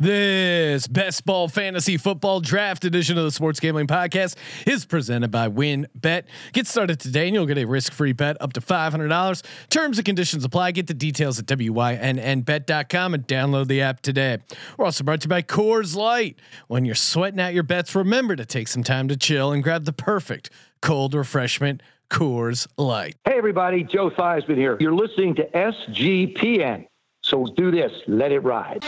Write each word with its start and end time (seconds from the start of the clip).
This 0.00 0.86
best 0.86 1.26
ball 1.26 1.48
fantasy 1.48 1.96
football 1.96 2.38
draft 2.38 2.84
edition 2.84 3.18
of 3.18 3.24
the 3.24 3.32
Sports 3.32 3.58
Gambling 3.58 3.88
Podcast 3.88 4.36
is 4.64 4.86
presented 4.86 5.32
by 5.32 5.48
WynnBet. 5.48 6.22
Get 6.52 6.68
started 6.68 7.00
today 7.00 7.26
and 7.26 7.34
you'll 7.34 7.46
get 7.46 7.58
a 7.58 7.64
risk-free 7.64 8.12
bet 8.12 8.36
up 8.40 8.52
to 8.52 8.60
$500. 8.60 9.42
Terms 9.70 9.98
and 9.98 10.04
conditions 10.04 10.44
apply. 10.44 10.70
Get 10.70 10.86
the 10.86 10.94
details 10.94 11.40
at 11.40 11.46
wynnbet.com 11.46 13.14
and 13.14 13.26
download 13.26 13.66
the 13.66 13.80
app 13.80 14.00
today. 14.00 14.38
We're 14.76 14.84
also 14.84 15.02
brought 15.02 15.22
to 15.22 15.24
you 15.24 15.30
by 15.30 15.42
Coors 15.42 15.96
Light. 15.96 16.38
When 16.68 16.84
you're 16.84 16.94
sweating 16.94 17.40
out 17.40 17.52
your 17.52 17.64
bets, 17.64 17.96
remember 17.96 18.36
to 18.36 18.44
take 18.44 18.68
some 18.68 18.84
time 18.84 19.08
to 19.08 19.16
chill 19.16 19.50
and 19.50 19.64
grab 19.64 19.84
the 19.84 19.92
perfect 19.92 20.48
cold 20.80 21.12
refreshment, 21.12 21.82
Coors 22.08 22.68
Light. 22.76 23.16
Hey 23.24 23.36
everybody, 23.36 23.82
Joe 23.82 24.10
Theismann 24.10 24.58
here. 24.58 24.76
You're 24.78 24.94
listening 24.94 25.34
to 25.34 25.44
SGPN. 25.50 26.86
So 27.24 27.46
do 27.56 27.72
this, 27.72 27.90
let 28.06 28.30
it 28.30 28.44
ride. 28.44 28.84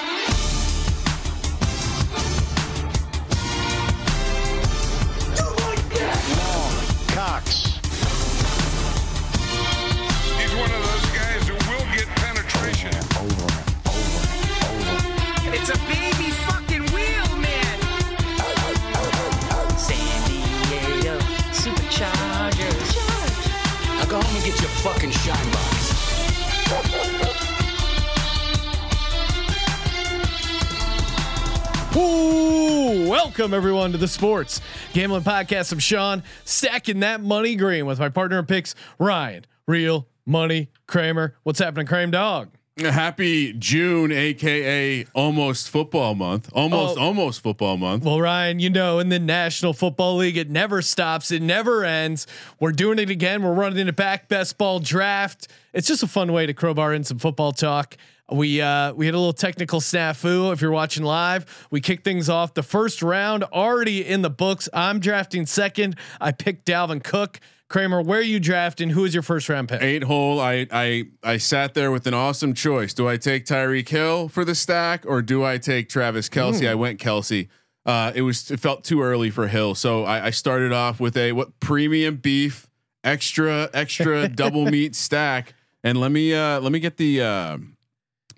Fucking 25.01 25.11
shine 25.13 25.51
box. 25.53 25.97
Ooh, 31.97 33.09
welcome 33.09 33.55
everyone 33.55 33.93
to 33.93 33.99
the 33.99 34.07
Sports 34.07 34.61
Gambling 34.93 35.23
Podcast. 35.23 35.73
I'm 35.73 35.79
Sean, 35.79 36.23
stacking 36.45 37.01
that 37.01 37.23
money 37.23 37.57
green 37.57 37.87
with 37.87 37.99
my 37.99 38.11
partner 38.11 38.39
in 38.39 38.47
picks, 38.47 38.75
Ryan. 38.99 39.47
Real 39.67 40.07
money, 40.27 40.71
Kramer. 40.87 41.35
What's 41.45 41.59
happening, 41.59 41.87
Kramer 41.87 42.13
Dog? 42.13 42.51
Happy 42.85 43.53
June, 43.53 44.11
aka 44.13 45.05
almost 45.15 45.69
football 45.71 46.15
month. 46.15 46.51
Almost, 46.53 46.99
Oh. 46.99 47.03
almost 47.03 47.43
football 47.43 47.77
month. 47.77 48.05
Well, 48.05 48.21
Ryan, 48.21 48.59
you 48.61 48.71
know, 48.71 48.99
in 48.99 49.09
the 49.09 49.19
National 49.19 49.73
Football 49.73 50.17
League, 50.17 50.37
it 50.37 50.51
never 50.51 50.81
stops. 50.83 51.31
It 51.31 51.43
never 51.43 51.85
ends. 51.85 52.27
We're 52.59 52.73
doing 52.73 52.99
it 52.99 53.11
again. 53.11 53.43
We're 53.43 53.53
running 53.55 53.87
it 53.89 53.97
back. 53.97 54.29
Best 54.29 54.59
ball 54.59 54.81
draft. 54.81 55.49
It's 55.73 55.87
just 55.87 56.03
a 56.03 56.07
fun 56.09 56.33
way 56.33 56.47
to 56.47 56.55
crowbar 56.55 56.95
in 56.95 57.05
some 57.05 57.19
football 57.19 57.53
talk. 57.53 57.97
We 58.33 58.61
uh, 58.61 58.93
we 58.93 59.07
had 59.07 59.15
a 59.15 59.19
little 59.19 59.33
technical 59.33 59.81
snafu. 59.81 60.53
If 60.53 60.61
you're 60.61 60.71
watching 60.71 61.03
live, 61.03 61.67
we 61.73 61.81
kicked 61.81 62.05
things 62.05 62.29
off. 62.29 62.55
The 62.55 62.63
first 62.63 63.03
round 63.03 63.43
already 63.45 64.07
in 64.07 64.23
the 64.23 64.31
books. 64.31 64.69
I'm 64.73 65.01
drafting 65.01 65.47
second. 65.47 65.97
I 66.21 66.31
picked 66.33 66.65
Dalvin 66.67 67.03
Cook. 67.03 67.41
Kramer, 67.71 68.03
where 68.03 68.19
are 68.19 68.23
you 68.23 68.41
drafting? 68.41 68.91
Who 68.91 69.05
is 69.05 69.15
your 69.15 69.23
first 69.23 69.49
round 69.49 69.69
pick? 69.69 69.81
Eight 69.81 70.03
hole. 70.03 70.41
I 70.41 70.67
I 70.73 71.05
I 71.23 71.37
sat 71.37 71.75
there 71.75 71.93
with 71.93 72.09
an 72.09 72.15
awesome 72.15 72.53
choice. 72.53 72.93
Do 72.93 73.09
I 73.09 73.17
take 73.17 73.47
Tyreek 73.47 73.89
Hill 73.89 74.29
for 74.29 74.45
the 74.45 74.57
stack 74.57 75.07
or 75.07 75.23
do 75.23 75.45
I 75.45 75.57
take 75.57 75.89
Travis 75.89 76.29
Kelce? 76.29 76.69
I 76.69 76.75
went 76.75 76.99
Kelce. 76.99 77.47
Uh, 77.87 78.11
it 78.13 78.23
was 78.23 78.51
it 78.51 78.59
felt 78.59 78.83
too 78.83 79.01
early 79.01 79.31
for 79.31 79.47
Hill, 79.47 79.77
so 79.77 80.03
I, 80.03 80.27
I 80.27 80.31
started 80.31 80.73
off 80.73 80.99
with 80.99 81.17
a 81.17 81.31
what 81.31 81.61
premium 81.61 82.17
beef, 82.17 82.69
extra 83.05 83.71
extra 83.73 84.29
double 84.43 84.67
meat 84.67 84.97
stack. 84.97 85.55
And 85.85 86.01
let 86.01 86.11
me 86.11 86.35
uh 86.35 86.59
let 86.59 86.73
me 86.73 86.81
get 86.81 86.97
the 86.97 87.23
uh, 87.23 87.59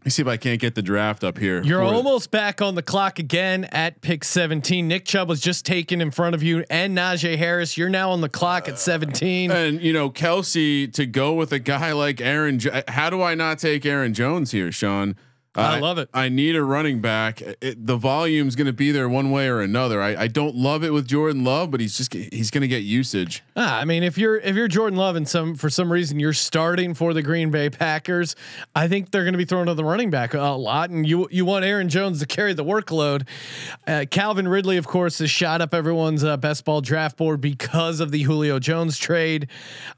let 0.03 0.07
me 0.07 0.11
see 0.11 0.23
if 0.23 0.27
I 0.27 0.37
can't 0.37 0.61
get 0.61 0.75
the 0.75 0.83
draft 0.83 1.23
up 1.23 1.39
here. 1.39 1.63
You're 1.63 1.81
almost 1.85 2.33
back 2.33 2.61
on 2.61 2.75
the 2.75 2.83
clock 2.83 3.21
again 3.21 3.67
at 3.67 4.01
pick 4.01 4.25
17. 4.25 4.89
Nick 4.89 5.05
Chubb 5.05 5.29
was 5.29 5.41
just 5.41 5.65
taken 5.65 6.01
in 6.01 6.11
front 6.11 6.35
of 6.35 6.43
you 6.43 6.65
and 6.71 6.99
Najee 6.99 7.39
Harris. 7.39 7.79
You're 7.79 7.89
now 7.89 8.11
on 8.11 8.21
the 8.21 8.29
clock 8.29 8.69
at 8.69 8.81
17. 8.81 9.53
And 9.53 9.81
you 9.81 9.93
know, 9.93 10.11
Kelce 10.11 10.93
to 10.95 11.07
go 11.07 11.35
with 11.35 11.53
a 11.53 11.61
guy 11.61 11.93
like 11.93 12.21
Aaron. 12.21 12.59
Jo- 12.59 12.83
How 12.89 13.11
do 13.11 13.23
I 13.23 13.37
not 13.37 13.61
take 13.61 13.87
Aaron 13.87 14.13
Jones 14.13 14.51
here, 14.51 14.73
Sean? 14.73 15.15
I 15.55 15.79
love 15.81 15.99
it. 15.99 16.09
I 16.15 16.29
need 16.31 16.57
a 16.57 16.65
running 16.65 17.01
back. 17.01 17.43
It, 17.43 17.87
the 17.87 17.97
volume's 17.97 18.57
going 18.57 18.67
to 18.67 18.73
be 18.73 18.91
there 18.91 19.09
one 19.09 19.31
way 19.31 19.49
or 19.49 19.61
another. 19.61 20.01
I, 20.01 20.23
I 20.23 20.27
don't 20.29 20.55
love 20.55 20.83
it 20.83 20.93
with 20.93 21.07
Jordan 21.07 21.45
Love, 21.45 21.71
but 21.71 21.81
he's 21.81 21.97
just 21.97 22.15
he's 22.15 22.51
going 22.51 22.63
to 22.63 22.69
get 22.69 22.83
usage. 22.83 23.43
Ah, 23.55 23.79
I 23.79 23.85
mean, 23.85 24.03
if 24.03 24.17
you're 24.17 24.39
if 24.39 24.57
you're 24.57 24.69
Jordan 24.69 24.99
Love 24.99 25.15
and 25.15 25.29
some 25.29 25.55
for 25.55 25.69
some 25.69 25.93
reason 25.93 26.19
you're 26.19 26.33
starting 26.33 26.95
for 26.95 27.13
the 27.13 27.23
Green 27.23 27.51
Bay 27.51 27.69
Packers, 27.69 28.35
I 28.75 28.89
think 28.89 29.11
they're 29.11 29.25
going 29.25 29.35
to 29.35 29.39
be 29.39 29.45
throwing 29.45 29.67
to 29.67 29.75
the 29.75 29.85
running 29.85 30.11
back 30.11 30.33
a 30.33 30.41
lot, 30.41 30.89
and 30.89 31.07
you 31.07 31.29
you 31.31 31.45
want 31.45 31.65
Aaron 31.67 31.91
Jones 31.91 32.21
to 32.21 32.27
carry 32.27 32.55
the 32.55 32.65
workload. 32.65 33.27
Uh, 33.87 34.07
Calvin 34.11 34.49
Ridley, 34.49 34.79
of 34.79 34.87
course, 34.87 35.19
has 35.19 35.31
shot 35.31 35.61
up 35.61 35.75
everyone's 35.75 36.25
uh, 36.25 36.39
best 36.39 36.65
ball 36.65 36.81
draft 36.81 37.19
board 37.19 37.43
because 37.43 38.01
of 38.01 38.11
the 38.11 38.23
Julio 38.23 38.59
Jones 38.59 38.97
trade. 38.97 39.49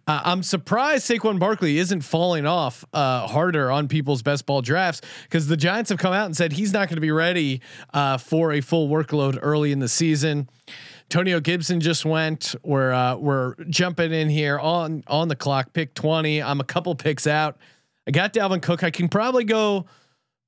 Uh, 0.09 0.21
I'm 0.25 0.43
surprised 0.43 1.09
Saquon 1.09 1.39
Barkley 1.39 1.79
isn't 1.79 2.01
falling 2.01 2.45
off 2.45 2.85
uh, 2.93 3.29
harder 3.29 3.71
on 3.71 3.87
people's 3.87 4.23
best 4.23 4.47
ball 4.47 4.61
drafts 4.61 5.01
because 5.23 5.44
the 5.47 5.57
Giants 5.57 5.91
have 5.91 5.99
come 5.99 6.13
out 6.13 6.27
and 6.27 6.37
said 6.37 6.53
he's 6.53 6.73
not 6.73 6.89
going 6.89 6.97
to 6.97 7.01
be 7.01 7.11
ready 7.11 7.61
uh, 7.93 8.19
for 8.19 8.53
a 8.53 8.61
full 8.61 8.89
workload 8.89 9.39
early 9.41 9.73
in 9.73 9.79
the 9.79 9.89
season. 9.89 10.49
Tonio 11.09 11.41
Gibson 11.41 11.81
just 11.81 12.05
went. 12.05 12.55
We're 12.63 12.93
uh, 12.93 13.17
we're 13.17 13.55
jumping 13.69 14.13
in 14.13 14.29
here 14.29 14.59
on 14.59 15.05
on 15.07 15.29
the 15.29 15.37
clock. 15.37 15.73
Pick 15.73 15.95
twenty. 15.95 16.43
I'm 16.43 16.61
a 16.61 16.65
couple 16.65 16.95
picks 16.95 17.27
out. 17.27 17.59
I 18.07 18.11
got 18.11 18.33
Dalvin 18.33 18.63
Cook. 18.63 18.83
I 18.83 18.91
can 18.91 19.09
probably 19.09 19.45
go 19.45 19.87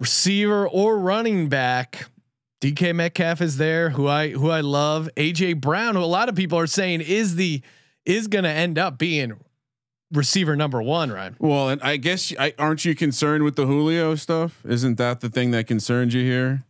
receiver 0.01 0.69
or 0.69 0.99
running 0.99 1.49
back. 1.49 2.07
DK 2.61 2.95
Metcalf 2.95 3.43
is 3.43 3.59
there, 3.59 3.91
who 3.91 4.09
I 4.09 4.31
who 4.31 4.51
I 4.51 4.61
love. 4.61 5.09
AJ 5.17 5.61
Brown, 5.61 5.95
who 5.95 6.01
a 6.01 6.05
lot 6.05 6.29
of 6.29 6.35
people 6.35 6.59
are 6.59 6.67
saying 6.67 7.03
is 7.03 7.37
the 7.37 7.63
is 8.05 8.29
going 8.29 8.45
to 8.45 8.51
end 8.51 8.79
up 8.79 8.99
being 8.99 9.35
receiver 10.13 10.57
number 10.57 10.83
one. 10.83 11.11
Ryan. 11.11 11.37
Well, 11.39 11.69
and 11.69 11.83
I 11.83 11.97
guess 11.97 12.33
I, 12.39 12.55
aren't 12.59 12.85
you 12.85 12.95
concerned 12.95 13.45
with 13.45 13.57
the 13.57 13.67
Julio 13.67 14.15
stuff? 14.15 14.65
Isn't 14.65 14.97
that 14.99 15.21
the 15.21 15.29
thing 15.29 15.51
that 15.53 15.67
concerns 15.67 16.15
you 16.15 16.23
here? 16.23 16.65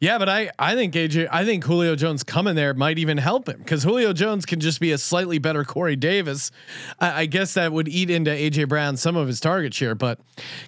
Yeah, 0.00 0.18
but 0.18 0.28
I 0.28 0.50
I 0.58 0.74
think 0.74 0.94
AJ 0.94 1.28
I 1.30 1.44
think 1.44 1.64
Julio 1.64 1.96
Jones 1.96 2.22
coming 2.22 2.54
there 2.54 2.74
might 2.74 2.98
even 2.98 3.18
help 3.18 3.48
him 3.48 3.58
because 3.58 3.82
Julio 3.82 4.12
Jones 4.12 4.46
can 4.46 4.60
just 4.60 4.80
be 4.80 4.92
a 4.92 4.98
slightly 4.98 5.38
better 5.38 5.64
Corey 5.64 5.96
Davis. 5.96 6.50
I, 7.00 7.22
I 7.22 7.26
guess 7.26 7.54
that 7.54 7.72
would 7.72 7.88
eat 7.88 8.10
into 8.10 8.30
AJ 8.30 8.68
Brown 8.68 8.96
some 8.96 9.16
of 9.16 9.26
his 9.26 9.40
target 9.40 9.74
share, 9.74 9.94
but 9.94 10.20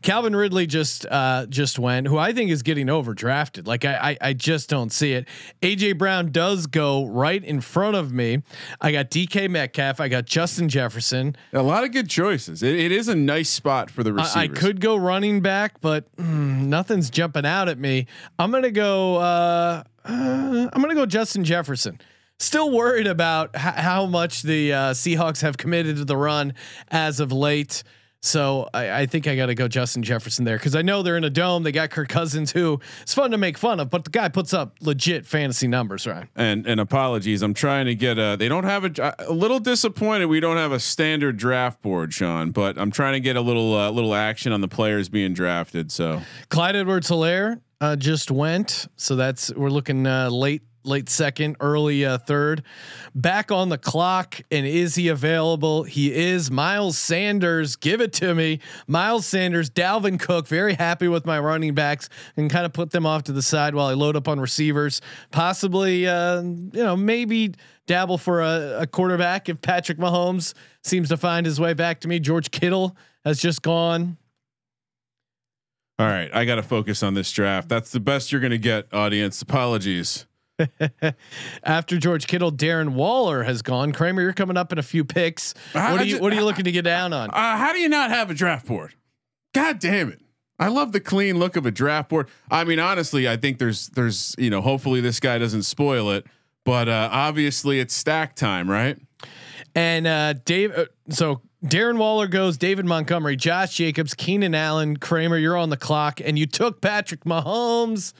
Calvin 0.03 0.34
Ridley 0.34 0.66
just 0.66 1.06
uh, 1.06 1.47
just 1.47 1.78
went, 1.78 2.09
who 2.09 2.19
I 2.19 2.32
think 2.32 2.50
is 2.50 2.62
getting 2.62 2.86
overdrafted. 2.86 3.66
Like 3.66 3.84
I, 3.84 4.10
I 4.10 4.28
I 4.28 4.32
just 4.32 4.69
don't 4.69 4.91
see 4.91 5.12
it. 5.12 5.28
AJ 5.62 5.98
Brown 5.98 6.32
does 6.32 6.66
go 6.66 7.06
right 7.06 7.44
in 7.44 7.60
front 7.60 7.97
of 7.97 8.12
me. 8.12 8.42
I 8.80 8.92
got 8.92 9.10
DK 9.10 9.48
Metcalf. 9.50 10.00
I 10.00 10.09
got 10.09 10.25
Justin 10.25 10.69
Jefferson. 10.69 11.36
A 11.53 11.62
lot 11.62 11.84
of 11.84 11.92
good 11.92 12.09
choices. 12.09 12.62
It, 12.62 12.75
it 12.75 12.92
is 12.92 13.09
a 13.09 13.15
nice 13.15 13.50
spot 13.50 13.91
for 13.91 14.03
the 14.03 14.12
receivers. 14.12 14.36
I, 14.36 14.42
I 14.42 14.48
could 14.48 14.80
go 14.80 14.97
running 14.97 15.41
back, 15.41 15.80
but 15.80 16.04
mm, 16.16 16.66
nothing's 16.66 17.10
jumping 17.10 17.47
out 17.47 17.69
at 17.69 17.78
me. 17.78 18.06
I'm 18.38 18.50
gonna 18.50 18.70
go. 18.70 18.88
Uh, 19.16 19.82
uh, 20.04 20.69
I'm 20.72 20.81
gonna 20.82 20.94
go 20.94 21.06
Justin 21.06 21.44
Jefferson. 21.44 22.00
Still 22.38 22.71
worried 22.71 23.06
about 23.09 23.50
h- 23.54 23.60
how 23.60 24.06
much 24.06 24.43
the 24.43 24.72
uh, 24.72 24.78
Seahawks 24.93 25.43
have 25.43 25.56
committed 25.59 25.97
to 25.97 26.04
the 26.04 26.16
run 26.16 26.54
as 26.91 27.19
of 27.21 27.32
late. 27.32 27.82
So 28.20 28.68
I, 28.74 29.02
I 29.02 29.06
think 29.06 29.28
I 29.28 29.36
got 29.36 29.46
to 29.46 29.54
go 29.54 29.68
Justin 29.68 30.02
Jefferson 30.02 30.44
there 30.44 30.56
because 30.56 30.74
I 30.74 30.82
know 30.82 31.02
they're 31.02 31.16
in 31.16 31.22
a 31.24 31.30
dome. 31.30 31.62
They 31.62 31.70
got 31.70 31.90
Kirk 31.90 32.08
Cousins, 32.08 32.50
who 32.50 32.80
it's 33.02 33.14
fun 33.14 33.30
to 33.30 33.38
make 33.38 33.56
fun 33.56 33.78
of, 33.78 33.90
but 33.90 34.04
the 34.04 34.10
guy 34.10 34.28
puts 34.28 34.52
up 34.52 34.76
legit 34.80 35.24
fantasy 35.24 35.68
numbers, 35.68 36.06
right? 36.06 36.26
and 36.34 36.66
and 36.66 36.80
apologies. 36.80 37.42
I'm 37.42 37.54
trying 37.54 37.86
to 37.86 37.94
get 37.94 38.18
a. 38.18 38.36
They 38.38 38.48
don't 38.48 38.64
have 38.64 38.84
a. 38.84 39.14
A 39.20 39.32
little 39.32 39.60
disappointed. 39.60 40.26
We 40.26 40.40
don't 40.40 40.56
have 40.56 40.72
a 40.72 40.80
standard 40.80 41.36
draft 41.36 41.80
board, 41.80 42.12
Sean. 42.12 42.50
But 42.50 42.76
I'm 42.76 42.90
trying 42.90 43.12
to 43.12 43.20
get 43.20 43.36
a 43.36 43.40
little 43.40 43.74
uh, 43.74 43.90
little 43.90 44.14
action 44.14 44.52
on 44.52 44.60
the 44.60 44.68
players 44.68 45.08
being 45.08 45.32
drafted. 45.32 45.92
So 45.92 46.22
Clyde 46.48 46.74
Edwards 46.74 47.08
Helaire 47.08 47.60
uh, 47.80 47.94
just 47.94 48.30
went, 48.32 48.88
so 48.96 49.14
that's 49.14 49.54
we're 49.54 49.70
looking 49.70 50.06
uh, 50.06 50.28
late 50.30 50.62
late 50.88 51.08
second, 51.08 51.56
early 51.60 52.04
uh, 52.04 52.18
third. 52.18 52.62
Back 53.14 53.52
on 53.52 53.68
the 53.68 53.78
clock, 53.78 54.40
and 54.50 54.66
is 54.66 54.94
he 54.96 55.08
available? 55.08 55.84
He 55.84 56.12
is. 56.12 56.50
Miles 56.50 56.98
Sanders, 56.98 57.76
give 57.76 58.00
it 58.00 58.12
to 58.14 58.34
me. 58.34 58.60
Miles 58.86 59.26
Sanders, 59.26 59.70
Dalvin 59.70 60.18
Cook. 60.18 60.48
Very 60.48 60.74
happy 60.74 61.06
with 61.06 61.26
my 61.26 61.38
running 61.38 61.74
backs, 61.74 62.08
and 62.36 62.50
kind 62.50 62.66
of 62.66 62.72
put 62.72 62.90
them 62.90 63.06
off 63.06 63.24
to 63.24 63.32
the 63.32 63.42
side 63.42 63.74
while 63.74 63.86
I 63.86 63.94
load 63.94 64.16
up 64.16 64.26
on 64.26 64.40
receivers. 64.40 65.00
Possibly, 65.30 66.06
uh, 66.06 66.42
you 66.42 66.70
know, 66.72 66.96
maybe 66.96 67.54
dabble 67.86 68.18
for 68.18 68.42
a, 68.42 68.80
a 68.82 68.86
quarterback 68.86 69.48
if 69.48 69.60
Patrick 69.60 69.98
Mahomes 69.98 70.54
seems 70.84 71.08
to 71.08 71.16
find 71.16 71.44
his 71.44 71.58
way 71.58 71.74
back 71.74 72.00
to 72.00 72.08
me. 72.08 72.20
George 72.20 72.50
Kittle 72.50 72.96
has 73.24 73.40
just 73.40 73.62
gone. 73.62 74.16
all 75.98 76.06
right, 76.06 76.30
I 76.32 76.44
got 76.44 76.56
to 76.56 76.62
focus 76.62 77.02
on 77.02 77.14
this 77.14 77.32
draft. 77.32 77.68
That's 77.68 77.90
the 77.90 77.98
best 77.98 78.30
you're 78.30 78.40
going 78.40 78.52
to 78.52 78.58
get, 78.58 78.86
audience. 78.94 79.42
Apologies. 79.42 80.28
After 81.63 81.99
George 81.99 82.27
Kittle, 82.27 82.53
Darren 82.53 82.91
Waller 82.91 83.43
has 83.45 83.63
gone. 83.63 83.93
Kramer, 83.93 84.22
you're 84.22 84.33
coming 84.33 84.57
up 84.57 84.72
in 84.72 84.78
a 84.78 84.83
few 84.83 85.05
picks. 85.05 85.55
I- 85.75 85.93
What 85.93 86.01
are 86.01 86.05
you 86.05 86.16
ju- 86.16 86.22
What 86.22 86.33
are 86.33 86.37
you 86.37 86.45
looking 86.45 86.65
to 86.65 86.72
get 86.72 86.83
down 86.83 87.13
on? 87.13 87.31
Uh, 87.31 87.57
how 87.57 87.72
do 87.72 87.78
you 87.78 87.89
not 87.89 88.10
have 88.10 88.31
a 88.31 88.34
draft 88.34 88.66
board? 88.66 88.95
God 89.55 89.78
damn 89.78 90.10
it! 90.10 90.21
I 90.59 90.69
love 90.69 90.93
the 90.93 91.01
clean 91.01 91.39
look 91.39 91.57
of 91.57 91.65
a 91.66 91.71
draft 91.71 92.09
board. 92.10 92.28
I 92.51 92.65
mean, 92.65 92.78
honestly, 92.78 93.28
I 93.28 93.37
think 93.37 93.59
there's 93.59 93.89
there's 93.91 94.34
you 94.39 94.51
know, 94.51 94.60
hopefully 94.60 95.01
this 95.01 95.21
guy 95.21 95.39
doesn't 95.39 95.63
spoil 95.63 96.10
it, 96.10 96.27
but 96.65 96.89
uh, 96.89 97.09
obviously 97.13 97.81
it's 97.81 97.95
stack 97.95 98.34
time, 98.37 98.71
right? 98.71 98.99
And 99.75 100.07
uh, 100.07 100.33
Dave, 100.45 100.77
uh, 100.77 100.87
so 101.09 101.41
Darren 101.65 101.99
Waller 101.99 102.27
goes, 102.27 102.57
David 102.57 102.84
Montgomery, 102.84 103.37
Josh 103.37 103.75
Jacobs, 103.77 104.15
Keenan 104.15 104.55
Allen, 104.55 104.97
Kramer. 104.97 105.39
You're 105.39 105.57
on 105.57 105.71
the 105.71 105.77
clock, 105.77 106.21
and 106.25 106.39
you 106.39 106.47
took 106.47 106.81
Patrick 106.81 107.25
Mahomes. 107.25 108.13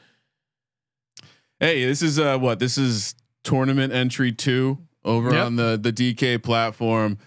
Hey, 1.61 1.85
this 1.85 2.03
is 2.03 2.19
uh 2.19 2.39
what 2.39 2.59
this 2.59 2.79
is 2.79 3.15
tournament 3.45 3.93
entry 3.93 4.33
two 4.33 4.79
over 5.05 5.33
Yep. 5.33 5.45
on 5.47 5.57
the 5.57 5.79
the 5.81 5.93
DK 5.93 6.43
platform. 6.43 7.19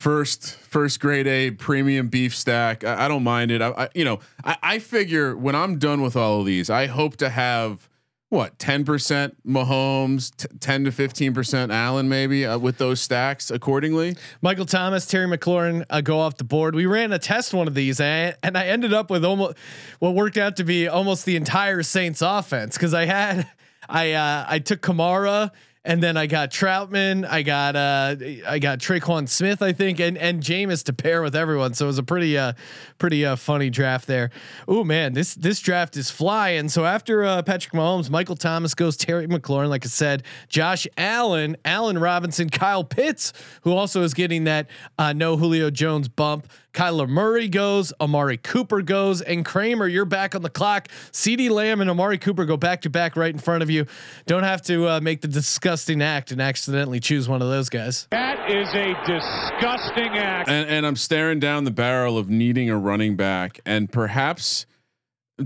First 0.00 0.56
first 0.56 1.00
grade 1.00 1.26
A 1.26 1.50
premium 1.52 2.08
beef 2.08 2.34
stack. 2.36 2.84
I, 2.84 3.06
I 3.06 3.08
don't 3.08 3.22
mind 3.24 3.50
it. 3.50 3.62
I, 3.62 3.68
I 3.70 3.88
you 3.94 4.04
know 4.04 4.20
I, 4.44 4.56
I 4.62 4.78
figure 4.78 5.36
when 5.36 5.54
I'm 5.54 5.78
done 5.78 6.02
with 6.02 6.16
all 6.16 6.40
of 6.40 6.46
these, 6.46 6.68
I 6.70 6.86
hope 6.86 7.16
to 7.18 7.28
have 7.30 7.88
what 8.28 8.58
ten 8.58 8.84
percent 8.84 9.36
Mahomes, 9.46 10.34
t- 10.36 10.48
ten 10.60 10.84
to 10.84 10.92
fifteen 10.92 11.32
percent 11.32 11.72
Allen, 11.72 12.08
maybe 12.08 12.44
uh, 12.44 12.58
with 12.58 12.76
those 12.76 13.00
stacks 13.00 13.50
accordingly. 13.50 14.16
Michael 14.42 14.66
Thomas, 14.66 15.06
Terry 15.06 15.26
McLaurin 15.26 15.84
uh, 15.88 16.00
go 16.02 16.18
off 16.20 16.36
the 16.36 16.44
board. 16.44 16.74
We 16.74 16.84
ran 16.86 17.12
a 17.12 17.18
test 17.18 17.54
one 17.54 17.66
of 17.68 17.74
these, 17.74 17.98
and 18.00 18.36
and 18.42 18.58
I 18.58 18.66
ended 18.66 18.92
up 18.92 19.10
with 19.10 19.24
almost 19.24 19.56
what 20.00 20.14
worked 20.14 20.36
out 20.36 20.56
to 20.56 20.64
be 20.64 20.88
almost 20.88 21.24
the 21.24 21.36
entire 21.36 21.82
Saints 21.82 22.20
offense 22.20 22.76
because 22.76 22.92
I 22.94 23.04
had 23.06 23.48
I 23.88 24.12
uh, 24.12 24.46
I 24.48 24.58
took 24.58 24.80
Kamara. 24.80 25.50
And 25.88 26.02
then 26.02 26.16
I 26.16 26.26
got 26.26 26.50
Trautman, 26.50 27.24
I 27.24 27.42
got 27.42 27.76
uh, 27.76 28.16
I 28.44 28.58
got 28.58 28.80
Tre'Quan 28.80 29.28
Smith, 29.28 29.62
I 29.62 29.72
think, 29.72 30.00
and 30.00 30.18
and 30.18 30.42
Jameis 30.42 30.82
to 30.86 30.92
pair 30.92 31.22
with 31.22 31.36
everyone. 31.36 31.74
So 31.74 31.84
it 31.84 31.86
was 31.86 31.98
a 31.98 32.02
pretty 32.02 32.36
uh, 32.36 32.54
pretty 32.98 33.24
uh, 33.24 33.36
funny 33.36 33.70
draft 33.70 34.08
there. 34.08 34.30
Oh 34.66 34.82
man, 34.82 35.12
this 35.12 35.36
this 35.36 35.60
draft 35.60 35.96
is 35.96 36.10
flying. 36.10 36.68
So 36.70 36.84
after 36.84 37.24
uh, 37.24 37.42
Patrick 37.42 37.72
Mahomes, 37.72 38.10
Michael 38.10 38.34
Thomas 38.34 38.74
goes, 38.74 38.96
Terry 38.96 39.28
McLaurin, 39.28 39.68
like 39.68 39.86
I 39.86 39.88
said, 39.88 40.24
Josh 40.48 40.88
Allen, 40.98 41.56
Allen 41.64 41.98
Robinson, 41.98 42.50
Kyle 42.50 42.82
Pitts, 42.82 43.32
who 43.60 43.72
also 43.72 44.02
is 44.02 44.12
getting 44.12 44.42
that 44.42 44.68
uh, 44.98 45.12
no 45.12 45.36
Julio 45.36 45.70
Jones 45.70 46.08
bump. 46.08 46.48
Kyler 46.76 47.08
Murray 47.08 47.48
goes, 47.48 47.90
Amari 48.02 48.36
Cooper 48.36 48.82
goes, 48.82 49.22
and 49.22 49.46
Kramer, 49.46 49.88
you're 49.88 50.04
back 50.04 50.34
on 50.34 50.42
the 50.42 50.50
clock. 50.50 50.88
CeeDee 51.10 51.48
Lamb 51.48 51.80
and 51.80 51.88
Amari 51.88 52.18
Cooper 52.18 52.44
go 52.44 52.58
back 52.58 52.82
to 52.82 52.90
back 52.90 53.16
right 53.16 53.32
in 53.32 53.38
front 53.38 53.62
of 53.62 53.70
you. 53.70 53.86
Don't 54.26 54.42
have 54.42 54.60
to 54.62 54.86
uh, 54.86 55.00
make 55.00 55.22
the 55.22 55.28
disgusting 55.28 56.02
act 56.02 56.32
and 56.32 56.42
accidentally 56.42 57.00
choose 57.00 57.30
one 57.30 57.40
of 57.40 57.48
those 57.48 57.70
guys. 57.70 58.06
That 58.10 58.50
is 58.50 58.68
a 58.74 58.92
disgusting 59.06 60.18
act. 60.18 60.50
And, 60.50 60.68
and 60.68 60.86
I'm 60.86 60.96
staring 60.96 61.40
down 61.40 61.64
the 61.64 61.70
barrel 61.70 62.18
of 62.18 62.28
needing 62.28 62.68
a 62.68 62.76
running 62.76 63.16
back, 63.16 63.58
and 63.64 63.90
perhaps 63.90 64.66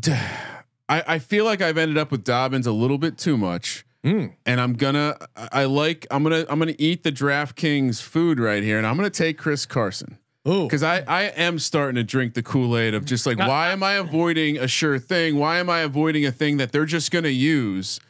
I, 0.05 1.05
I 1.07 1.19
feel 1.21 1.45
like 1.45 1.63
I've 1.63 1.79
ended 1.79 1.97
up 1.97 2.11
with 2.11 2.25
Dobbins 2.25 2.67
a 2.67 2.73
little 2.73 2.99
bit 2.99 3.17
too 3.17 3.37
much. 3.37 3.87
Mm. 4.05 4.35
And 4.47 4.61
I'm 4.61 4.73
gonna, 4.73 5.17
I 5.37 5.49
I 5.53 5.65
like, 5.67 6.09
I'm 6.11 6.25
gonna, 6.25 6.45
I'm 6.49 6.59
gonna 6.59 6.75
eat 6.77 7.05
the 7.05 7.13
DraftKings 7.13 8.03
food 8.03 8.41
right 8.41 8.65
here, 8.65 8.79
and 8.79 8.87
I'm 8.87 8.97
gonna 8.97 9.11
take 9.11 9.39
Chris 9.39 9.65
Carson 9.65 10.19
Because 10.45 10.83
I, 10.83 11.01
I 11.07 11.23
am 11.25 11.59
starting 11.59 11.97
to 11.97 12.03
drink 12.05 12.35
the 12.35 12.43
Kool 12.43 12.77
Aid 12.79 12.95
of 12.95 13.05
just 13.05 13.27
like, 13.27 13.39
why 13.39 13.71
am 13.73 13.83
I 13.83 13.95
avoiding 13.95 14.57
a 14.59 14.67
sure 14.67 14.99
thing? 14.99 15.37
Why 15.37 15.59
am 15.59 15.69
I 15.69 15.81
avoiding 15.81 16.25
a 16.25 16.33
thing 16.33 16.57
that 16.57 16.73
they're 16.73 16.87
just 16.87 17.11
gonna 17.11 17.29
use? 17.29 18.01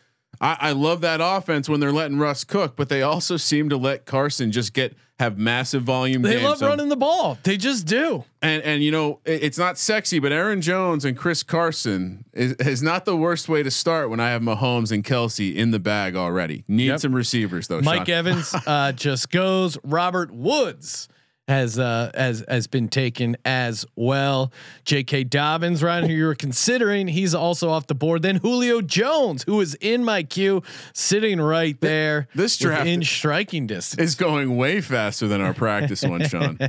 I, 0.41 0.57
I 0.61 0.73
love 0.73 1.01
that 1.01 1.21
offense 1.21 1.69
when 1.69 1.81
they're 1.81 1.93
letting 1.93 2.19
Russ 2.19 2.45
cook, 2.45 2.77
but 2.77 2.89
they 2.89 3.03
also 3.03 3.37
seem 3.37 3.69
to 3.71 3.77
let 3.77 4.07
Carson 4.07 4.53
just 4.53 4.73
get 4.75 4.95
have 5.19 5.37
massive 5.37 5.83
volume. 5.83 6.23
they 6.23 6.35
games. 6.35 6.45
love 6.45 6.59
So- 6.59 6.69
running 6.69 6.89
the 6.89 6.97
ball. 6.97 7.37
They 7.43 7.57
just 7.59 7.85
do. 7.87 8.25
and 8.41 8.63
and 8.63 8.83
you 8.83 8.91
know 8.93 9.19
it- 9.27 9.43
it's 9.43 9.59
not 9.59 9.77
sexy, 9.77 10.19
but 10.21 10.31
Aaron 10.33 10.63
Jones 10.63 11.05
and 11.05 11.17
Chris 11.17 11.43
Carson 11.43 12.25
is, 12.33 12.53
is 12.55 12.81
not 12.83 13.05
the 13.07 13.17
worst 13.17 13.49
way 13.49 13.63
to 13.65 13.71
start 13.73 14.09
when 14.09 14.21
I 14.21 14.31
have 14.31 14.41
Mahomes 14.41 14.93
and 14.93 15.03
Kelce 15.05 15.55
in 15.55 15.73
the 15.73 15.81
bag 15.81 16.15
already. 16.17 16.65
Need 16.69 16.87
Yep. 16.87 17.01
some 17.01 17.15
receivers 17.15 17.67
though. 17.67 17.81
Mike 17.83 18.07
Sean. 18.07 18.15
Evans 18.15 18.55
uh, 18.67 18.93
just 18.93 19.31
goes. 19.31 19.77
Robert 19.85 20.31
Woods 20.33 21.09
has 21.51 21.79
uh, 21.79 22.11
has 22.15 22.43
has 22.49 22.67
been 22.67 22.89
taken 22.89 23.37
as 23.45 23.85
well. 23.97 24.53
J.K. 24.85 25.25
Dobbins, 25.25 25.83
Ryan, 25.83 26.09
who 26.09 26.15
you 26.15 26.25
were 26.25 26.35
considering, 26.35 27.09
he's 27.09 27.35
also 27.35 27.69
off 27.69 27.87
the 27.87 27.95
board. 27.95 28.23
Then 28.23 28.37
Julio 28.37 28.81
Jones, 28.81 29.43
who 29.43 29.61
is 29.61 29.75
in 29.81 30.05
my 30.05 30.23
queue, 30.23 30.63
sitting 30.95 31.41
right 31.41 31.79
there. 31.81 32.29
this 32.35 32.57
draft- 32.57 32.87
in 32.87 33.03
striking 33.05 33.67
distance. 33.67 34.01
is 34.03 34.15
going 34.15 34.57
way 34.57 34.81
faster 34.81 35.29
than 35.29 35.41
our 35.41 35.53
practice 35.53 36.03
one, 36.03 36.27
Sean. 36.27 36.59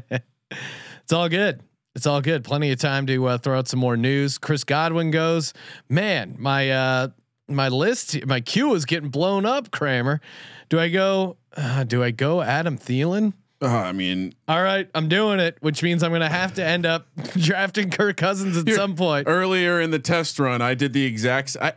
It's 1.04 1.14
all 1.14 1.28
good. 1.30 1.62
It's 1.96 2.06
all 2.06 2.22
good. 2.22 2.44
Plenty 2.46 2.72
of 2.72 2.80
time 2.80 3.06
to 3.08 3.26
uh, 3.28 3.38
throw 3.38 3.58
out 3.58 3.68
some 3.68 3.80
more 3.82 3.98
news. 3.98 4.38
Chris 4.38 4.64
Godwin 4.64 5.12
goes. 5.12 5.54
Man, 5.90 6.36
my 6.40 6.70
uh, 6.72 7.08
my 7.50 7.68
list, 7.68 8.26
my 8.26 8.40
queue 8.40 8.74
is 8.76 8.86
getting 8.86 9.10
blown 9.10 9.46
up. 9.46 9.72
Kramer, 9.72 10.22
do 10.70 10.80
I 10.80 10.88
go? 10.90 11.38
Uh, 11.56 11.84
do 11.84 12.02
I 12.02 12.12
go 12.12 12.42
Adam 12.42 12.78
Thielen? 12.78 13.34
Uh, 13.62 13.68
I 13.68 13.92
mean, 13.92 14.34
All 14.48 14.64
right, 14.64 14.90
I'm 14.96 15.08
doing 15.08 15.40
it, 15.40 15.58
which 15.62 15.84
means 15.84 16.02
I'm 16.02 16.10
going 16.12 16.22
to 16.22 16.30
have 16.30 16.54
to 16.56 16.66
end 16.66 16.86
up 16.86 17.08
drafting 17.38 17.90
Kirk 17.92 18.18
Cousins 18.18 18.58
at 18.58 18.68
some 18.74 18.96
point. 18.96 19.28
earlier 19.28 19.80
in 19.80 19.92
the 19.92 20.00
test 20.00 20.40
run, 20.40 20.62
I 20.62 20.74
did 20.74 20.94
the 20.94 21.06
exact. 21.06 21.56
I, 21.62 21.74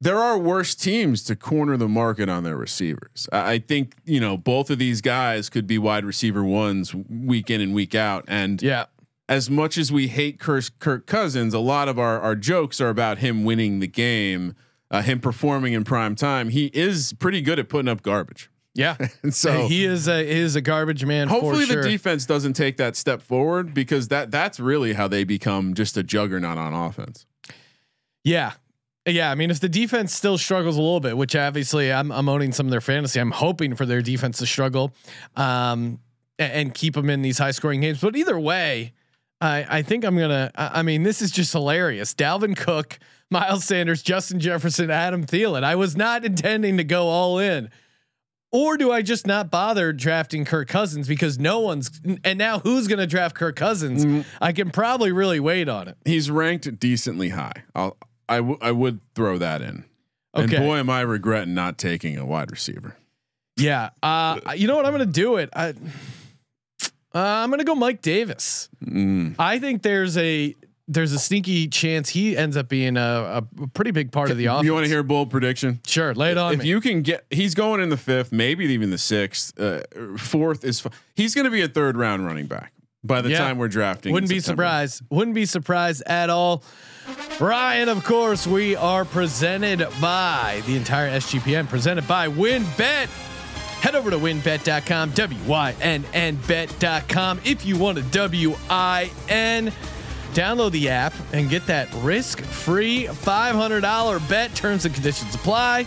there 0.00 0.18
are 0.18 0.38
worse 0.38 0.74
teams 0.74 1.22
to 1.24 1.36
corner 1.36 1.76
the 1.76 1.88
market 1.88 2.28
on 2.28 2.42
their 2.42 2.56
receivers. 2.56 3.28
I, 3.32 3.52
I 3.54 3.58
think 3.58 3.94
you 4.04 4.20
know 4.20 4.36
both 4.36 4.70
of 4.70 4.78
these 4.78 5.00
guys 5.00 5.48
could 5.50 5.66
be 5.66 5.78
wide 5.78 6.04
receiver 6.04 6.42
ones 6.44 6.94
week 6.94 7.50
in 7.50 7.60
and 7.60 7.74
week 7.74 7.94
out, 7.94 8.24
and 8.28 8.62
Yeah. 8.62 8.86
as 9.28 9.50
much 9.50 9.76
as 9.76 9.90
we 9.92 10.08
hate 10.08 10.38
Kirk, 10.40 10.64
Kirk 10.78 11.06
Cousins, 11.06 11.52
a 11.52 11.58
lot 11.58 11.88
of 11.88 11.98
our, 11.98 12.20
our 12.20 12.34
jokes 12.36 12.80
are 12.80 12.88
about 12.88 13.18
him 13.18 13.44
winning 13.44 13.80
the 13.80 13.86
game, 13.88 14.54
uh, 14.90 15.02
him 15.02 15.20
performing 15.20 15.72
in 15.74 15.84
prime 15.84 16.14
time. 16.14 16.48
He 16.50 16.66
is 16.72 17.12
pretty 17.18 17.40
good 17.42 17.58
at 17.58 17.68
putting 17.68 17.88
up 17.88 18.02
garbage. 18.02 18.48
Yeah. 18.76 18.96
And 19.22 19.34
so 19.34 19.66
he 19.66 19.84
is 19.84 20.06
a 20.06 20.22
he 20.22 20.38
is 20.38 20.54
a 20.54 20.60
garbage 20.60 21.04
man. 21.04 21.28
hopefully 21.28 21.64
for 21.64 21.72
sure. 21.72 21.82
the 21.82 21.88
defense 21.88 22.26
doesn't 22.26 22.52
take 22.52 22.76
that 22.76 22.94
step 22.94 23.22
forward 23.22 23.74
because 23.74 24.08
that 24.08 24.30
that's 24.30 24.60
really 24.60 24.92
how 24.92 25.08
they 25.08 25.24
become 25.24 25.74
just 25.74 25.96
a 25.96 26.02
juggernaut 26.02 26.58
on 26.58 26.74
offense. 26.74 27.26
Yeah. 28.22 28.52
Yeah, 29.08 29.30
I 29.30 29.36
mean, 29.36 29.52
if 29.52 29.60
the 29.60 29.68
defense 29.68 30.12
still 30.12 30.36
struggles 30.36 30.76
a 30.76 30.82
little 30.82 30.98
bit, 30.98 31.16
which 31.16 31.36
obviously 31.36 31.92
I'm, 31.92 32.10
I'm 32.10 32.28
owning 32.28 32.50
some 32.50 32.66
of 32.66 32.72
their 32.72 32.80
fantasy, 32.80 33.20
I'm 33.20 33.30
hoping 33.30 33.76
for 33.76 33.86
their 33.86 34.02
defense 34.02 34.38
to 34.38 34.46
struggle, 34.46 34.92
um, 35.36 36.00
a- 36.40 36.42
and, 36.42 36.74
keep 36.74 36.94
them 36.94 37.08
in 37.08 37.22
these 37.22 37.38
high 37.38 37.52
scoring 37.52 37.80
games. 37.80 38.00
But 38.00 38.16
either 38.16 38.36
way, 38.36 38.94
I, 39.40 39.78
I 39.78 39.82
think 39.82 40.04
I'm 40.04 40.18
gonna. 40.18 40.50
I, 40.56 40.80
I 40.80 40.82
mean, 40.82 41.04
this 41.04 41.22
is 41.22 41.30
just 41.30 41.52
hilarious. 41.52 42.14
Dalvin 42.14 42.56
Cook, 42.56 42.98
Miles 43.30 43.64
Sanders, 43.64 44.02
Justin 44.02 44.40
Jefferson, 44.40 44.90
Adam 44.90 45.24
Thielen. 45.24 45.62
I 45.62 45.76
was 45.76 45.96
not 45.96 46.24
intending 46.24 46.76
to 46.78 46.84
go 46.84 47.06
all 47.06 47.38
in. 47.38 47.70
Or 48.56 48.78
do 48.78 48.90
I 48.90 49.02
just 49.02 49.26
not 49.26 49.50
bother 49.50 49.92
drafting 49.92 50.46
Kirk 50.46 50.66
Cousins 50.68 51.06
because 51.06 51.38
no 51.38 51.60
one's 51.60 51.90
and 52.24 52.38
now 52.38 52.58
who's 52.58 52.88
going 52.88 53.00
to 53.00 53.06
draft 53.06 53.36
Kirk 53.36 53.54
Cousins? 53.54 54.24
I 54.40 54.52
can 54.52 54.70
probably 54.70 55.12
really 55.12 55.40
wait 55.40 55.68
on 55.68 55.88
it. 55.88 55.98
He's 56.06 56.30
ranked 56.30 56.80
decently 56.80 57.28
high. 57.28 57.64
I'll 57.74 57.98
I, 58.28 58.36
w- 58.36 58.58
I 58.62 58.72
would 58.72 59.00
throw 59.14 59.36
that 59.36 59.60
in. 59.60 59.84
Okay. 60.34 60.56
And 60.56 60.64
boy, 60.64 60.78
am 60.78 60.88
I 60.88 61.02
regretting 61.02 61.52
not 61.52 61.76
taking 61.76 62.16
a 62.16 62.24
wide 62.24 62.50
receiver. 62.50 62.96
Yeah. 63.58 63.90
Uh, 64.02 64.40
you 64.56 64.66
know 64.66 64.76
what? 64.76 64.86
I'm 64.86 64.92
going 64.94 65.06
to 65.06 65.12
do 65.12 65.36
it. 65.36 65.50
I, 65.54 65.68
uh, 65.68 65.74
I'm 67.14 67.50
going 67.50 67.58
to 67.58 67.64
go 67.64 67.74
Mike 67.74 68.00
Davis. 68.00 68.70
Mm. 68.82 69.34
I 69.38 69.58
think 69.58 69.82
there's 69.82 70.16
a 70.16 70.54
there's 70.88 71.12
a 71.12 71.18
sneaky 71.18 71.68
chance 71.68 72.08
he 72.10 72.36
ends 72.36 72.56
up 72.56 72.68
being 72.68 72.96
a, 72.96 73.42
a 73.60 73.66
pretty 73.68 73.90
big 73.90 74.12
part 74.12 74.30
of 74.30 74.36
the 74.36 74.46
offense. 74.46 74.64
You 74.66 74.72
want 74.74 74.84
to 74.84 74.88
hear 74.88 75.00
a 75.00 75.04
bold 75.04 75.30
prediction? 75.30 75.80
Sure, 75.86 76.14
lay 76.14 76.30
it 76.32 76.38
on 76.38 76.54
if 76.54 76.60
me. 76.60 76.68
you 76.68 76.80
can 76.80 77.02
get, 77.02 77.24
he's 77.30 77.54
going 77.54 77.80
in 77.80 77.88
the 77.88 77.96
fifth, 77.96 78.30
maybe 78.32 78.64
even 78.66 78.90
the 78.90 78.98
sixth. 78.98 79.58
Uh, 79.58 79.82
fourth 80.16 80.64
is 80.64 80.80
fi- 80.80 80.90
he's 81.14 81.34
going 81.34 81.44
to 81.44 81.50
be 81.50 81.62
a 81.62 81.68
third 81.68 81.96
round 81.96 82.24
running 82.24 82.46
back 82.46 82.72
by 83.02 83.20
the 83.20 83.30
Yeah. 83.30 83.38
time 83.38 83.58
we're 83.58 83.68
drafting. 83.68 84.12
Wouldn't 84.12 84.30
be 84.30 84.38
September. 84.40 84.62
surprised. 84.62 85.02
Wouldn't 85.10 85.34
be 85.34 85.44
surprised 85.46 86.02
at 86.06 86.30
all. 86.30 86.62
Ryan, 87.40 87.88
of 87.88 88.04
course, 88.04 88.46
we 88.46 88.74
are 88.76 89.04
presented 89.04 89.86
by 90.00 90.62
the 90.66 90.76
entire 90.76 91.08
SGPN, 91.10 91.68
presented 91.68 92.06
by 92.08 92.28
WynnBet. 92.28 93.08
Head 93.80 93.94
over 93.94 94.10
to 94.10 94.18
wynnbet.com, 94.18 95.10
W 95.10 95.38
Y 95.46 95.74
N 95.80 96.04
N 96.14 96.38
bet.com. 96.48 97.40
If 97.44 97.64
you 97.66 97.76
want 97.76 97.98
a 97.98 98.02
W 98.02 98.54
I 98.70 99.10
N, 99.28 99.70
download 100.36 100.70
the 100.72 100.90
app 100.90 101.14
and 101.32 101.48
get 101.48 101.66
that 101.66 101.88
risk 101.94 102.42
free 102.42 103.04
$500 103.06 104.28
bet. 104.28 104.54
Terms 104.54 104.84
and 104.84 104.94
conditions 104.94 105.34
apply. 105.34 105.86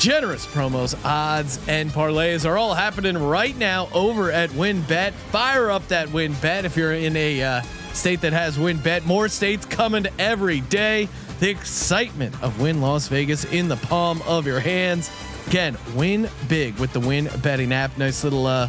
Generous 0.00 0.44
promos, 0.44 0.98
odds, 1.04 1.60
and 1.68 1.88
parlays 1.90 2.44
are 2.44 2.58
all 2.58 2.74
happening 2.74 3.16
right 3.16 3.56
now 3.56 3.88
over 3.94 4.32
at 4.32 4.50
WynnBet. 4.50 5.12
Fire 5.12 5.70
up 5.70 5.86
that 5.86 6.08
WynnBet 6.08 6.64
if 6.64 6.76
you're 6.76 6.94
in 6.94 7.16
a 7.16 7.42
uh, 7.42 7.62
state 7.92 8.20
that 8.22 8.32
has 8.32 8.58
WynnBet. 8.58 9.06
More 9.06 9.28
states 9.28 9.64
coming 9.64 10.06
every 10.18 10.60
day. 10.62 11.08
The 11.38 11.48
excitement 11.48 12.34
of 12.42 12.60
Wynn 12.60 12.80
Las 12.80 13.06
Vegas 13.06 13.44
in 13.44 13.68
the 13.68 13.76
palm 13.76 14.20
of 14.26 14.46
your 14.46 14.60
hands. 14.60 15.10
Again, 15.46 15.76
win 15.94 16.28
big 16.48 16.76
with 16.78 16.92
the 16.92 17.00
Wynn 17.00 17.30
betting 17.40 17.72
app. 17.72 17.96
Nice 17.98 18.24
little 18.24 18.46
uh, 18.46 18.68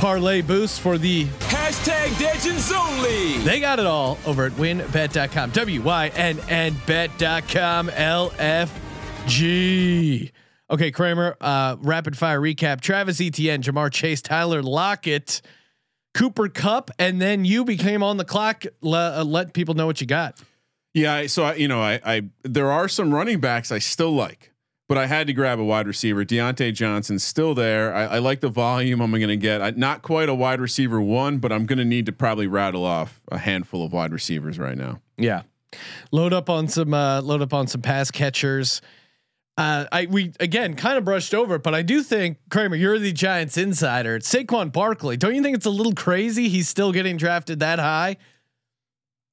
parlay 0.00 0.40
boost 0.40 0.80
for 0.80 0.96
the 0.96 1.26
Hashtag 1.26 2.18
Legends 2.20 2.72
only. 2.72 3.36
They 3.38 3.60
got 3.60 3.78
it 3.78 3.84
all 3.86 4.18
over 4.24 4.46
at 4.46 4.52
wynnbet.com. 4.52 5.50
W 5.50 5.82
Y 5.82 6.08
N 6.16 6.40
N 6.48 6.74
bet.com. 6.86 7.88
LFG. 9.20 10.32
Okay, 10.70 10.90
Kramer, 10.90 11.36
uh, 11.40 11.76
rapid 11.80 12.16
fire 12.16 12.40
recap. 12.40 12.80
Travis 12.80 13.20
Etienne, 13.20 13.60
Ja'Marr 13.60 13.92
Chase, 13.92 14.22
Tyler 14.22 14.62
Lockett, 14.62 15.42
Cooper 16.14 16.48
Kupp, 16.48 16.90
and 16.98 17.20
then 17.20 17.44
you 17.44 17.64
became 17.64 18.02
on 18.02 18.16
the 18.16 18.24
clock. 18.24 18.64
Le- 18.80 19.20
uh, 19.20 19.24
let 19.24 19.52
people 19.52 19.74
know 19.74 19.86
what 19.86 20.00
you 20.00 20.06
got. 20.06 20.40
Yeah, 20.94 21.26
so 21.26 21.44
I, 21.44 21.54
you 21.56 21.68
know, 21.68 21.82
I, 21.82 22.00
I 22.04 22.22
there 22.42 22.70
are 22.72 22.88
some 22.88 23.12
running 23.14 23.40
backs 23.40 23.70
I 23.70 23.78
still 23.80 24.12
like, 24.12 24.49
but 24.90 24.98
I 24.98 25.06
had 25.06 25.28
to 25.28 25.32
grab 25.32 25.60
a 25.60 25.64
wide 25.64 25.86
receiver. 25.86 26.24
Diontae 26.24 26.74
Johnson's 26.74 27.22
still 27.22 27.54
there. 27.54 27.94
I, 27.94 28.06
I 28.06 28.18
like 28.18 28.40
the 28.40 28.48
volume 28.48 29.00
I'm 29.00 29.12
going 29.12 29.28
to 29.28 29.36
get. 29.36 29.62
I, 29.62 29.70
not 29.70 30.02
quite 30.02 30.28
a 30.28 30.34
wide 30.34 30.60
receiver 30.60 31.00
one, 31.00 31.38
but 31.38 31.52
I'm 31.52 31.64
going 31.64 31.78
to 31.78 31.84
need 31.84 32.06
to 32.06 32.12
probably 32.12 32.48
rattle 32.48 32.84
off 32.84 33.20
a 33.30 33.38
handful 33.38 33.84
of 33.84 33.92
wide 33.92 34.12
receivers 34.12 34.58
right 34.58 34.76
now. 34.76 35.00
Yeah. 35.16 35.42
Load 36.10 36.32
up 36.32 36.50
on 36.50 36.66
some 36.66 36.92
uh, 36.92 37.20
load 37.22 37.40
up 37.40 37.54
on 37.54 37.68
some 37.68 37.82
pass 37.82 38.10
catchers. 38.10 38.82
Uh, 39.56 39.84
I 39.92 40.06
we 40.06 40.32
again 40.40 40.74
kind 40.74 40.98
of 40.98 41.04
brushed 41.04 41.34
over 41.34 41.54
it, 41.54 41.62
but 41.62 41.72
I 41.72 41.82
do 41.82 42.02
think 42.02 42.38
Kramer, 42.50 42.74
you're 42.74 42.98
the 42.98 43.12
Giants 43.12 43.56
insider. 43.56 44.16
It's 44.16 44.34
Saquon 44.34 44.72
Barkley. 44.72 45.16
Don't 45.16 45.36
you 45.36 45.42
think 45.42 45.56
it's 45.56 45.66
a 45.66 45.70
little 45.70 45.94
crazy? 45.94 46.48
He's 46.48 46.68
still 46.68 46.90
getting 46.90 47.16
drafted 47.16 47.60
that 47.60 47.78
high 47.78 48.16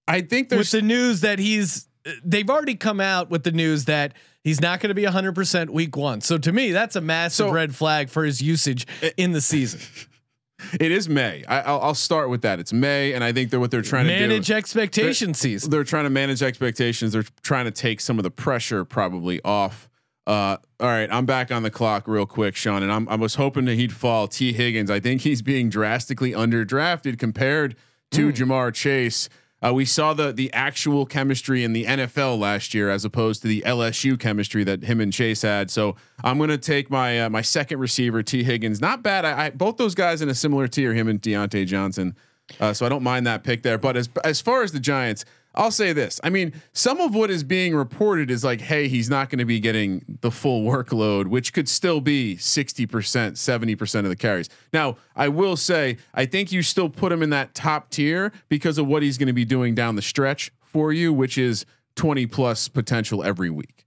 I 0.08 0.22
think 0.22 0.50
with 0.52 0.58
there's 0.58 0.72
the 0.72 0.84
news 0.84 1.22
that 1.22 1.40
he's. 1.40 1.88
They've 2.24 2.50
already 2.50 2.76
come 2.76 3.02
out 3.02 3.30
with 3.30 3.44
the 3.44 3.52
news 3.52 3.86
that 3.86 4.14
he's 4.48 4.62
not 4.62 4.80
going 4.80 4.89
to 4.89 4.96
be 4.96 5.04
100 5.04 5.34
percent 5.36 5.72
week 5.74 5.98
one. 5.98 6.22
So 6.22 6.38
to 6.38 6.51
me, 6.51 6.72
that's 6.72 6.96
a 6.96 7.01
massive 7.01 7.48
So- 7.48 7.51
red 7.51 7.75
flag 7.75 8.10
for 8.10 8.24
his 8.24 8.42
usage 8.42 8.88
in 9.18 9.34
the 9.34 9.42
season. 9.42 9.82
it 10.80 10.92
is 10.92 11.08
May. 11.10 11.44
I, 11.48 11.62
I'll, 11.62 11.82
I'll 11.82 11.94
start 11.94 12.30
with 12.30 12.42
that. 12.44 12.60
It's 12.60 12.74
May, 12.74 13.13
and 13.13 13.24
I 13.24 13.32
think 13.34 13.51
that 13.51 13.60
what 13.60 13.72
they're 13.72 13.82
trying 13.82 14.06
to 14.08 14.12
Manage 14.12 14.48
do. 14.48 14.54
expectation 14.54 15.34
season. 15.34 15.70
they're 15.70 15.84
trying 15.84 16.06
to 16.06 16.10
manage 16.10 16.42
expectations. 16.42 17.13
They're 17.13 17.25
trying 17.44 17.66
to 17.66 17.72
take 17.72 18.00
some 18.01 18.18
of 18.18 18.24
the 18.24 18.32
pressure 18.32 18.86
probably 18.86 19.42
off. 19.44 19.89
Uh, 20.25 20.58
all 20.80 20.88
right, 20.88 21.08
I'm 21.12 21.25
back 21.25 21.51
on 21.51 21.63
the 21.63 21.72
clock 21.72 22.08
real 22.08 22.25
quick, 22.25 22.56
Sean, 22.56 22.84
and 22.84 22.92
I'm, 22.92 23.08
I 23.08 23.16
was 23.16 23.36
hoping 23.36 23.66
that 23.66 23.75
he'd 23.75 23.94
fall. 23.94 24.27
Tee 24.27 24.51
Higgins, 24.51 24.92
I 24.92 25.00
think 25.00 25.22
he's 25.22 25.42
being 25.42 25.70
drastically 25.70 26.32
underdrafted 26.32 27.18
compared 27.18 27.75
to 28.12 28.32
Ja'Marr 28.34 28.74
Chase. 28.74 29.30
Uh, 29.64 29.74
we 29.74 29.86
saw 29.86 30.14
the 30.14 30.32
the 30.32 30.54
actual 30.54 31.06
chemistry 31.06 31.64
in 31.64 31.74
the 31.74 31.86
NFL 31.86 32.38
last 32.38 32.74
year, 32.74 32.90
as 32.90 33.04
opposed 33.04 33.42
to 33.42 33.48
the 33.48 33.62
LSU 33.66 34.20
chemistry 34.20 34.64
that 34.64 34.84
him 34.84 35.02
and 35.02 35.12
Chase 35.12 35.42
had. 35.42 35.72
So 35.72 35.96
I'm 36.24 36.38
going 36.38 36.52
to 36.52 36.60
take 36.60 36.92
my 36.92 37.22
uh, 37.22 37.30
my 37.30 37.42
second 37.42 37.80
receiver, 37.80 38.22
Tee 38.22 38.44
Higgins. 38.44 38.80
Not 38.82 39.02
bad. 39.02 39.26
I, 39.26 39.46
I 39.46 39.50
both 39.50 39.78
those 39.78 39.96
guys 39.96 40.22
in 40.22 40.30
a 40.30 40.36
similar 40.36 40.68
tier, 40.68 40.94
him 40.94 41.08
and 41.08 41.20
Diontae 41.20 41.66
Johnson. 41.66 42.16
Uh, 42.60 42.72
so 42.72 42.86
I 42.86 42.90
don't 42.90 43.04
mind 43.04 43.26
that 43.28 43.44
pick 43.44 43.64
there. 43.64 43.78
But 43.80 43.98
as 43.98 44.10
as 44.24 44.42
far 44.42 44.62
as 44.62 44.72
the 44.72 44.80
Giants, 44.80 45.26
I'll 45.58 45.72
say 45.72 45.92
this. 45.92 46.20
I 46.24 46.30
mean, 46.30 46.54
some 46.72 47.02
of 47.02 47.16
what 47.16 47.32
is 47.32 47.44
being 47.44 47.76
reported 47.76 48.30
is 48.30 48.44
like, 48.44 48.62
hey, 48.62 48.88
he's 48.88 49.10
not 49.10 49.30
going 49.30 49.40
to 49.40 49.46
be 49.46 49.60
getting 49.60 50.18
the 50.22 50.30
full 50.30 50.64
workload, 50.64 51.28
which 51.28 51.52
could 51.52 51.68
still 51.68 52.00
be 52.00 52.36
60%, 52.36 52.88
70% 52.88 54.00
of 54.00 54.10
the 54.10 54.16
carries. 54.16 54.50
Now, 54.72 54.98
I 55.16 55.30
will 55.30 55.58
say, 55.58 55.98
I 56.14 56.28
think 56.28 56.52
you 56.52 56.62
still 56.62 56.90
put 56.90 57.12
him 57.12 57.24
in 57.24 57.32
that 57.32 57.56
top 57.56 57.90
tier 57.90 58.32
because 58.50 58.78
of 58.78 58.86
what 58.88 59.02
he's 59.02 59.18
going 59.18 59.28
to 59.28 59.34
be 59.34 59.46
doing 59.46 59.74
down 59.74 59.96
the 59.96 60.02
stretch 60.04 60.52
for 60.62 60.94
you, 60.94 61.12
which 61.12 61.40
is 61.40 61.66
20 61.96 62.28
plus 62.28 62.68
potential 62.68 63.24
every 63.24 63.50
week. 63.50 63.86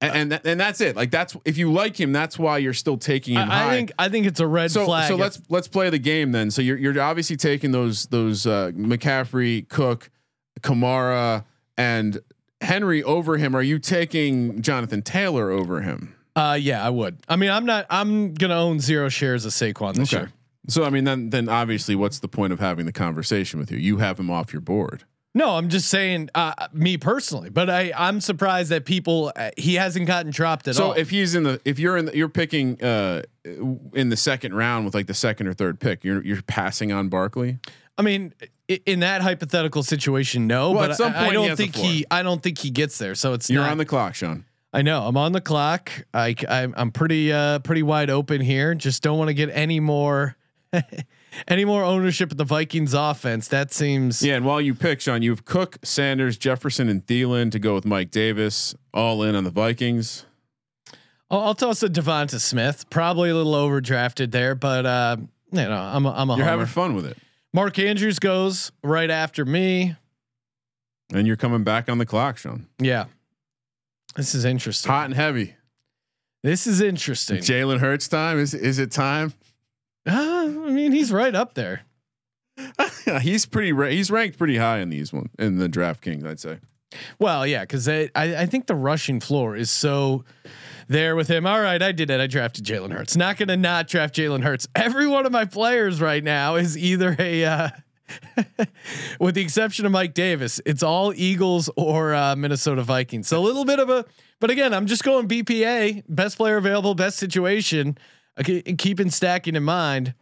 And 0.00 0.16
and, 0.16 0.32
that, 0.32 0.44
and 0.44 0.60
that's 0.60 0.80
it. 0.80 0.96
Like 0.96 1.12
that's 1.12 1.36
if 1.44 1.56
you 1.56 1.72
like 1.72 1.98
him, 1.98 2.10
that's 2.10 2.36
why 2.36 2.58
you're 2.58 2.74
still 2.74 2.96
taking 2.96 3.34
him 3.34 3.48
I, 3.48 3.54
I 3.54 3.62
high 3.62 3.70
think 3.76 3.92
I 4.00 4.08
think 4.08 4.26
it's 4.26 4.40
a 4.40 4.46
red 4.48 4.72
so 4.72 4.84
flag. 4.84 5.06
so 5.06 5.14
let's 5.14 5.40
let's 5.48 5.68
play 5.68 5.90
the 5.90 5.98
game 6.00 6.32
then. 6.32 6.50
So 6.50 6.60
you're 6.60 6.76
you're 6.76 7.00
obviously 7.00 7.36
taking 7.36 7.70
those 7.70 8.06
those 8.06 8.44
uh, 8.44 8.72
McCaffrey, 8.74 9.68
Cook, 9.68 10.10
Kamara, 10.62 11.44
and 11.76 12.20
Henry 12.60 13.02
over 13.02 13.36
him. 13.36 13.54
Are 13.54 13.62
you 13.62 13.78
taking 13.78 14.62
Jonathan 14.62 15.02
Taylor 15.02 15.50
over 15.50 15.82
him? 15.82 16.14
Uh, 16.34 16.56
yeah, 16.60 16.84
I 16.84 16.90
would. 16.90 17.18
I 17.28 17.36
mean, 17.36 17.50
I'm 17.50 17.66
not. 17.66 17.86
I'm 17.90 18.34
gonna 18.34 18.56
own 18.56 18.80
zero 18.80 19.08
shares 19.08 19.44
of 19.44 19.52
Saquon 19.52 19.94
this 19.94 20.12
year. 20.12 20.32
So 20.68 20.84
I 20.84 20.90
mean, 20.90 21.04
then 21.04 21.30
then 21.30 21.48
obviously, 21.48 21.94
what's 21.94 22.20
the 22.20 22.28
point 22.28 22.52
of 22.52 22.60
having 22.60 22.86
the 22.86 22.92
conversation 22.92 23.58
with 23.58 23.70
you? 23.70 23.78
You 23.78 23.98
have 23.98 24.18
him 24.18 24.30
off 24.30 24.52
your 24.52 24.62
board. 24.62 25.04
No, 25.34 25.56
I'm 25.56 25.70
just 25.70 25.88
saying, 25.88 26.28
uh, 26.34 26.52
me 26.74 26.98
personally. 26.98 27.48
But 27.48 27.70
I, 27.70 27.90
I'm 27.96 28.20
surprised 28.20 28.70
that 28.70 28.84
people. 28.84 29.32
Uh, 29.34 29.50
he 29.56 29.74
hasn't 29.76 30.06
gotten 30.06 30.30
dropped 30.30 30.68
at 30.68 30.74
So 30.74 30.84
all. 30.84 30.94
So 30.94 30.98
if 31.00 31.10
he's 31.10 31.34
in 31.34 31.42
the 31.42 31.60
if 31.64 31.78
you're 31.78 31.96
in 31.96 32.04
the, 32.06 32.16
you're 32.16 32.28
picking 32.28 32.82
uh 32.82 33.22
in 33.44 34.10
the 34.10 34.16
second 34.16 34.54
round 34.54 34.84
with 34.84 34.94
like 34.94 35.06
the 35.06 35.14
second 35.14 35.48
or 35.48 35.54
third 35.54 35.80
pick, 35.80 36.04
you're 36.04 36.22
you're 36.24 36.42
passing 36.42 36.92
on 36.92 37.08
Barkley. 37.08 37.58
I 37.98 38.02
mean, 38.02 38.32
in 38.68 39.00
that 39.00 39.22
hypothetical 39.22 39.82
situation, 39.82 40.46
no. 40.46 40.70
Well, 40.70 40.80
but 40.80 40.90
at 40.92 40.96
some 40.96 41.12
I, 41.12 41.16
I 41.16 41.24
point 41.24 41.34
don't 41.34 41.56
think 41.56 41.74
he. 41.76 42.04
I 42.10 42.22
don't 42.22 42.42
think 42.42 42.58
he 42.58 42.70
gets 42.70 42.98
there. 42.98 43.14
So 43.14 43.34
it's 43.34 43.50
You're 43.50 43.62
not, 43.62 43.72
on 43.72 43.78
the 43.78 43.84
clock, 43.84 44.14
Sean. 44.14 44.44
I 44.72 44.82
know. 44.82 45.06
I'm 45.06 45.16
on 45.16 45.32
the 45.32 45.40
clock. 45.40 45.90
I, 46.14 46.34
I'm, 46.48 46.72
I'm 46.76 46.90
pretty, 46.90 47.30
uh, 47.30 47.58
pretty 47.58 47.82
wide 47.82 48.08
open 48.08 48.40
here. 48.40 48.74
Just 48.74 49.02
don't 49.02 49.18
want 49.18 49.28
to 49.28 49.34
get 49.34 49.50
any 49.52 49.80
more, 49.80 50.36
any 51.48 51.66
more 51.66 51.84
ownership 51.84 52.30
of 52.30 52.38
the 52.38 52.44
Vikings 52.44 52.94
offense. 52.94 53.48
That 53.48 53.72
seems. 53.72 54.22
Yeah, 54.22 54.36
and 54.36 54.46
while 54.46 54.62
you 54.62 54.74
pick, 54.74 55.02
Sean, 55.02 55.20
you 55.20 55.30
have 55.30 55.44
Cook, 55.44 55.76
Sanders, 55.82 56.38
Jefferson, 56.38 56.88
and 56.88 57.04
Thielen 57.04 57.50
to 57.52 57.58
go 57.58 57.74
with 57.74 57.84
Mike 57.84 58.10
Davis, 58.10 58.74
all 58.94 59.22
in 59.22 59.34
on 59.34 59.44
the 59.44 59.50
Vikings. 59.50 60.24
I'll, 61.30 61.40
I'll 61.40 61.54
toss 61.54 61.82
a 61.82 61.88
Devonta 61.90 62.40
Smith. 62.40 62.88
Probably 62.88 63.28
a 63.28 63.34
little 63.34 63.52
overdrafted 63.54 64.30
there, 64.30 64.54
but 64.54 64.86
uh, 64.86 65.16
you 65.52 65.58
know, 65.58 65.70
I'm 65.70 66.06
a, 66.06 66.12
I'm 66.12 66.30
a 66.30 66.36
You're 66.36 66.46
homer. 66.46 66.58
having 66.60 66.66
fun 66.72 66.94
with 66.94 67.04
it, 67.04 67.18
Mark 67.54 67.78
Andrews 67.78 68.18
goes 68.18 68.72
right 68.82 69.10
after 69.10 69.44
me. 69.44 69.96
and 71.12 71.26
you're 71.26 71.36
coming 71.36 71.64
back 71.64 71.88
on 71.88 71.98
the 71.98 72.06
clock, 72.06 72.38
Sean. 72.38 72.66
Yeah, 72.78 73.06
this 74.16 74.34
is 74.34 74.44
interesting. 74.44 74.90
Hot 74.90 75.04
and 75.06 75.14
heavy. 75.14 75.54
This 76.42 76.66
is 76.66 76.80
interesting. 76.80 77.38
Jalen 77.38 77.78
Hurts 77.78 78.08
time 78.08 78.38
is 78.38 78.54
is 78.54 78.78
it 78.78 78.90
time? 78.90 79.32
Uh, 80.08 80.12
I 80.66 80.70
mean, 80.70 80.92
he's 80.92 81.12
right 81.12 81.34
up 81.34 81.54
there. 81.54 81.82
he's 83.20 83.46
pretty. 83.46 83.72
Ra- 83.72 83.88
he's 83.88 84.10
ranked 84.10 84.38
pretty 84.38 84.56
high 84.56 84.78
in 84.78 84.88
these 84.90 85.12
one 85.12 85.30
in 85.38 85.58
the 85.58 85.68
DraftKings, 85.68 86.26
I'd 86.26 86.40
say. 86.40 86.58
Well, 87.18 87.46
yeah, 87.46 87.60
because 87.62 87.88
I, 87.88 88.10
I 88.14 88.44
think 88.46 88.66
the 88.66 88.74
rushing 88.74 89.18
floor 89.20 89.56
is 89.56 89.70
so 89.70 90.24
there 90.88 91.16
with 91.16 91.28
him. 91.28 91.46
All 91.46 91.60
right, 91.60 91.82
I 91.82 91.92
did 91.92 92.10
it. 92.10 92.20
I 92.20 92.26
drafted 92.26 92.64
Jalen 92.64 92.92
Hurts. 92.92 93.16
Not 93.16 93.36
going 93.36 93.48
to 93.48 93.56
not 93.56 93.88
draft 93.88 94.14
Jalen 94.14 94.42
Hurts. 94.42 94.68
Every 94.74 95.06
one 95.06 95.26
of 95.26 95.32
my 95.32 95.44
players 95.44 96.00
right 96.00 96.22
now 96.22 96.56
is 96.56 96.76
either 96.76 97.16
a, 97.18 97.44
uh, 97.44 97.68
with 99.20 99.34
the 99.34 99.40
exception 99.40 99.86
of 99.86 99.92
Mike 99.92 100.14
Davis, 100.14 100.60
it's 100.66 100.82
all 100.82 101.12
Eagles 101.14 101.70
or 101.76 102.14
uh, 102.14 102.36
Minnesota 102.36 102.82
Vikings. 102.82 103.28
So 103.28 103.40
a 103.40 103.44
little 103.44 103.64
bit 103.64 103.78
of 103.78 103.90
a, 103.90 104.04
but 104.40 104.50
again, 104.50 104.74
I'm 104.74 104.86
just 104.86 105.04
going 105.04 105.28
BPA, 105.28 106.04
best 106.08 106.36
player 106.36 106.56
available, 106.56 106.94
best 106.94 107.18
situation, 107.18 107.96
okay, 108.38 108.62
keeping 108.62 109.10
stacking 109.10 109.54
in 109.54 109.62
mind. 109.62 110.14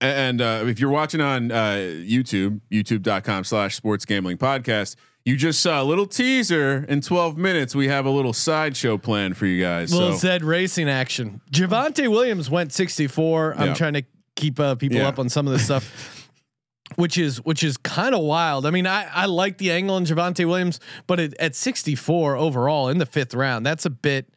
And 0.00 0.42
uh, 0.42 0.64
if 0.66 0.78
you're 0.78 0.90
watching 0.90 1.20
on 1.20 1.50
uh, 1.50 1.76
YouTube, 1.76 2.60
youtube.com 2.70 3.44
slash 3.44 3.76
sports 3.76 4.04
gambling 4.04 4.36
podcast, 4.36 4.96
you 5.26 5.36
just 5.36 5.60
saw 5.60 5.82
a 5.82 5.84
little 5.84 6.06
teaser 6.06 6.86
in 6.88 7.00
12 7.02 7.36
minutes. 7.36 7.74
We 7.74 7.88
have 7.88 8.06
a 8.06 8.10
little 8.10 8.32
sideshow 8.32 8.96
plan 8.96 9.34
for 9.34 9.44
you 9.44 9.60
guys. 9.62 9.92
Little 9.92 10.12
So 10.12 10.18
Zed 10.18 10.44
racing 10.44 10.88
action. 10.88 11.40
Javonte 11.50 12.08
Williams 12.08 12.48
went 12.48 12.72
64. 12.72 13.56
I'm 13.58 13.74
trying 13.74 13.94
to 13.94 14.02
keep 14.36 14.58
uh, 14.60 14.76
people 14.76 14.98
Yeah. 14.98 15.08
up 15.08 15.18
on 15.18 15.28
some 15.28 15.46
of 15.48 15.52
this 15.52 15.64
stuff, 15.64 16.30
which 16.94 17.18
is 17.18 17.38
which 17.44 17.64
is 17.64 17.76
kind 17.76 18.14
of 18.14 18.20
wild. 18.22 18.64
I 18.66 18.70
mean, 18.70 18.86
I 18.86 19.04
I 19.12 19.26
like 19.26 19.58
the 19.58 19.72
angle 19.72 19.96
in 19.96 20.04
Javonte 20.04 20.46
Williams, 20.46 20.78
but 21.08 21.18
it, 21.18 21.34
at 21.40 21.54
64 21.56 22.36
overall 22.36 22.88
in 22.88 22.98
the 22.98 23.06
fifth 23.06 23.34
round, 23.34 23.66
that's 23.66 23.84
a 23.84 23.90
bit. 23.90 24.28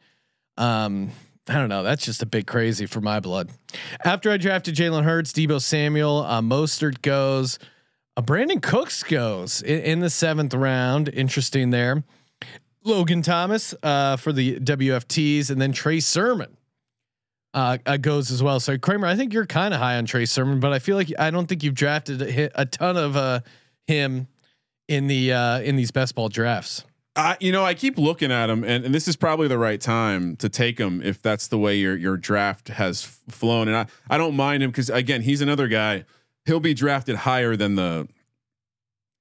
Um, 0.58 1.10
I 1.48 1.54
don't 1.54 1.68
know. 1.68 1.82
That's 1.82 2.04
just 2.04 2.22
a 2.22 2.26
bit 2.26 2.46
crazy 2.46 2.86
for 2.86 3.00
my 3.00 3.20
blood. 3.20 3.50
After 4.04 4.30
I 4.30 4.36
drafted 4.36 4.74
Jalen 4.74 5.04
Hurts, 5.04 5.32
Deebo 5.32 5.60
Samuel, 5.62 6.24
uh, 6.26 6.40
Mostert 6.40 7.00
goes. 7.02 7.58
Uh, 8.20 8.22
Brandin 8.22 8.60
Cooks 8.60 9.02
goes 9.02 9.62
in, 9.62 9.80
in 9.80 10.00
the 10.00 10.10
seventh 10.10 10.52
round. 10.52 11.08
Interesting 11.08 11.70
there. 11.70 12.04
Logan 12.84 13.22
Thomas 13.22 13.74
uh, 13.82 14.16
for 14.16 14.30
the 14.30 14.60
WFTs, 14.60 15.50
and 15.50 15.58
then 15.58 15.72
Trey 15.72 16.00
Sermon 16.00 16.54
uh, 17.54 17.78
uh, 17.86 17.96
goes 17.96 18.30
as 18.30 18.42
well. 18.42 18.60
So 18.60 18.76
Kramer, 18.76 19.06
I 19.06 19.16
think 19.16 19.32
you're 19.32 19.46
kind 19.46 19.72
of 19.72 19.80
high 19.80 19.96
on 19.96 20.04
Trey 20.04 20.26
Sermon, 20.26 20.60
but 20.60 20.70
I 20.70 20.80
feel 20.80 20.96
like 20.96 21.10
I 21.18 21.30
don't 21.30 21.46
think 21.46 21.62
you've 21.62 21.74
drafted 21.74 22.20
a, 22.20 22.60
a 22.60 22.66
ton 22.66 22.98
of 22.98 23.16
uh, 23.16 23.40
him 23.86 24.28
in 24.86 25.06
the 25.06 25.30
in 25.64 25.76
these 25.76 25.90
best 25.90 26.14
ball 26.14 26.28
drafts. 26.28 26.84
I, 27.16 27.38
you 27.40 27.52
know, 27.52 27.64
I 27.64 27.72
keep 27.72 27.96
looking 27.96 28.30
at 28.30 28.50
him, 28.50 28.64
and, 28.64 28.84
and 28.84 28.94
this 28.94 29.08
is 29.08 29.16
probably 29.16 29.48
the 29.48 29.58
right 29.58 29.80
time 29.80 30.36
to 30.36 30.50
take 30.50 30.78
him 30.78 31.00
if 31.02 31.22
that's 31.22 31.48
the 31.48 31.58
way 31.58 31.76
your 31.76 31.96
your 31.96 32.18
draft 32.18 32.68
has 32.68 33.02
flown. 33.02 33.66
And 33.66 33.78
I, 33.78 33.86
I 34.10 34.18
don't 34.18 34.36
mind 34.36 34.62
him 34.62 34.70
because 34.70 34.90
again, 34.90 35.22
he's 35.22 35.40
another 35.40 35.68
guy. 35.68 36.04
He'll 36.46 36.60
be 36.60 36.74
drafted 36.74 37.16
higher 37.16 37.56
than 37.56 37.76
the 37.76 38.08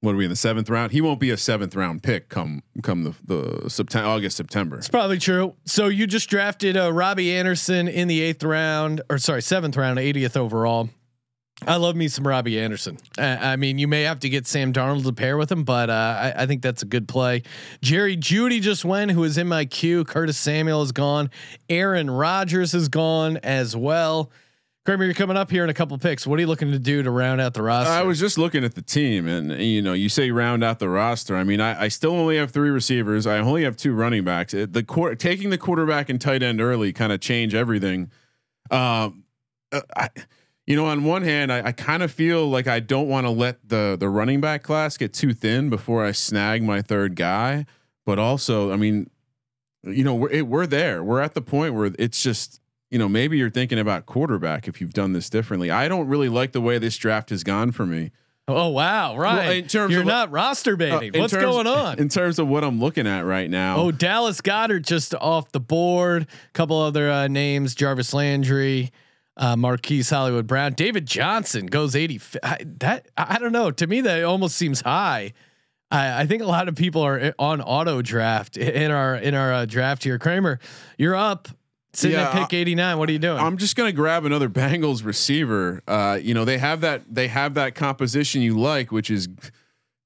what 0.02 0.14
are 0.14 0.18
we 0.18 0.24
in 0.24 0.30
the 0.30 0.36
seventh 0.38 0.70
round? 0.70 0.94
He 0.94 1.02
won't 1.02 1.20
be 1.20 1.30
a 1.30 1.38
seventh 1.38 1.76
round 1.76 2.04
pick 2.04 2.30
come 2.30 2.64
come 2.84 3.04
the 3.04 3.16
the 3.26 3.70
September 3.70 4.08
August 4.08 4.38
September. 4.38 4.78
It's 4.78 4.90
probably 4.90 5.18
true. 5.18 5.56
So 5.66 5.88
you 5.88 6.08
just 6.08 6.30
drafted 6.30 6.78
uh, 6.78 6.94
Robby 6.94 7.36
Anderson 7.36 7.88
in 7.88 8.08
the 8.08 8.22
eighth 8.22 8.44
round, 8.44 9.02
or 9.10 9.18
sorry, 9.18 9.42
seventh 9.42 9.76
round, 9.76 10.00
80th 10.00 10.38
overall. 10.38 10.90
I 11.68 11.76
love 11.76 11.98
me 11.98 12.08
some 12.08 12.26
Robby 12.26 12.58
Anderson. 12.58 12.98
I 13.18 13.58
mean, 13.58 13.80
you 13.80 13.88
may 13.90 14.04
have 14.04 14.20
to 14.20 14.30
get 14.30 14.48
Sam 14.48 14.72
Darnold 14.72 15.04
to 15.04 15.12
pair 15.12 15.36
with 15.36 15.52
him, 15.52 15.66
but 15.66 15.90
uh, 15.90 15.94
I, 15.94 16.44
I, 16.44 16.46
think 16.46 16.62
that's 16.62 16.84
a 16.84 16.86
good 16.86 17.06
play. 17.06 17.44
Jerry 17.82 18.16
Jeudy 18.16 18.62
just 18.62 18.86
went, 18.86 19.12
who 19.12 19.26
is 19.26 19.38
in 19.38 19.50
my 19.50 19.66
queue. 19.66 20.06
Curtis 20.06 20.38
Samuel 20.38 20.82
is 20.84 20.94
gone. 20.94 21.30
Aaron 21.68 22.10
Rodgers 22.10 22.74
is 22.74 22.88
gone 22.88 23.38
as 23.44 23.76
well. 23.76 24.32
Kramer, 24.90 25.06
you're 25.06 25.14
coming 25.14 25.38
up 25.38 25.52
here 25.52 25.64
in 25.64 25.70
a 25.70 25.74
couple 25.76 25.96
picks. 26.00 26.26
What 26.26 26.40
are 26.40 26.42
you 26.42 26.48
looking 26.48 26.72
to 26.72 26.80
do 26.80 27.04
to 27.04 27.12
round 27.12 27.40
out 27.40 27.54
the 27.54 27.62
roster? 27.62 27.94
I 27.94 28.02
was 28.02 28.20
just 28.20 28.40
looking 28.40 28.64
at 28.64 28.74
the 28.74 28.82
team, 28.82 29.28
and 29.28 29.52
you 29.62 29.84
know, 29.84 29.94
you 29.94 30.10
say 30.10 30.32
round 30.32 30.64
out 30.64 30.80
the 30.80 30.90
roster. 30.90 31.38
I 31.38 31.44
mean, 31.44 31.62
I, 31.62 31.84
I 31.84 31.88
still 31.90 32.14
only 32.14 32.38
have 32.38 32.50
three 32.50 32.72
receivers. 32.72 33.28
I 33.28 33.38
only 33.38 33.66
have 33.66 33.78
two 33.78 33.94
running 33.94 34.24
backs. 34.24 34.54
The 34.54 35.16
taking 35.20 35.52
the 35.52 35.60
quarterback 35.60 36.10
and 36.10 36.20
tight 36.20 36.42
end 36.42 36.60
early 36.60 36.92
kind 36.92 37.12
of 37.12 37.20
change 37.20 37.54
everything. 37.54 38.10
Um, 38.72 39.26
uh, 39.72 39.82
I 39.96 40.10
you 40.66 40.76
know, 40.76 40.88
on 40.88 41.04
one 41.04 41.22
hand, 41.22 41.54
I, 41.54 41.68
I 41.68 41.72
kind 41.72 42.02
of 42.02 42.12
feel 42.12 42.50
like 42.50 42.66
I 42.66 42.80
don't 42.80 43.08
want 43.08 43.28
to 43.28 43.32
let 43.32 43.70
the 43.70 43.96
the 43.96 44.10
running 44.10 44.42
back 44.42 44.64
class 44.64 44.98
get 44.98 45.14
too 45.14 45.36
thin 45.36 45.70
before 45.70 46.04
I 46.04 46.14
snag 46.14 46.64
my 46.64 46.82
third 46.82 47.16
guy. 47.16 47.68
But 48.08 48.18
also, 48.18 48.72
I 48.72 48.76
mean, 48.76 49.12
you 49.84 50.04
know, 50.04 50.16
we're 50.16 50.32
it, 50.32 50.48
we're 50.48 50.66
there. 50.66 51.04
We're 51.04 51.22
at 51.22 51.36
the 51.36 51.44
point 51.44 51.76
where 51.76 51.92
it's 52.00 52.24
just, 52.24 52.60
you 52.90 52.98
know, 52.98 53.10
maybe 53.10 53.38
you're 53.38 53.50
thinking 53.50 53.80
about 53.80 54.06
quarterback 54.06 54.68
if 54.68 54.82
you've 54.82 54.94
done 54.94 55.14
this 55.14 55.30
differently. 55.30 55.70
I 55.70 55.88
don't 55.88 56.08
really 56.08 56.30
like 56.30 56.52
the 56.52 56.62
way 56.62 56.78
this 56.78 56.98
draft 56.98 57.30
has 57.30 57.44
gone 57.44 57.72
for 57.72 57.86
me. 57.86 58.12
Oh 58.48 58.70
wow! 58.70 59.16
Right, 59.16 59.36
well, 59.36 59.52
in 59.52 59.68
terms 59.68 59.92
you're 59.92 60.02
of, 60.02 60.08
not 60.08 60.32
roster 60.32 60.76
baiting. 60.76 61.16
Uh, 61.16 61.20
What's 61.22 61.34
terms, 61.34 61.44
going 61.44 61.68
on 61.68 62.00
in 62.00 62.10
terms 62.10 62.40
of 62.40 62.48
what 62.48 62.64
I'm 62.64 62.80
looking 62.80 63.06
at 63.06 63.22
right 63.24 63.48
now? 63.48 63.78
Oh, 63.78 63.92
Dallas 63.92 64.42
Goedert 64.42 64.82
just 64.82 65.14
off 65.14 65.52
the 65.52 65.60
board. 65.60 66.24
A 66.24 66.52
couple 66.54 66.82
other 66.82 67.12
uh, 67.12 67.28
names: 67.28 67.76
Jarvis 67.76 68.12
Landry, 68.12 68.92
uh, 69.38 69.56
Marquise 69.56 70.10
Hollywood 70.10 70.48
Brown, 70.48 70.74
David 70.74 71.06
Johnson 71.06 71.68
goes 71.68 71.96
80. 71.96 72.22
I, 72.42 72.58
that 72.80 73.08
I 73.16 73.38
don't 73.38 73.52
know. 73.52 73.70
To 73.70 73.86
me, 73.86 74.02
that 74.02 74.24
almost 74.24 74.56
seems 74.56 74.82
high. 74.82 75.34
I, 75.92 76.22
I 76.22 76.26
think 76.26 76.42
a 76.42 76.48
lot 76.48 76.68
of 76.68 76.76
people 76.76 77.04
are 77.04 77.36
on 77.38 77.62
auto 77.62 78.02
draft 78.02 78.58
in 78.58 78.90
our 78.90 79.16
in 79.16 79.36
our 79.36 79.54
uh, 79.54 79.66
draft 79.66 80.04
here. 80.04 80.18
Kramer, 80.18 80.60
you're 80.98 81.16
up. 81.16 81.50
Sitting 82.00 82.18
yeah, 82.18 82.30
at 82.30 82.34
pick 82.34 82.54
89. 82.54 82.98
What 82.98 83.10
are 83.10 83.12
you 83.12 83.20
doing? 83.20 83.40
I'm 83.40 83.58
just 83.58 83.76
gonna 83.76 83.92
grab 83.92 84.24
another 84.24 84.48
Bengals 84.48 85.04
receiver. 85.04 85.82
Uh, 85.86 86.18
you 86.22 86.34
know, 86.34 86.46
they 86.46 86.58
have 86.58 86.80
that 86.82 87.04
they 87.14 87.28
have 87.28 87.56
that 87.56 87.76
composition 87.76 88.42
you 88.42 88.58
like, 88.58 88.90
which 88.90 89.12
is 89.12 89.28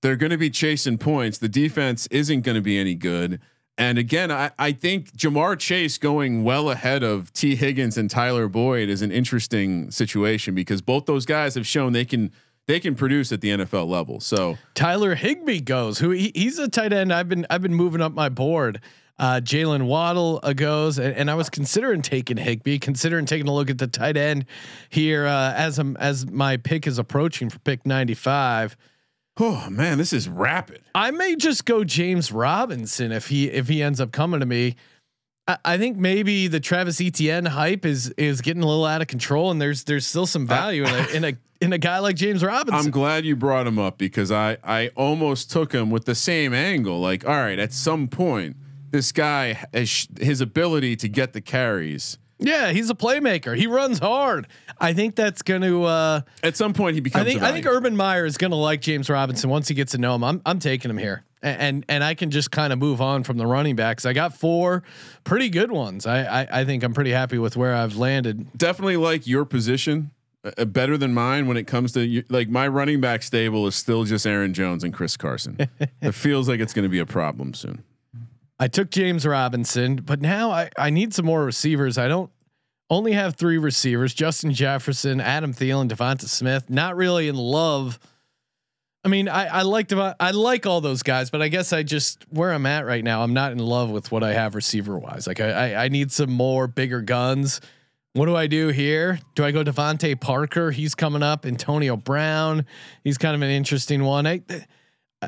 they're 0.02 0.16
gonna 0.16 0.40
be 0.40 0.50
chasing 0.50 0.98
points. 0.98 1.38
The 1.38 1.50
defense 1.50 2.08
isn't 2.08 2.42
gonna 2.42 2.62
be 2.62 2.80
any 2.80 2.96
good. 2.96 3.40
And 3.78 4.00
again, 4.00 4.32
I, 4.32 4.52
I 4.58 4.72
think 4.72 5.12
Ja'Marr 5.14 5.58
Chase 5.60 5.98
going 6.00 6.44
well 6.44 6.70
ahead 6.72 7.04
of 7.04 7.32
Tee 7.34 7.56
Higgins 7.56 7.98
and 7.98 8.10
Tyler 8.10 8.48
Boyd 8.48 8.90
is 8.90 9.02
an 9.02 9.12
interesting 9.12 9.92
situation 9.92 10.56
because 10.56 10.82
both 10.82 11.06
those 11.06 11.26
guys 11.26 11.56
have 11.56 11.68
shown 11.68 11.94
they 11.94 12.06
can 12.06 12.32
they 12.66 12.80
can 12.80 12.96
produce 12.96 13.32
at 13.32 13.42
the 13.42 13.50
NFL 13.50 13.88
level. 13.88 14.20
So 14.20 14.58
Tyler 14.74 15.14
Higbee 15.14 15.62
goes, 15.62 16.00
who 16.00 16.10
he, 16.10 16.32
he's 16.34 16.58
a 16.58 16.68
tight 16.68 16.92
end. 16.92 17.14
I've 17.14 17.30
been 17.30 17.46
I've 17.52 17.62
been 17.62 17.76
moving 17.76 18.02
up 18.02 18.14
my 18.14 18.30
board. 18.30 18.82
Uh, 19.20 19.40
Jaylen 19.44 19.86
Waddle 19.86 20.40
uh, 20.42 20.54
goes, 20.54 20.98
and, 20.98 21.16
and, 21.16 21.30
I 21.30 21.36
was 21.36 21.48
considering 21.48 22.02
taking 22.02 22.36
Higbee, 22.36 22.80
considering 22.80 23.28
taking 23.28 23.48
a 23.48 23.54
look 23.54 23.70
at 23.70 23.78
the 23.78 23.86
tight 23.86 24.18
end 24.18 24.46
here 24.90 25.28
uh, 25.28 25.54
as 25.54 25.78
I'm, 25.78 25.96
as 25.98 26.26
my 26.26 26.58
pick 26.58 26.88
is 26.88 26.98
approaching 26.98 27.52
for 27.52 27.60
pick 27.60 27.86
95. 27.86 28.76
Oh 29.40 29.70
man, 29.70 29.98
this 29.98 30.14
is 30.14 30.28
rapid. 30.28 30.82
I 30.94 31.12
may 31.12 31.36
just 31.36 31.66
go 31.66 31.84
James 31.84 32.32
Robinson 32.32 33.12
if 33.12 33.28
he 33.28 33.50
if 33.50 33.68
he 33.68 33.82
ends 33.82 34.00
up 34.00 34.12
coming 34.12 34.40
to 34.40 34.46
me. 34.46 34.76
I, 35.48 35.58
I 35.66 35.78
think 35.78 35.98
maybe 35.98 36.48
the 36.48 36.60
Travis 36.60 37.02
Etienne 37.02 37.46
hype 37.46 37.86
is 37.86 38.10
is 38.12 38.42
getting 38.42 38.62
a 38.62 38.68
little 38.68 38.86
out 38.86 39.02
of 39.02 39.08
control, 39.08 39.50
and 39.50 39.60
there's 39.60 39.86
there's 39.86 40.06
still 40.06 40.28
some 40.28 40.46
value 40.46 40.84
in 40.84 40.94
a 40.94 41.08
in 41.16 41.24
a 41.24 41.34
in 41.62 41.74
a 41.74 41.80
guy 41.80 42.00
like 42.00 42.16
James 42.16 42.44
Robinson. 42.44 42.86
I'm 42.86 42.92
glad 42.92 43.26
you 43.26 43.36
brought 43.36 43.66
him 43.66 43.80
up 43.80 43.98
because 43.98 44.32
I 44.32 44.58
I 44.64 44.90
almost 44.96 45.50
took 45.50 45.74
him 45.74 45.90
with 45.90 46.06
the 46.06 46.16
same 46.16 46.54
angle. 46.54 47.00
Like, 47.00 47.26
all 47.26 47.36
right, 47.36 47.58
at 47.58 47.74
some 47.74 48.08
point, 48.08 48.56
this 48.94 49.12
guy 49.12 49.66
his 49.74 50.40
ability 50.40 50.96
to 50.96 51.10
get 51.10 51.34
the 51.34 51.42
carries 51.42 52.18
yeah, 52.44 52.72
he's 52.72 52.90
a 52.90 52.96
playmaker. 52.96 53.56
He 53.56 53.68
runs 53.68 54.00
hard. 54.00 54.48
I 54.80 54.94
think 54.94 55.16
that's 55.16 55.42
going 55.42 55.62
to. 55.62 55.84
Uh, 55.86 56.22
At 56.44 56.58
some 56.58 56.74
point, 56.74 56.96
he 56.96 57.00
becomes. 57.00 57.22
I 57.22 57.26
think. 57.26 57.42
I 57.42 57.52
think 57.52 57.66
Urban 57.66 57.96
Meyer 57.96 58.26
is 58.26 58.38
going 58.38 58.52
to 58.52 58.58
like 58.58 58.82
James 58.82 59.10
Robinson 59.10 59.50
once 59.50 59.68
he 59.68 59.76
gets 59.76 59.94
to 59.94 59.98
know 59.98 60.16
him. 60.16 60.24
I'm. 60.24 60.42
I'm 60.46 60.60
taking 60.60 60.92
him 60.92 60.98
here, 60.98 61.24
and 61.42 61.62
and, 61.62 61.86
and 61.88 62.04
I 62.04 62.16
can 62.16 62.32
just 62.32 62.52
kind 62.52 62.74
of 62.74 62.80
move 62.80 63.02
on 63.02 63.24
from 63.24 63.38
the 63.38 63.48
running 63.48 63.76
backs. 63.76 64.06
I 64.06 64.14
got 64.14 64.36
four 64.36 64.84
pretty 65.24 65.50
good 65.50 65.72
ones. 65.72 66.06
I, 66.06 66.42
I 66.42 66.48
I 66.62 66.66
think 66.66 66.84
I'm 66.84 66.94
pretty 66.94 67.12
happy 67.12 67.38
with 67.38 67.56
where 67.56 67.74
I've 67.74 67.96
landed. 67.96 68.58
Definitely 68.58 68.98
like 68.98 69.26
your 69.26 69.46
position. 69.46 70.12
Uh, 70.58 70.66
better 70.66 70.98
than 70.98 71.14
mine 71.14 71.48
when 71.48 71.56
it 71.56 71.68
comes 71.68 71.94
to 71.94 72.24
like 72.28 72.50
my 72.50 72.68
running 72.68 73.00
back 73.00 73.24
stable 73.24 73.66
is 73.68 73.76
still 73.76 74.04
just 74.04 74.28
Aaron 74.28 74.54
Jones 74.54 74.84
and 74.84 74.94
Chris 74.94 75.16
Carson. 75.16 75.58
it 76.02 76.12
feels 76.12 76.50
like 76.50 76.60
it's 76.60 76.74
going 76.74 76.84
to 76.84 76.90
be 76.90 77.00
a 77.00 77.06
problem 77.06 77.54
soon. 77.54 77.84
I 78.60 78.68
took 78.68 78.92
James 78.92 79.26
Robinson, 79.26 79.98
but 79.98 80.22
now 80.22 80.52
I, 80.52 80.70
I 80.78 80.90
need 80.90 81.14
some 81.14 81.26
more 81.26 81.44
receivers. 81.44 81.98
I 81.98 82.08
don't 82.08 82.32
only 82.90 83.14
have 83.14 83.36
three 83.36 83.58
receivers: 83.58 84.14
Justin 84.14 84.54
Jefferson, 84.54 85.20
Adam 85.20 85.54
Thielen, 85.54 85.90
Devonta 85.90 86.28
Smith. 86.28 86.70
Not 86.70 86.96
really 86.96 87.28
in 87.28 87.36
love. 87.36 88.00
I 89.06 89.10
mean, 89.10 89.28
I, 89.28 89.48
I 89.48 89.62
like 89.64 89.88
Devon, 89.88 90.16
I 90.20 90.32
like 90.32 90.66
all 90.66 90.80
those 90.80 91.04
guys, 91.04 91.30
but 91.30 91.42
I 91.42 91.50
guess 91.50 91.74
I 91.74 91.84
just 91.84 92.26
where 92.30 92.54
I'm 92.54 92.66
at 92.66 92.86
right 92.86 93.04
now, 93.04 93.22
I'm 93.22 93.34
not 93.34 93.52
in 93.52 93.58
love 93.58 93.90
with 93.90 94.12
what 94.12 94.24
I 94.24 94.34
have 94.34 94.56
receiver 94.56 94.98
wise. 94.98 95.28
Like 95.28 95.42
I, 95.42 95.50
I, 95.74 95.86
I 95.86 95.88
need 95.90 96.12
some 96.12 96.32
more 96.32 96.68
bigger 96.68 97.02
guns. 97.02 97.60
What 98.14 98.28
do 98.28 98.36
I 98.36 98.48
do 98.48 98.68
here? 98.70 99.20
Do 99.36 99.44
I 99.44 99.52
go 99.52 99.64
DeVante 99.64 100.20
Parker? 100.20 100.72
He's 100.72 100.94
coming 100.96 101.24
up. 101.24 101.46
Antonio 101.46 101.98
Brown. 101.98 102.66
He's 103.04 103.18
kind 103.18 103.36
of 103.36 103.42
an 103.42 103.50
interesting 103.50 104.04
one. 104.04 104.28
I, 104.28 104.42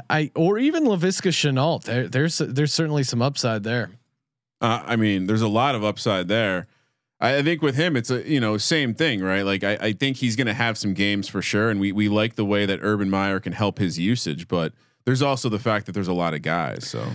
I 0.10 0.32
or 0.36 0.58
even 0.58 0.86
Laviska 0.86 1.32
Shenault. 1.32 1.84
There, 1.84 2.08
there's 2.08 2.38
there's 2.38 2.74
certainly 2.74 3.04
some 3.04 3.22
upside 3.22 3.64
there. 3.64 3.92
Uh, 4.62 4.82
I 4.86 4.96
mean, 4.96 5.28
there's 5.28 5.42
a 5.42 5.48
lot 5.48 5.76
of 5.76 5.84
upside 5.84 6.28
there. 6.28 6.68
I, 7.20 7.38
I 7.38 7.44
think 7.44 7.62
with 7.62 7.76
him, 7.76 7.96
it's 7.96 8.10
a 8.10 8.28
you 8.28 8.40
know 8.40 8.58
same 8.58 8.94
thing, 8.94 9.22
right? 9.22 9.44
Like 9.44 9.64
I, 9.64 9.74
I 9.82 9.94
think 9.94 10.18
he's 10.18 10.36
going 10.36 10.48
to 10.48 10.54
have 10.54 10.78
some 10.78 10.94
games 10.94 11.28
for 11.28 11.42
sure, 11.42 11.70
and 11.70 11.80
we 11.80 11.92
we 11.92 12.10
like 12.10 12.36
the 12.36 12.46
way 12.46 12.66
that 12.66 12.80
Urban 12.82 13.10
Meyer 13.10 13.40
can 13.40 13.54
help 13.54 13.80
his 13.80 14.00
usage, 14.00 14.48
but 14.48 14.74
there's 15.06 15.22
also 15.22 15.50
the 15.50 15.60
fact 15.60 15.86
that 15.86 15.92
there's 15.92 16.08
a 16.08 16.14
lot 16.14 16.34
of 16.34 16.42
guys. 16.42 16.88
So 16.88 17.06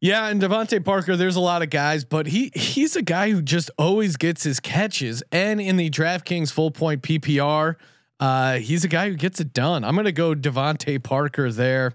yeah, 0.00 0.26
and 0.26 0.42
DeVante 0.42 0.84
Parker, 0.84 1.16
there's 1.16 1.36
a 1.36 1.40
lot 1.40 1.62
of 1.62 1.70
guys, 1.70 2.04
but 2.04 2.26
he 2.26 2.50
he's 2.54 2.96
a 2.96 3.02
guy 3.02 3.30
who 3.30 3.40
just 3.40 3.70
always 3.78 4.16
gets 4.16 4.42
his 4.42 4.60
catches, 4.60 5.22
and 5.30 5.60
in 5.60 5.76
the 5.76 5.90
DraftKings 5.90 6.52
full 6.52 6.70
point 6.70 7.02
PPR. 7.02 7.76
Uh, 8.22 8.58
he's 8.58 8.84
a 8.84 8.88
guy 8.88 9.08
who 9.08 9.16
gets 9.16 9.40
it 9.40 9.52
done. 9.52 9.82
I'm 9.82 9.96
gonna 9.96 10.12
go 10.12 10.32
DeVante 10.32 11.02
Parker 11.02 11.50
there. 11.50 11.94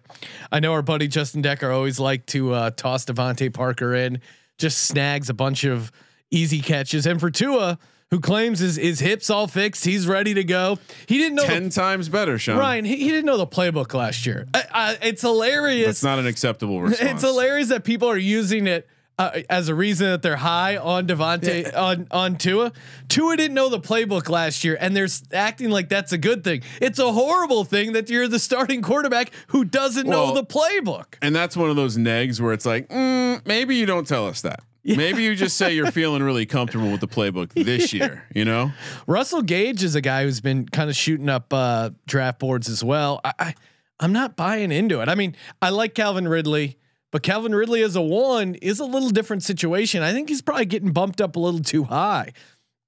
I 0.51 0.59
know 0.59 0.73
our 0.73 0.81
buddy 0.81 1.07
Justin 1.07 1.41
Decker 1.41 1.71
always 1.71 2.01
like 2.01 2.25
to 2.27 2.51
uh, 2.53 2.71
toss 2.71 3.05
DeVante 3.05 3.53
Parker 3.53 3.95
in, 3.95 4.19
just 4.57 4.87
snags 4.87 5.29
a 5.29 5.33
bunch 5.33 5.63
of 5.63 5.89
easy 6.29 6.59
catches. 6.59 7.05
And 7.05 7.21
for 7.21 7.31
Tua, 7.31 7.79
who 8.11 8.19
claims 8.19 8.59
his 8.59 8.75
his 8.75 8.99
hips 8.99 9.29
all 9.29 9.47
fixed, 9.47 9.85
he's 9.85 10.05
ready 10.05 10.33
to 10.33 10.43
go. 10.43 10.79
He 11.05 11.17
didn't 11.17 11.35
know 11.35 11.45
ten 11.45 11.63
the, 11.63 11.69
times 11.69 12.09
better, 12.09 12.37
Sean. 12.37 12.57
Ryan, 12.57 12.83
he, 12.83 12.97
he 12.97 13.07
didn't 13.07 13.25
know 13.25 13.37
the 13.37 13.47
playbook 13.47 13.93
last 13.93 14.25
year. 14.25 14.49
it's 14.53 15.21
hilarious. 15.21 15.87
It's 15.91 16.03
not 16.03 16.19
an 16.19 16.27
acceptable 16.27 16.81
response. 16.83 17.09
It's 17.09 17.21
hilarious 17.21 17.69
that 17.69 17.85
people 17.85 18.09
are 18.09 18.17
using 18.17 18.67
it. 18.67 18.85
Uh, 19.19 19.41
as 19.49 19.67
a 19.67 19.73
reason 19.73 20.07
that 20.11 20.21
they're 20.21 20.35
high 20.35 20.77
on 20.77 21.07
DeVante 21.07 21.63
yeah. 21.63 21.71
on 21.81 22.07
on 22.11 22.37
Tua. 22.37 22.71
Tua 23.09 23.35
didn't 23.35 23.55
know 23.55 23.67
the 23.67 23.79
playbook 23.79 24.29
last 24.29 24.63
year, 24.63 24.77
and 24.79 24.95
they're 24.95 25.07
acting 25.33 25.71
like 25.71 25.89
that's 25.89 26.11
a 26.11 26.19
good 26.19 26.43
thing. 26.43 26.61
It's 26.79 26.99
a 26.99 27.11
horrible 27.11 27.63
thing 27.63 27.93
that 27.93 28.11
you're 28.11 28.27
the 28.27 28.37
starting 28.37 28.83
quarterback 28.83 29.31
who 29.47 29.65
doesn't 29.65 30.07
well, 30.07 30.27
know 30.27 30.33
the 30.35 30.45
playbook. 30.45 31.15
And 31.21 31.35
that's 31.35 31.57
one 31.57 31.71
of 31.71 31.75
those 31.75 31.97
negs 31.97 32.39
where 32.39 32.53
it's 32.53 32.65
like, 32.65 32.89
mm, 32.89 33.43
maybe 33.47 33.75
you 33.75 33.87
don't 33.87 34.07
tell 34.07 34.27
us 34.27 34.41
that. 34.41 34.61
Yeah. 34.83 34.95
Maybe 34.95 35.23
you 35.23 35.35
just 35.35 35.57
say 35.57 35.73
you're 35.73 35.91
feeling 35.91 36.23
really 36.23 36.45
comfortable 36.45 36.91
with 36.91 37.01
the 37.01 37.09
playbook 37.09 37.51
this 37.53 37.93
yeah. 37.93 38.05
year, 38.05 38.25
you 38.33 38.45
know? 38.45 38.71
Russell 39.05 39.41
Gage 39.41 39.83
is 39.83 39.95
a 39.95 40.01
guy 40.01 40.23
who's 40.23 40.39
been 40.39 40.65
kind 40.65 40.89
of 40.89 40.95
shooting 40.95 41.27
up 41.27 41.51
uh, 41.51 41.89
draft 42.05 42.39
boards 42.39 42.69
as 42.69 42.85
well. 42.85 43.19
I, 43.25 43.33
I 43.39 43.55
I'm 43.99 44.13
not 44.13 44.35
buying 44.35 44.71
into 44.71 45.01
it. 45.01 45.09
I 45.09 45.15
mean, 45.15 45.35
I 45.61 45.69
like 45.69 45.93
Calvin 45.93 46.27
Ridley, 46.27 46.77
but 47.11 47.23
Calvin 47.23 47.53
Ridley 47.53 47.81
as 47.81 47.95
a 47.95 48.01
one 48.01 48.55
is 48.55 48.79
a 48.79 48.85
little 48.85 49.09
different 49.09 49.43
situation. 49.43 50.03
I 50.03 50.13
think 50.13 50.29
he's 50.29 50.41
probably 50.41 50.65
getting 50.65 50.91
bumped 50.91 51.21
up 51.21 51.35
a 51.35 51.39
little 51.39 51.61
too 51.61 51.83
high. 51.83 52.33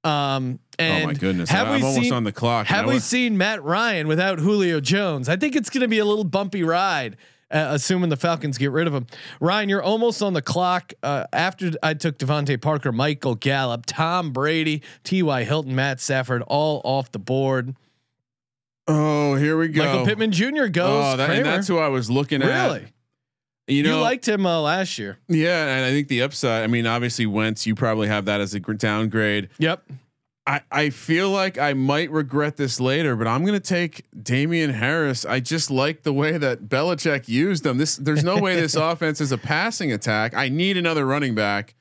Um, 0.04 0.60
and 0.78 1.04
oh 1.04 1.08
my 1.08 1.14
goodness, 1.14 1.50
have 1.50 1.68
I, 1.68 1.78
we 1.78 1.86
I'm 1.86 2.04
seen, 2.04 2.14
on 2.14 2.24
the 2.24 2.32
clock. 2.32 2.68
Have 2.68 2.88
we 2.88 3.00
seen 3.00 3.38
Matt 3.38 3.64
Ryan 3.64 4.08
without 4.08 4.40
Julio 4.40 4.80
Jones? 4.80 5.28
I 5.28 5.36
think 5.36 5.56
it's 5.56 5.70
going 5.70 5.82
to 5.82 5.90
be 5.90 6.00
a 6.00 6.06
little 6.06 6.24
bumpy 6.24 6.64
ride 6.64 7.18
uh, 7.52 7.68
assuming 7.72 8.10
the 8.10 8.18
Falcons 8.18 8.58
get 8.58 8.72
rid 8.72 8.88
of 8.88 8.94
him. 8.94 9.08
Ryan, 9.40 9.70
you're 9.70 9.84
almost 9.84 10.22
on 10.22 10.34
the 10.34 10.42
clock. 10.42 10.94
Uh, 11.02 11.26
after 11.34 11.72
I 11.82 11.94
took 11.94 12.18
DeVante 12.18 12.62
Parker, 12.62 12.92
Michael 12.92 13.36
Gallup, 13.36 13.86
Tom 13.86 14.32
Brady, 14.32 14.84
T.Y. 15.04 15.44
Hilton, 15.44 15.76
Matt 15.76 16.00
Stafford, 16.00 16.44
all 16.44 16.82
off 16.84 17.12
the 17.12 17.20
board. 17.20 17.76
Oh, 18.88 19.36
here 19.36 19.58
we 19.58 19.68
go. 19.68 19.84
Michael 19.84 20.06
Pittman 20.06 20.32
Jr. 20.32 20.66
goes. 20.66 21.14
Oh, 21.14 21.18
that, 21.18 21.44
that's 21.44 21.68
who 21.68 21.78
I 21.78 21.90
was 21.90 22.10
looking 22.10 22.42
really? 22.42 22.52
at. 22.52 22.66
Really? 22.68 22.88
You 23.70 23.84
know, 23.84 23.98
you 23.98 24.02
liked 24.02 24.28
him 24.28 24.46
uh, 24.46 24.60
last 24.62 24.98
year. 24.98 25.20
Yeah, 25.28 25.76
and 25.76 25.86
I 25.86 25.92
think 25.92 26.08
the 26.08 26.24
upside. 26.24 26.64
I 26.64 26.68
mean, 26.68 26.88
obviously 26.88 27.26
Wentz. 27.26 27.68
You 27.68 27.76
probably 27.76 28.08
have 28.08 28.26
that 28.26 28.42
as 28.42 28.54
a 28.54 28.60
downgrade. 28.60 29.50
Yep. 29.60 29.84
I, 30.48 30.62
I 30.72 30.90
feel 30.90 31.30
like 31.30 31.60
I 31.60 31.74
might 31.74 32.10
regret 32.10 32.58
this 32.58 32.80
later, 32.80 33.16
but 33.16 33.28
I'm 33.28 33.46
gonna 33.46 33.60
take 33.60 34.06
Damien 34.20 34.72
Harris. 34.72 35.24
I 35.24 35.40
just 35.40 35.70
like 35.70 36.02
the 36.02 36.14
way 36.14 36.40
that 36.40 36.64
Belichick 36.64 37.28
used 37.28 37.64
them. 37.64 37.78
This 37.78 37.98
there's 37.98 38.24
no 38.24 38.40
way 38.40 38.56
this 38.56 38.76
offense 38.76 39.22
is 39.22 39.32
a 39.32 39.38
passing 39.38 39.92
attack. 39.92 40.34
I 40.34 40.50
need 40.50 40.76
another 40.76 41.06
running 41.06 41.36
back. 41.36 41.76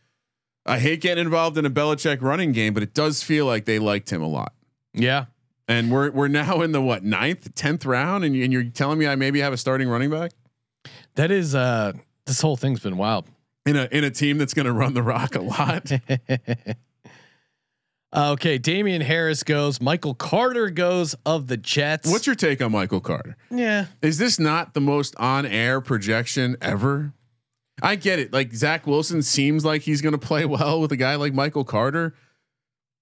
I 0.67 0.79
hate 0.79 1.01
getting 1.01 1.25
involved 1.25 1.57
in 1.57 1.65
a 1.65 1.71
Belichick 1.71 2.21
running 2.21 2.53
game, 2.53 2.75
but 2.75 2.83
it 2.83 2.93
does 2.93 3.23
feel 3.23 3.47
like 3.47 3.65
they 3.65 3.79
liked 3.79 4.11
him 4.11 4.21
a 4.21 4.29
lot. 4.29 4.53
Yeah. 4.93 5.27
And 5.67 5.91
we're 5.91 6.11
we're 6.11 6.29
now 6.29 6.61
in 6.61 6.73
the 6.73 6.83
what 6.83 7.03
ninth, 7.03 7.55
tenth 7.55 7.87
round, 7.87 8.23
and, 8.23 8.37
you, 8.37 8.45
and 8.45 8.53
you're 8.53 8.65
telling 8.65 8.99
me 8.99 9.07
I 9.07 9.17
maybe 9.17 9.41
have 9.41 9.55
a 9.55 9.57
starting 9.57 9.89
running 9.89 10.11
back 10.11 10.33
That 11.19 11.31
is 11.33 11.55
uh 11.55 11.93
this 12.27 12.41
whole 12.41 12.57
thing's 12.57 12.81
been 12.81 12.97
wild. 12.97 13.27
in 13.67 13.77
a 13.77 13.89
in 13.91 14.05
a 14.05 14.11
team 14.11 14.39
that's 14.39 14.55
going 14.55 14.67
to 14.67 14.73
run 14.73 14.95
the 14.95 15.03
rock 15.03 15.35
a 15.35 15.41
lot. 15.43 15.91
Okay, 18.17 18.57
Damien 18.57 19.03
Harris 19.03 19.43
goes. 19.43 19.83
Michael 19.83 20.15
Carter 20.15 20.71
goes 20.71 21.15
of 21.27 21.47
the 21.47 21.59
Jets. 21.59 22.11
What's 22.11 22.27
your 22.27 22.35
take 22.37 22.63
on 22.63 22.73
Michael 22.73 23.01
Carter? 23.01 23.37
yeah? 23.51 23.87
Is 24.01 24.17
this 24.17 24.39
not 24.39 24.73
the 24.73 24.81
most 24.81 25.15
on 25.17 25.45
air 25.45 25.83
projection 25.83 26.57
ever? 26.63 27.13
I 27.83 27.97
get 27.97 28.19
it. 28.19 28.33
Like 28.33 28.55
Zach 28.55 28.87
Wilson 28.87 29.21
seems 29.21 29.63
like 29.63 29.83
he's 29.83 30.01
going 30.01 30.19
to 30.19 30.19
play 30.19 30.47
well 30.47 30.81
with 30.81 30.91
a 30.91 30.97
guy 30.97 31.17
like 31.17 31.35
Michael 31.35 31.65
Carter. 31.65 32.15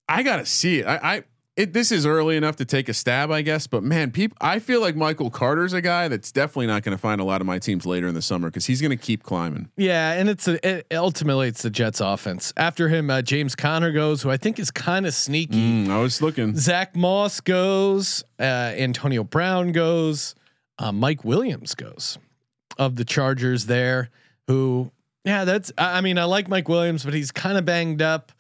I 0.09 0.25
got 0.25 0.37
to 0.39 0.47
see 0.47 0.81
it. 0.81 0.87
I, 0.87 0.97
I 0.97 1.25
it, 1.57 1.73
this 1.73 1.91
is 1.91 2.05
early 2.05 2.37
enough 2.37 2.57
to 2.57 2.67
take 2.67 2.89
a 2.89 2.95
stab, 2.95 3.31
I 3.31 3.41
guess. 3.41 3.67
But 3.67 3.83
man, 3.83 4.11
people, 4.11 4.37
I 4.41 4.59
feel 4.59 4.81
like 4.81 4.95
Michael 4.95 5.31
Carter's 5.31 5.73
a 5.73 5.81
guy 5.81 6.07
that's 6.09 6.31
definitely 6.31 6.67
not 6.67 6.83
going 6.83 6.97
to 6.97 7.01
find 7.01 7.21
a 7.21 7.25
lot 7.25 7.41
of 7.41 7.47
my 7.47 7.59
teams 7.59 7.87
later 7.87 8.07
in 8.07 8.15
the 8.15 8.23
summer 8.23 8.49
because 8.49 8.67
he's 8.67 8.83
going 8.83 8.91
to 8.91 9.03
keep 9.03 9.23
climbing. 9.23 9.71
Yeah, 9.77 10.13
and 10.13 10.29
it's 10.29 10.47
a, 10.47 10.69
it, 10.69 10.87
ultimately 10.93 11.49
it's 11.49 11.63
the 11.63 11.71
Jets 11.71 12.01
offense. 12.01 12.53
After 12.59 12.89
him, 12.89 13.09
uh, 13.09 13.23
James 13.23 13.55
Conner 13.55 13.91
goes, 13.91 14.21
who 14.23 14.31
I 14.31 14.37
think 14.37 14.59
is 14.59 14.71
kind 14.71 15.07
of 15.07 15.15
sneaky. 15.15 15.57
Mm, 15.87 15.89
I 15.89 16.01
was 16.01 16.21
looking. 16.21 16.55
Zach 16.57 16.95
Moss 16.95 17.41
goes. 17.41 18.23
Uh, 18.39 18.43
Antonio 18.43 19.25
Brown 19.25 19.73
goes. 19.73 20.35
Uh, 20.79 20.93
Mike 20.93 21.25
Williams 21.25 21.75
goes 21.75 22.19
of 22.79 22.97
the 22.97 23.05
Chargers 23.05 23.65
there. 23.65 24.11
Who, 24.47 24.93
yeah, 25.25 25.47
that's. 25.47 25.73
I 25.79 25.99
I 25.99 26.01
mean, 26.03 26.19
I 26.19 26.25
like 26.25 26.49
Mike 26.49 26.69
Williams, 26.69 27.03
but 27.03 27.15
he's 27.15 27.33
kind 27.33 27.57
of 27.57 27.65
banged 27.65 28.03
up. 28.03 28.31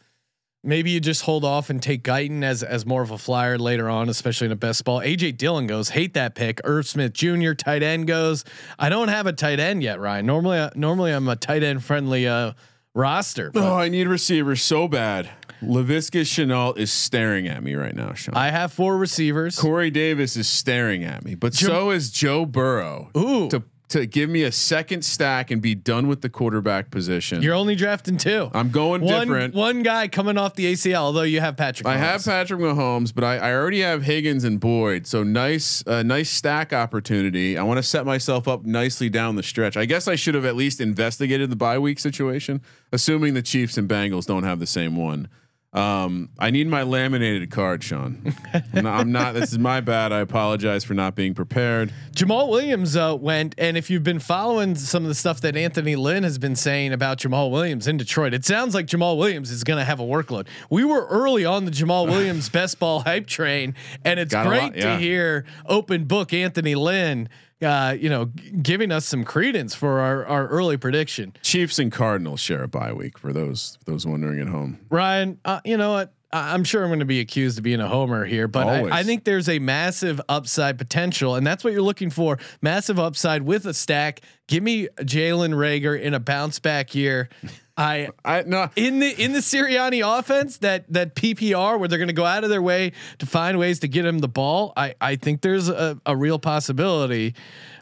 Maybe 0.67 0.91
you 0.91 1.01
just 1.01 1.23
hold 1.23 1.45
off 1.45 1.71
and 1.71 1.81
take 1.81 2.03
Guyton 2.03 2.43
as 2.43 2.63
as 2.63 2.85
more 2.85 3.03
of 3.03 3.13
a 3.13 3.19
flyer 3.19 3.57
later 3.57 3.89
on, 3.89 4.09
especially 4.09 4.47
in 4.47 4.53
a 4.53 4.57
best 4.57 4.85
ball. 4.85 5.01
AJ 5.01 5.39
Dillon 5.39 5.67
goes, 5.67 5.91
hate 5.91 6.15
that 6.15 6.35
pick. 6.35 6.61
Irv 6.65 6.87
Smith 6.87 7.13
Jr. 7.13 7.53
tight 7.53 7.83
end 7.83 8.07
goes. 8.07 8.45
I 8.79 8.89
don't 8.89 9.09
have 9.09 9.27
a 9.27 9.33
tight 9.33 9.61
end 9.61 9.83
yet, 9.83 10.01
Ryan. 10.01 10.27
Normally, 10.27 10.59
uh, 10.59 10.71
normally 10.75 11.13
I'm 11.13 11.29
a 11.29 11.37
tight 11.37 11.63
end 11.63 11.85
friendly 11.85 12.27
uh, 12.27 12.53
roster. 12.95 13.53
Oh, 13.55 13.77
I 13.77 13.89
need 13.89 14.09
receivers 14.09 14.61
so 14.61 14.89
bad. 14.89 15.31
Laviska 15.63 16.23
Shenault 16.23 16.77
is 16.77 16.93
staring 16.93 17.49
at 17.49 17.63
me 17.63 17.75
right 17.75 17.95
now, 17.95 18.13
Sean. 18.15 18.35
I 18.35 18.51
have 18.51 18.73
four 18.73 18.99
receivers. 18.99 19.59
Corey 19.59 19.91
Davis 19.91 20.37
is 20.37 20.49
staring 20.49 21.05
at 21.05 21.25
me, 21.25 21.35
but 21.35 21.53
Jam- 21.53 21.69
so 21.69 21.91
is 21.91 22.11
Joe 22.11 22.45
Burrow. 22.45 23.11
Ooh. 23.17 23.49
To 23.51 23.63
to 23.89 24.05
give 24.05 24.29
me 24.29 24.43
a 24.43 24.51
second 24.51 25.05
stack 25.05 25.51
and 25.51 25.63
be 25.63 25.75
done 25.75 26.09
with 26.09 26.21
the 26.21 26.29
quarterback 26.29 26.91
position. 26.91 27.41
You're 27.41 27.55
only 27.55 27.77
drafting 27.77 28.17
two. 28.17 28.51
I'm 28.53 28.71
going 28.71 29.03
one, 29.03 29.21
different. 29.29 29.55
One 29.55 29.83
guy 29.83 30.09
coming 30.09 30.37
off 30.37 30.55
the 30.55 30.73
ACL, 30.73 30.97
although 30.97 31.23
you 31.23 31.41
have 31.41 31.57
Patrick. 31.57 31.87
I 31.87 31.97
Mahomes. 31.97 32.01
have 32.01 32.25
Patrick 32.25 32.61
Mahomes, 32.61 33.15
but 33.15 33.23
I, 33.23 33.37
I 33.37 33.53
already 33.53 33.81
have 33.83 34.03
Higgins 34.03 34.43
and 34.43 34.59
Boyd. 34.59 35.07
So 35.07 35.23
nice, 35.23 35.87
uh, 35.87 36.03
nice 36.03 36.31
stack 36.31 36.73
opportunity. 36.73 37.57
I 37.57 37.63
want 37.63 37.79
to 37.79 37.83
set 37.83 38.05
myself 38.05 38.49
up 38.49 38.65
nicely 38.65 39.09
down 39.09 39.37
the 39.37 39.43
stretch. 39.43 39.77
I 39.77 39.85
guess 39.85 40.09
I 40.09 40.17
should 40.17 40.35
have 40.35 40.45
at 40.45 40.57
least 40.57 40.81
investigated 40.81 41.51
the 41.51 41.57
bye 41.57 41.79
week 41.79 42.01
situation, 42.01 42.63
assuming 42.93 43.35
the 43.35 43.43
Chiefs 43.43 43.79
and 43.79 43.89
Bengals 43.89 44.27
don't 44.27 44.45
have 44.45 44.59
the 44.59 44.67
same 44.67 44.97
one. 44.97 45.29
Um, 45.73 46.31
I 46.39 46.51
need 46.51 46.69
my 46.69 46.85
laminated 46.85 47.51
card, 47.51 47.85
Sean. 47.85 48.35
I'm 48.75 48.85
not, 48.85 49.01
I'm 49.01 49.13
not. 49.13 49.35
This 49.35 49.53
is 49.53 49.59
my 49.59 49.81
bad. 49.83 50.11
I 50.11 50.21
apologize 50.21 50.85
for 50.85 50.95
not 50.95 51.15
being 51.15 51.35
prepared. 51.35 51.93
Jamal 52.15 52.49
Williams 52.49 52.97
uh, 52.97 53.15
went, 53.21 53.55
and 53.59 53.77
if 53.77 53.91
you've 53.91 54.03
been 54.05 54.19
following 54.19 54.75
some 54.75 55.03
of 55.03 55.09
the 55.09 55.15
stuff 55.15 55.43
that 55.43 55.55
Anthony 55.55 55.95
Lynn 55.95 56.23
has 56.23 56.39
been 56.39 56.57
saying 56.57 56.95
about 56.95 57.19
Jamal 57.19 57.51
Williams 57.51 57.87
in 57.87 57.99
Detroit, 57.99 58.33
it 58.33 58.45
sounds 58.47 58.75
like 58.75 58.87
Jamal 58.87 59.19
Williams 59.19 59.51
is 59.51 59.65
going 59.65 59.79
to 59.79 59.85
have 59.85 60.01
a 60.01 60.05
workload. 60.05 60.47
We 60.71 60.83
were 60.85 61.07
early 61.09 61.45
on 61.45 61.67
the 61.67 61.71
Jamal 61.71 62.07
Williams 62.07 62.49
best 62.49 62.79
ball 62.79 63.01
hype 63.01 63.27
train, 63.27 63.75
and 64.03 64.19
it's 64.19 64.33
Got 64.33 64.47
great 64.47 64.63
lot, 64.63 64.77
yeah. 64.77 64.95
to 64.95 64.99
hear 64.99 65.45
open 65.67 66.05
book 66.05 66.33
Anthony 66.33 66.75
Lynn. 66.75 67.29
Uh, 67.63 67.97
you 67.99 68.11
know, 68.11 68.27
g- 68.27 68.51
giving 68.63 68.93
us 68.93 69.07
some 69.07 69.25
credence 69.25 69.75
for 69.75 70.01
our, 70.01 70.27
our 70.27 70.47
early 70.49 70.77
prediction. 70.77 71.33
Chiefs 71.43 71.79
and 71.79 71.91
Cardinals 71.91 72.39
share 72.41 72.63
a 72.63 72.69
bye 72.69 72.93
week 72.93 73.19
for 73.19 73.33
those 73.33 73.79
those 73.87 74.07
wondering 74.07 74.41
at 74.41 74.49
home. 74.49 74.79
Ryan, 74.91 75.39
uh, 75.45 75.61
you 75.65 75.79
know 75.79 75.93
what? 75.93 76.13
I- 76.33 76.53
I'm 76.53 76.65
sure 76.65 76.83
I'm 76.83 76.91
going 76.91 76.99
to 76.99 77.07
be 77.07 77.21
accused 77.21 77.57
of 77.57 77.65
being 77.65 77.81
a 77.81 77.89
homer 77.89 78.27
here, 78.27 78.47
but 78.47 78.67
I, 78.93 78.99
I 78.99 79.03
think 79.05 79.25
there's 79.25 79.49
a 79.49 79.59
massive 79.59 80.21
upside 80.29 80.77
potential, 80.77 81.35
and 81.35 81.47
that's 81.47 81.65
what 81.65 81.73
you're 81.73 81.81
looking 81.81 82.11
for. 82.11 82.39
Massive 82.61 82.99
upside 82.99 83.41
with 83.43 83.65
a 83.65 83.73
stack. 83.73 84.21
Give 84.49 84.63
me 84.63 84.89
Jalen 84.99 85.55
Reagor 85.55 85.99
in 85.99 86.13
a 86.13 86.21
bounce 86.21 86.59
back 86.59 86.95
year. 86.95 87.31
I 87.77 88.09
I 88.25 88.43
no. 88.43 88.71
in 88.77 89.01
the 89.01 89.23
in 89.23 89.33
the 89.33 89.41
Sirianni 89.41 90.03
offense 90.19 90.59
that 90.59 90.91
that 90.93 91.15
PPR 91.15 91.79
where 91.79 91.89
they're 91.89 91.99
going 91.99 92.09
to 92.09 92.15
go 92.15 92.25
out 92.25 92.43
of 92.43 92.51
their 92.51 92.63
way 92.63 92.93
to 93.19 93.27
find 93.27 93.59
ways 93.59 93.81
to 93.81 93.89
get 93.89 94.05
him 94.07 94.21
the 94.21 94.29
ball. 94.29 94.73
I 94.77 94.95
I 95.01 95.17
think 95.17 95.43
there's 95.43 95.69
a, 95.69 96.01
a 96.07 96.17
real 96.17 96.39
possibility. 96.39 97.35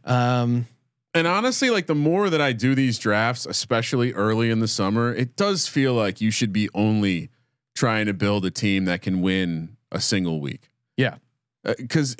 Um, 0.05 0.67
And 1.15 1.27
honestly, 1.29 1.71
like 1.71 1.87
the 1.87 1.95
more 1.95 2.29
that 2.29 2.41
I 2.41 2.53
do 2.53 2.75
these 2.75 2.99
drafts, 2.99 3.47
especially 3.47 4.13
early 4.13 4.51
in 4.51 4.59
the 4.59 4.67
summer, 4.67 5.15
it 5.15 5.37
does 5.37 5.69
feel 5.69 5.95
like 5.95 6.21
you 6.21 6.33
should 6.33 6.53
be 6.53 6.69
only 6.75 7.31
trying 7.77 8.07
to 8.07 8.13
build 8.15 8.45
a 8.45 8.51
team 8.51 8.87
that 8.87 9.01
can 9.03 9.21
win 9.23 9.77
a 9.93 10.01
single 10.01 10.41
week. 10.41 10.71
yeah, 10.97 11.17
Because 11.63 12.17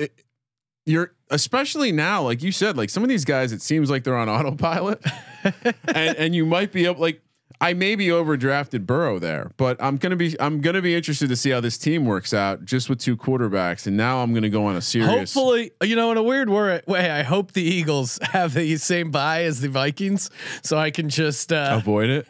you're, 0.87 1.13
especially 1.31 1.91
now, 1.91 2.23
like 2.23 2.41
you 2.43 2.53
said, 2.53 2.77
like 2.77 2.89
some 2.91 3.03
of 3.03 3.09
these 3.09 3.25
guys, 3.25 3.51
it 3.53 3.63
seems 3.63 3.91
like 3.91 4.05
they're 4.05 4.17
on 4.17 4.29
autopilot, 4.29 5.05
and, 5.93 6.17
and 6.17 6.35
you 6.35 6.47
might 6.47 6.71
be 6.73 6.87
up 6.87 6.99
like. 7.01 7.21
I 7.61 7.73
may 7.73 7.95
be 7.95 8.09
overdrafted 8.09 8.85
Burrow 8.85 9.19
there, 9.19 9.53
but 9.57 9.77
I'm 9.83 9.97
gonna 9.97 10.17
be 10.17 10.39
I'm 10.41 10.61
gonna 10.61 10.83
be 10.83 10.95
interested 10.95 11.29
to 11.29 11.37
see 11.37 11.51
how 11.51 11.61
this 11.61 11.79
team 11.79 12.05
works 12.05 12.35
out 12.35 12.65
just 12.65 12.89
with 12.91 12.99
two 12.99 13.17
quarterbacks. 13.17 13.87
And 13.87 13.97
now 13.97 14.23
I'm 14.23 14.35
gonna 14.35 14.51
go 14.51 14.67
on 14.67 14.77
a 14.77 14.83
serious. 14.83 15.33
Hopefully, 15.35 15.71
you 15.83 15.97
know, 15.97 16.11
in 16.11 16.17
a 16.19 16.23
weird 16.23 16.49
way, 16.51 16.81
I 16.89 17.23
hope 17.23 17.53
the 17.53 17.63
Eagles 17.63 18.19
have 18.23 18.55
the 18.55 18.77
same 18.77 19.11
buy 19.11 19.45
as 19.45 19.61
the 19.61 19.69
Vikings, 19.69 20.31
so 20.63 20.77
I 20.77 20.91
can 20.91 21.09
just 21.09 21.53
uh, 21.53 21.77
avoid 21.81 22.11
it. 22.11 22.27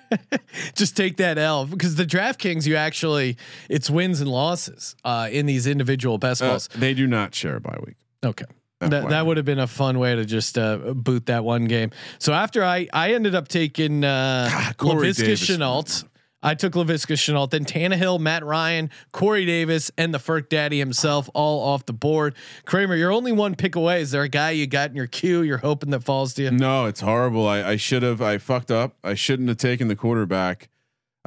just 0.75 0.97
take 0.97 1.17
that 1.17 1.39
L 1.39 1.67
because 1.67 1.95
the 1.97 2.07
DraftKings, 2.07 2.67
you 2.67 2.77
actually 2.77 3.37
it's 3.69 3.89
wins 3.91 4.21
and 4.21 4.31
losses 4.31 4.95
uh, 5.05 5.29
in 5.33 5.47
these 5.47 5.67
individual 5.67 6.19
best 6.19 6.43
Uh, 6.43 6.51
balls. 6.51 6.69
they 6.77 6.95
do 6.95 7.07
not 7.07 7.35
share 7.35 7.57
a 7.57 7.61
bye 7.61 7.79
week. 7.85 7.97
Okay. 8.25 8.45
That, 8.91 9.09
that 9.11 9.27
would 9.27 9.37
have 9.37 9.47
been 9.47 9.59
a 9.59 9.67
fun 9.67 9.99
way 9.99 10.15
to 10.15 10.25
just 10.25 10.59
uh, 10.59 10.77
boot 10.95 11.27
that 11.27 11.45
one 11.45 11.67
game. 11.67 11.91
So 12.19 12.33
after 12.33 12.65
I 12.65 12.89
I 12.93 13.15
ended 13.15 13.35
up 13.35 13.49
taking 13.49 14.05
uh, 14.05 14.49
Laviska 14.79 15.17
Davis, 15.17 15.49
Shenault. 15.49 16.05
I 16.47 16.55
took 16.55 16.75
Laviska 16.75 17.15
Shenault, 17.15 17.49
then 17.49 17.65
Tannehill, 17.65 18.21
Matt 18.21 18.45
Ryan, 18.45 18.91
Corey 19.13 19.47
Davis, 19.47 19.91
and 19.97 20.13
the 20.13 20.19
Ferk 20.19 20.51
Daddy 20.51 20.79
himself 20.79 21.31
all 21.33 21.63
off 21.63 21.87
the 21.87 21.95
board. 21.95 22.35
Kramer, 22.67 22.95
you're 22.97 23.13
only 23.13 23.33
one 23.33 23.55
pick 23.55 23.77
away. 23.77 24.03
Is 24.03 24.11
there 24.11 24.23
a 24.23 24.29
guy 24.29 24.51
you 24.51 24.67
got 24.67 24.91
in 24.91 24.97
your 24.97 25.07
queue 25.07 25.41
you're 25.41 25.57
hoping 25.57 25.89
that 25.91 26.05
falls 26.05 26.35
to 26.35 26.43
you? 26.43 26.51
No, 26.51 26.85
it's 26.85 27.01
horrible. 27.01 27.49
I, 27.49 27.63
I 27.63 27.77
should 27.77 28.03
have. 28.03 28.21
I 28.21 28.37
fucked 28.37 28.71
up. 28.71 28.99
I 29.03 29.15
shouldn't 29.15 29.49
have 29.49 29.57
taken 29.57 29.89
the 29.89 29.97
quarterback. 29.97 30.69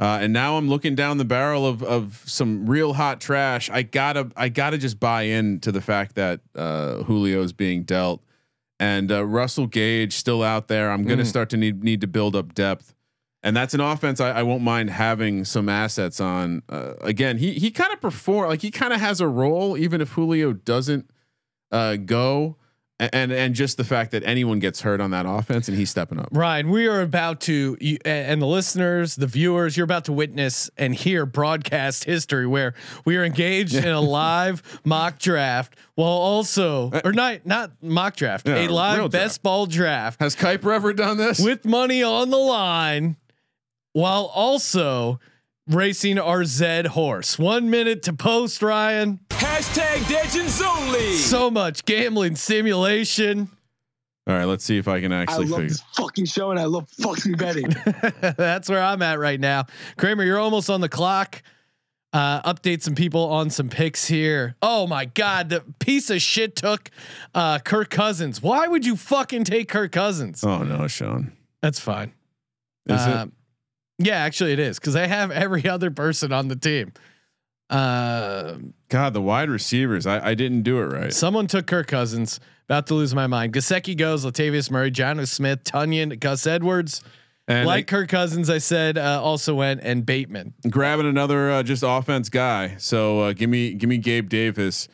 Uh, 0.00 0.18
and 0.22 0.32
now 0.32 0.56
I'm 0.56 0.68
looking 0.68 0.94
down 0.94 1.18
the 1.18 1.24
barrel 1.24 1.66
of 1.66 1.82
of 1.82 2.22
some 2.24 2.66
real 2.66 2.92
hot 2.94 3.20
trash. 3.20 3.68
I 3.70 3.82
gotta 3.82 4.30
I 4.36 4.48
gotta 4.48 4.78
just 4.78 5.00
buy 5.00 5.22
in 5.22 5.58
to 5.60 5.72
the 5.72 5.80
fact 5.80 6.14
that 6.14 6.40
uh, 6.54 7.02
Julio's 7.02 7.52
being 7.52 7.82
dealt, 7.82 8.22
and 8.78 9.10
uh, 9.10 9.24
Russell 9.26 9.66
Gage 9.66 10.12
still 10.14 10.42
out 10.44 10.68
there. 10.68 10.90
I'm 10.92 11.04
gonna 11.04 11.24
Mm. 11.24 11.26
start 11.26 11.50
to 11.50 11.56
need 11.56 11.82
need 11.82 12.00
to 12.02 12.06
build 12.06 12.36
up 12.36 12.54
depth, 12.54 12.94
and 13.42 13.56
that's 13.56 13.74
an 13.74 13.80
offense 13.80 14.20
I, 14.20 14.30
I 14.30 14.42
won't 14.44 14.62
mind 14.62 14.90
having 14.90 15.44
some 15.44 15.68
assets 15.68 16.20
on. 16.20 16.62
Uh, 16.68 16.94
again, 17.00 17.38
he 17.38 17.54
he 17.54 17.72
kind 17.72 17.92
of 17.92 18.00
perform 18.00 18.48
like 18.50 18.62
he 18.62 18.70
kind 18.70 18.92
of 18.92 19.00
has 19.00 19.20
a 19.20 19.26
role 19.26 19.76
even 19.76 20.00
if 20.00 20.10
Julio 20.12 20.52
doesn't 20.52 21.10
uh, 21.72 21.96
go, 21.96 22.56
and 23.00 23.30
and 23.32 23.54
just 23.54 23.76
the 23.76 23.84
fact 23.84 24.10
that 24.10 24.24
anyone 24.24 24.58
gets 24.58 24.80
hurt 24.80 25.00
on 25.00 25.10
that 25.12 25.24
offense 25.26 25.68
and 25.68 25.76
he's 25.76 25.88
stepping 25.90 26.18
up. 26.18 26.28
Ryan, 26.32 26.68
we 26.70 26.86
are 26.88 27.00
about 27.00 27.40
to, 27.42 27.76
and 28.04 28.42
the 28.42 28.46
listeners, 28.46 29.14
the 29.16 29.26
viewers, 29.28 29.76
you're 29.76 29.84
about 29.84 30.04
to 30.06 30.12
witness 30.12 30.68
and 30.76 30.94
hear 30.94 31.24
broadcast 31.24 32.04
history 32.04 32.46
where 32.46 32.74
we 33.04 33.16
are 33.16 33.24
engaged 33.24 33.74
in 33.76 33.86
a 33.88 34.00
live 34.18 34.80
mock 34.84 35.18
draft 35.18 35.76
while 35.94 36.08
also, 36.08 36.90
uh, 36.90 37.00
or 37.04 37.12
not, 37.12 37.46
not 37.46 37.70
mock 37.82 38.16
draft, 38.16 38.48
a 38.48 38.66
live 38.68 38.96
draft. 38.98 39.12
best 39.12 39.42
ball 39.42 39.66
draft 39.66 40.20
Has 40.20 40.34
Kiper 40.34 40.74
ever 40.74 40.92
done 40.92 41.16
this? 41.16 41.38
with 41.40 41.64
money 41.64 42.02
on 42.02 42.30
the 42.30 42.36
line 42.36 43.16
while 43.92 44.24
also 44.34 45.20
racing 45.68 46.18
our 46.18 46.44
Zed 46.44 46.86
horse. 46.88 47.38
One 47.38 47.70
minute 47.70 48.02
to 48.04 48.12
post, 48.12 48.62
Ryan. 48.62 49.20
Hashtag 49.30 50.10
Legends 50.10 50.60
only. 50.62 51.14
So 51.14 51.50
much 51.50 51.84
gambling 51.84 52.36
simulation. 52.36 53.50
All 54.26 54.34
right, 54.34 54.44
let's 54.44 54.64
see 54.64 54.76
if 54.76 54.88
I 54.88 55.00
can 55.00 55.12
actually. 55.12 55.34
I 55.34 55.38
actually 55.40 55.46
love 55.50 55.60
figure. 55.60 55.68
this 55.70 55.82
fucking 55.94 56.24
show 56.26 56.50
and 56.50 56.60
I 56.60 56.64
love 56.64 56.88
fucking 56.90 57.32
betting. 57.32 57.74
That's 58.36 58.68
where 58.68 58.82
I'm 58.82 59.00
at 59.00 59.18
right 59.18 59.40
now. 59.40 59.64
Kramer, 59.96 60.22
you're 60.22 60.38
almost 60.38 60.68
on 60.68 60.80
the 60.80 60.88
clock. 60.88 61.42
Uh, 62.12 62.40
update 62.50 62.82
some 62.82 62.94
people 62.94 63.24
on 63.28 63.50
some 63.50 63.68
picks 63.68 64.06
here. 64.06 64.54
Oh 64.62 64.86
my 64.86 65.04
god, 65.04 65.50
the 65.50 65.62
piece 65.78 66.08
of 66.08 66.22
shit 66.22 66.56
took 66.56 66.90
uh, 67.34 67.58
Kirk 67.58 67.90
Cousins. 67.90 68.42
Why 68.42 68.66
would 68.66 68.84
you 68.86 68.96
fucking 68.96 69.44
take 69.44 69.68
Kirk 69.68 69.92
Cousins? 69.92 70.42
Oh 70.42 70.62
no, 70.62 70.86
Sean. 70.88 71.32
That's 71.60 71.78
fine. 71.80 72.12
Is 72.86 72.98
Uh, 73.00 73.26
Yeah, 73.98 74.16
actually 74.16 74.52
it 74.52 74.58
is 74.58 74.78
because 74.78 74.96
I 74.96 75.06
have 75.06 75.30
every 75.30 75.68
other 75.68 75.90
person 75.90 76.32
on 76.32 76.48
the 76.48 76.56
team. 76.56 76.92
Uh. 77.70 78.54
God, 78.88 79.12
the 79.12 79.20
wide 79.20 79.50
receivers. 79.50 80.06
I, 80.06 80.30
I 80.30 80.34
didn't 80.34 80.62
do 80.62 80.78
it 80.78 80.86
right. 80.86 81.12
someone 81.12 81.46
took 81.46 81.66
Kirk 81.66 81.88
Cousins. 81.88 82.40
About 82.66 82.86
to 82.88 82.94
lose 82.94 83.14
my 83.14 83.26
mind. 83.26 83.54
Gesicki 83.54 83.96
goes. 83.96 84.26
Latavius 84.26 84.70
Murray, 84.70 84.90
Jonnu 84.90 85.26
Smith, 85.26 85.64
Tonyan, 85.64 86.20
Gus 86.20 86.46
Edwards. 86.46 87.02
And 87.46 87.66
like 87.66 87.86
Kirk 87.86 88.10
Cousins, 88.10 88.50
I 88.50 88.58
said 88.58 88.98
uh, 88.98 89.22
also 89.22 89.54
went 89.54 89.80
and 89.82 90.04
Bateman. 90.04 90.52
grabbing 90.68 91.06
another 91.06 91.50
uh, 91.50 91.62
just 91.62 91.82
offense 91.82 92.28
guy. 92.28 92.76
So 92.76 93.20
uh, 93.20 93.32
give 93.32 93.48
me 93.48 93.72
give 93.72 93.88
me 93.88 93.96
Gabe 93.96 94.28
Davis. 94.28 94.86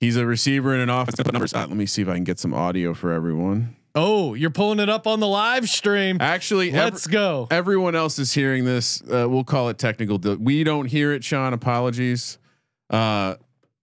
He's 0.00 0.16
a 0.16 0.24
receiver 0.24 0.74
in 0.74 0.80
an 0.80 0.88
offense. 0.88 1.18
Let 1.54 1.68
me 1.70 1.84
see 1.84 2.00
if 2.00 2.08
I 2.08 2.14
can 2.14 2.24
get 2.24 2.38
some 2.38 2.54
audio 2.54 2.94
for 2.94 3.12
everyone. 3.12 3.76
Oh, 4.00 4.34
you're 4.34 4.50
pulling 4.50 4.78
it 4.78 4.88
up 4.88 5.08
on 5.08 5.18
the 5.18 5.26
live 5.26 5.68
stream. 5.68 6.18
Actually, 6.20 6.70
Let's 6.70 7.06
every- 7.06 7.12
go. 7.14 7.48
Everyone 7.50 7.96
else 7.96 8.18
is 8.20 8.32
hearing 8.32 8.64
this. 8.64 9.02
Uh, 9.02 9.26
we'll 9.28 9.42
call 9.42 9.68
it 9.70 9.76
technical. 9.78 10.18
Di- 10.18 10.34
we 10.36 10.62
don't 10.62 10.86
hear 10.86 11.12
it, 11.12 11.24
Sean. 11.24 11.52
Apologies. 11.52 12.38
Uh, 12.88 13.34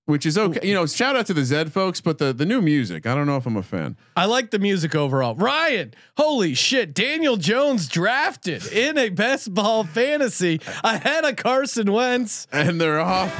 which 0.06 0.25
is 0.25 0.38
okay. 0.38 0.65
You 0.65 0.73
know, 0.75 0.86
shout 0.86 1.15
out 1.15 1.25
to 1.25 1.34
the 1.34 1.43
Zed 1.43 1.73
folks, 1.73 1.99
but 1.99 2.17
the 2.19 2.32
the 2.32 2.45
new 2.45 2.62
music. 2.62 3.06
I 3.08 3.13
don't 3.15 3.25
know 3.28 3.38
if 3.38 3.45
I'm 3.45 3.58
a 3.58 3.63
fan. 3.63 3.97
I 4.15 4.25
like 4.25 4.51
the 4.51 4.60
music 4.60 4.95
overall. 4.95 5.36
Ryan, 5.36 5.93
holy 6.15 6.54
shit. 6.54 6.93
Daniel 6.93 7.38
Jones 7.38 7.88
drafted 7.88 8.65
in 8.71 8.97
a 8.99 9.10
best 9.10 9.54
ball 9.54 9.84
fantasy 9.84 10.62
ahead 10.84 11.25
of 11.25 11.36
Carson 11.38 11.91
Wentz, 11.91 12.47
And 12.51 12.80
they're 12.80 12.99
off. 13.01 13.34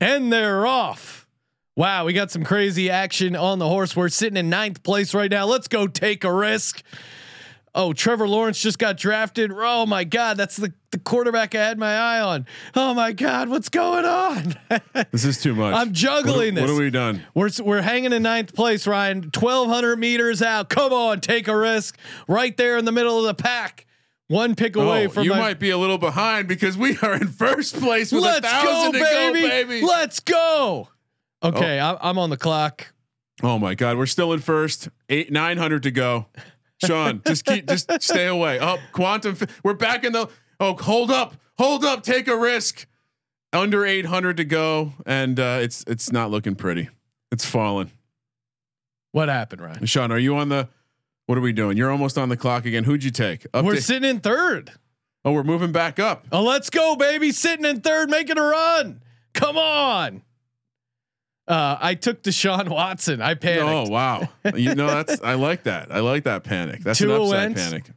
and 0.00 0.32
they're 0.32 0.66
off. 0.66 1.19
Wow, 1.80 2.04
we 2.04 2.12
got 2.12 2.30
some 2.30 2.44
crazy 2.44 2.90
action 2.90 3.34
on 3.34 3.58
the 3.58 3.66
horse. 3.66 3.96
We're 3.96 4.10
sitting 4.10 4.36
in 4.36 4.50
ninth 4.50 4.82
place 4.82 5.14
right 5.14 5.30
now. 5.30 5.46
Let's 5.46 5.66
go 5.66 5.86
take 5.86 6.24
a 6.24 6.30
risk. 6.30 6.82
Oh, 7.74 7.94
Trevor 7.94 8.28
Lawrence 8.28 8.60
just 8.60 8.78
got 8.78 8.98
drafted. 8.98 9.50
Oh 9.50 9.86
my 9.86 10.04
God, 10.04 10.36
that's 10.36 10.56
the, 10.56 10.74
the 10.90 10.98
quarterback 10.98 11.54
I 11.54 11.64
had 11.64 11.78
my 11.78 11.96
eye 11.96 12.20
on. 12.20 12.44
Oh 12.74 12.92
my 12.92 13.12
God, 13.12 13.48
what's 13.48 13.70
going 13.70 14.04
on? 14.04 14.56
This 15.10 15.24
is 15.24 15.40
too 15.40 15.54
much. 15.54 15.74
I'm 15.74 15.94
juggling 15.94 16.54
what, 16.54 16.60
this. 16.60 16.62
What 16.64 16.68
have 16.68 16.78
we 16.78 16.90
done? 16.90 17.22
We're 17.34 17.48
we're 17.62 17.80
hanging 17.80 18.12
in 18.12 18.24
ninth 18.24 18.54
place, 18.54 18.86
Ryan. 18.86 19.30
Twelve 19.30 19.70
hundred 19.70 19.96
meters 19.96 20.42
out. 20.42 20.68
Come 20.68 20.92
on, 20.92 21.22
take 21.22 21.48
a 21.48 21.56
risk. 21.56 21.96
Right 22.28 22.54
there 22.58 22.76
in 22.76 22.84
the 22.84 22.92
middle 22.92 23.18
of 23.18 23.24
the 23.24 23.42
pack. 23.42 23.86
One 24.28 24.54
pick 24.54 24.76
oh, 24.76 24.82
away 24.82 25.06
Oh, 25.06 25.08
from 25.08 25.24
you 25.24 25.30
my, 25.30 25.38
might 25.38 25.58
be 25.58 25.70
a 25.70 25.78
little 25.78 25.96
behind 25.96 26.46
because 26.46 26.76
we 26.76 26.98
are 26.98 27.14
in 27.14 27.28
first 27.28 27.80
place 27.80 28.12
with 28.12 28.22
Let's 28.22 28.46
a 28.46 28.50
thousand 28.50 28.92
go, 28.92 28.98
to 28.98 29.04
baby. 29.04 29.40
go, 29.40 29.48
baby. 29.48 29.80
Let's 29.80 30.20
go. 30.20 30.90
Okay, 31.42 31.78
I, 31.80 31.96
I'm 32.00 32.18
on 32.18 32.30
the 32.30 32.36
clock. 32.36 32.92
Oh 33.42 33.58
my 33.58 33.74
God, 33.74 33.96
we're 33.96 34.06
still 34.06 34.32
in 34.32 34.40
first. 34.40 34.88
Eight 35.08 35.32
nine 35.32 35.56
hundred 35.56 35.82
to 35.84 35.90
go. 35.90 36.26
Sean, 36.84 37.22
just 37.26 37.44
keep, 37.44 37.66
just 37.66 37.90
stay 38.02 38.26
away. 38.26 38.58
Oh, 38.60 38.78
quantum. 38.92 39.36
We're 39.64 39.74
back 39.74 40.04
in 40.04 40.12
the. 40.12 40.28
Oh, 40.58 40.74
hold 40.76 41.10
up, 41.10 41.34
hold 41.58 41.84
up. 41.84 42.02
Take 42.02 42.28
a 42.28 42.36
risk. 42.36 42.86
Under 43.52 43.84
eight 43.84 44.06
hundred 44.06 44.36
to 44.36 44.44
go, 44.44 44.92
and 45.06 45.40
uh, 45.40 45.58
it's 45.62 45.82
it's 45.86 46.12
not 46.12 46.30
looking 46.30 46.54
pretty. 46.54 46.88
It's 47.32 47.44
falling. 47.44 47.90
What 49.12 49.28
happened, 49.28 49.62
Ryan? 49.62 49.86
Sean, 49.86 50.12
are 50.12 50.18
you 50.18 50.36
on 50.36 50.50
the? 50.50 50.68
What 51.26 51.38
are 51.38 51.40
we 51.40 51.52
doing? 51.52 51.76
You're 51.76 51.90
almost 51.90 52.18
on 52.18 52.28
the 52.28 52.36
clock 52.36 52.64
again. 52.66 52.84
Who'd 52.84 53.02
you 53.02 53.10
take? 53.10 53.46
Up 53.54 53.64
We're 53.64 53.76
to- 53.76 53.82
sitting 53.82 54.08
in 54.08 54.20
third. 54.20 54.72
oh, 55.24 55.32
we're 55.32 55.42
moving 55.44 55.72
back 55.72 55.98
up. 55.98 56.26
Oh, 56.30 56.42
let's 56.42 56.70
go, 56.70 56.96
baby. 56.96 57.32
Sitting 57.32 57.64
in 57.64 57.80
third, 57.80 58.10
making 58.10 58.36
a 58.38 58.42
run. 58.42 59.02
Come 59.32 59.56
on. 59.56 60.22
Uh, 61.50 61.76
I 61.80 61.94
took 61.96 62.22
Deshaun 62.22 62.68
Watson. 62.68 63.20
I 63.20 63.34
panicked. 63.34 63.64
Oh 63.64 63.88
wow! 63.90 64.28
You 64.54 64.76
know 64.76 64.86
that's 64.86 65.20
I 65.20 65.34
like 65.34 65.64
that. 65.64 65.90
I 65.90 65.98
like 65.98 66.22
that 66.24 66.44
panic. 66.44 66.80
That's 66.80 66.98
Tua 67.00 67.16
an 67.16 67.22
upside 67.22 67.56
Wentz. 67.56 67.62
panic. 67.62 67.90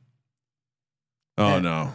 Oh 1.37 1.59
no! 1.59 1.93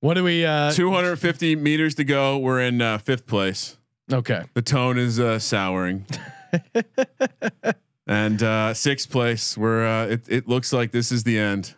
What 0.00 0.14
do 0.14 0.24
we? 0.24 0.44
Uh, 0.44 0.72
250 0.72 1.54
meters 1.56 1.94
to 1.96 2.04
go. 2.04 2.36
We're 2.38 2.60
in 2.60 2.82
uh, 2.82 2.98
fifth 2.98 3.26
place. 3.26 3.76
okay. 4.12 4.42
The 4.54 4.62
tone 4.62 4.98
is 4.98 5.20
uh, 5.20 5.38
souring. 5.38 6.06
and 8.08 8.42
uh, 8.42 8.74
sixth 8.74 9.08
place, 9.08 9.56
where 9.56 9.86
uh, 9.86 10.06
it, 10.06 10.22
it 10.28 10.48
looks 10.48 10.72
like 10.72 10.90
this 10.90 11.12
is 11.12 11.22
the 11.22 11.38
end. 11.38 11.76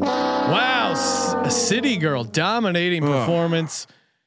Wow, 0.00 0.92
S- 0.92 1.34
a 1.38 1.50
City 1.50 1.96
Girl 1.98 2.24
dominating 2.24 3.04
Ugh. 3.04 3.26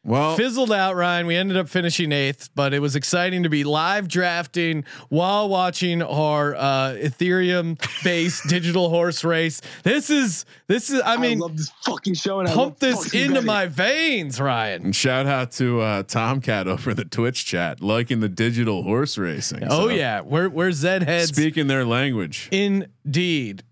Performance. 0.04 0.28
Well, 0.30 0.36
Fizzled 0.38 0.72
out, 0.72 0.96
Ryan. 0.96 1.28
We 1.28 1.36
ended 1.36 1.58
up 1.58 1.68
finishing 1.70 2.12
eighth, 2.12 2.50
but 2.56 2.74
it 2.74 2.80
was 2.80 2.96
exciting 2.96 3.44
to 3.44 3.50
be 3.50 3.64
live 3.64 4.08
drafting 4.08 4.86
while 5.10 5.50
watching 5.50 6.02
our 6.02 6.56
uh, 6.56 6.94
Ethereum-based 6.94 8.44
digital 8.48 8.90
horse 8.90 9.24
race. 9.24 9.62
This 9.84 10.10
is 10.10 10.46
this 10.68 10.90
is. 10.90 11.02
I 11.06 11.18
mean, 11.18 11.40
love 11.40 11.58
this 11.58 11.70
fucking 11.84 12.14
show 12.16 12.40
and 12.40 12.48
pump 12.48 12.58
love 12.58 12.80
this 12.80 13.14
into 13.14 13.34
betting. 13.34 13.46
my 13.46 13.66
veins, 13.68 14.40
Ryan. 14.40 14.86
and 14.86 14.96
shout 14.96 15.26
out 15.28 15.52
to 15.54 15.82
uh, 15.82 16.04
Tomcat 16.04 16.68
over 16.68 16.94
the 16.94 17.06
Twitch 17.06 17.46
chat, 17.46 17.82
liking 17.82 18.22
the 18.22 18.30
digital 18.30 18.84
horse 18.84 19.18
racing. 19.18 19.64
Oh 19.66 19.88
So, 19.88 19.90
yeah, 19.90 20.22
we're 20.22 20.50
we're 20.50 20.72
Zed 20.72 21.04
heads. 21.04 21.30
speaking 21.30 21.68
their 21.68 21.86
language. 21.86 22.48
Indeed. 22.52 23.64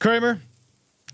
Kramer, 0.00 0.40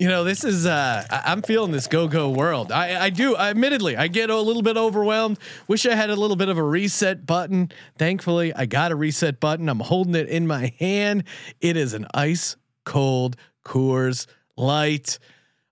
you 0.01 0.09
know, 0.09 0.25
this 0.25 0.45
is 0.45 0.65
uh 0.65 1.05
I, 1.11 1.23
I'm 1.27 1.43
feeling 1.43 1.73
this 1.73 1.87
go-go 1.87 2.31
world. 2.31 2.73
I 2.73 3.05
I 3.05 3.11
do 3.11 3.37
admittedly 3.37 3.99
I 3.99 4.09
get 4.09 4.31
a 4.31 4.41
little 4.41 4.63
bit 4.63 4.79
overwhelmed. 4.79 5.39
Wish 5.69 5.85
I 5.85 5.95
had 5.95 6.09
a 6.09 6.17
little 6.17 6.37
bit 6.37 6.49
of 6.49 6.57
a 6.57 6.63
reset 6.63 7.27
button. 7.27 7.71
Thankfully, 7.99 8.55
I 8.55 8.65
got 8.65 8.93
a 8.93 8.97
reset 8.97 9.41
button. 9.41 9.69
I'm 9.69 9.81
holding 9.81 10.15
it 10.15 10.29
in 10.29 10.47
my 10.47 10.73
hand. 10.79 11.25
It 11.61 11.77
is 11.77 11.93
an 11.93 12.07
ice 12.15 12.57
cold 12.87 13.37
Coors 13.65 14.27
Light. 14.57 15.19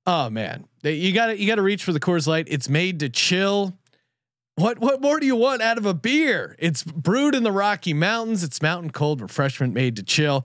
Oh 0.07 0.29
man. 0.29 0.69
You 0.83 1.12
got 1.12 1.29
to 1.29 1.38
you 1.38 1.47
got 1.47 1.57
to 1.57 1.62
reach 1.62 1.83
for 1.83 1.95
the 1.95 2.01
Coors 2.01 2.27
Light. 2.27 2.49
It's 2.51 2.69
made 2.69 3.01
to 3.01 3.09
chill. 3.09 3.79
What 4.57 4.79
what 4.79 5.01
more 5.01 5.21
do 5.21 5.27
you 5.27 5.37
want 5.37 5.62
out 5.62 5.79
of 5.79 5.87
a 5.87 5.95
beer? 5.95 6.55
It's 6.59 6.83
brewed 6.85 7.35
in 7.35 7.45
the 7.45 7.53
Rocky 7.53 7.95
Mountains. 7.95 8.45
It's 8.45 8.61
mountain 8.61 8.91
cold 8.91 9.23
refreshment 9.23 9.73
made 9.73 9.97
to 9.97 10.03
chill. 10.03 10.45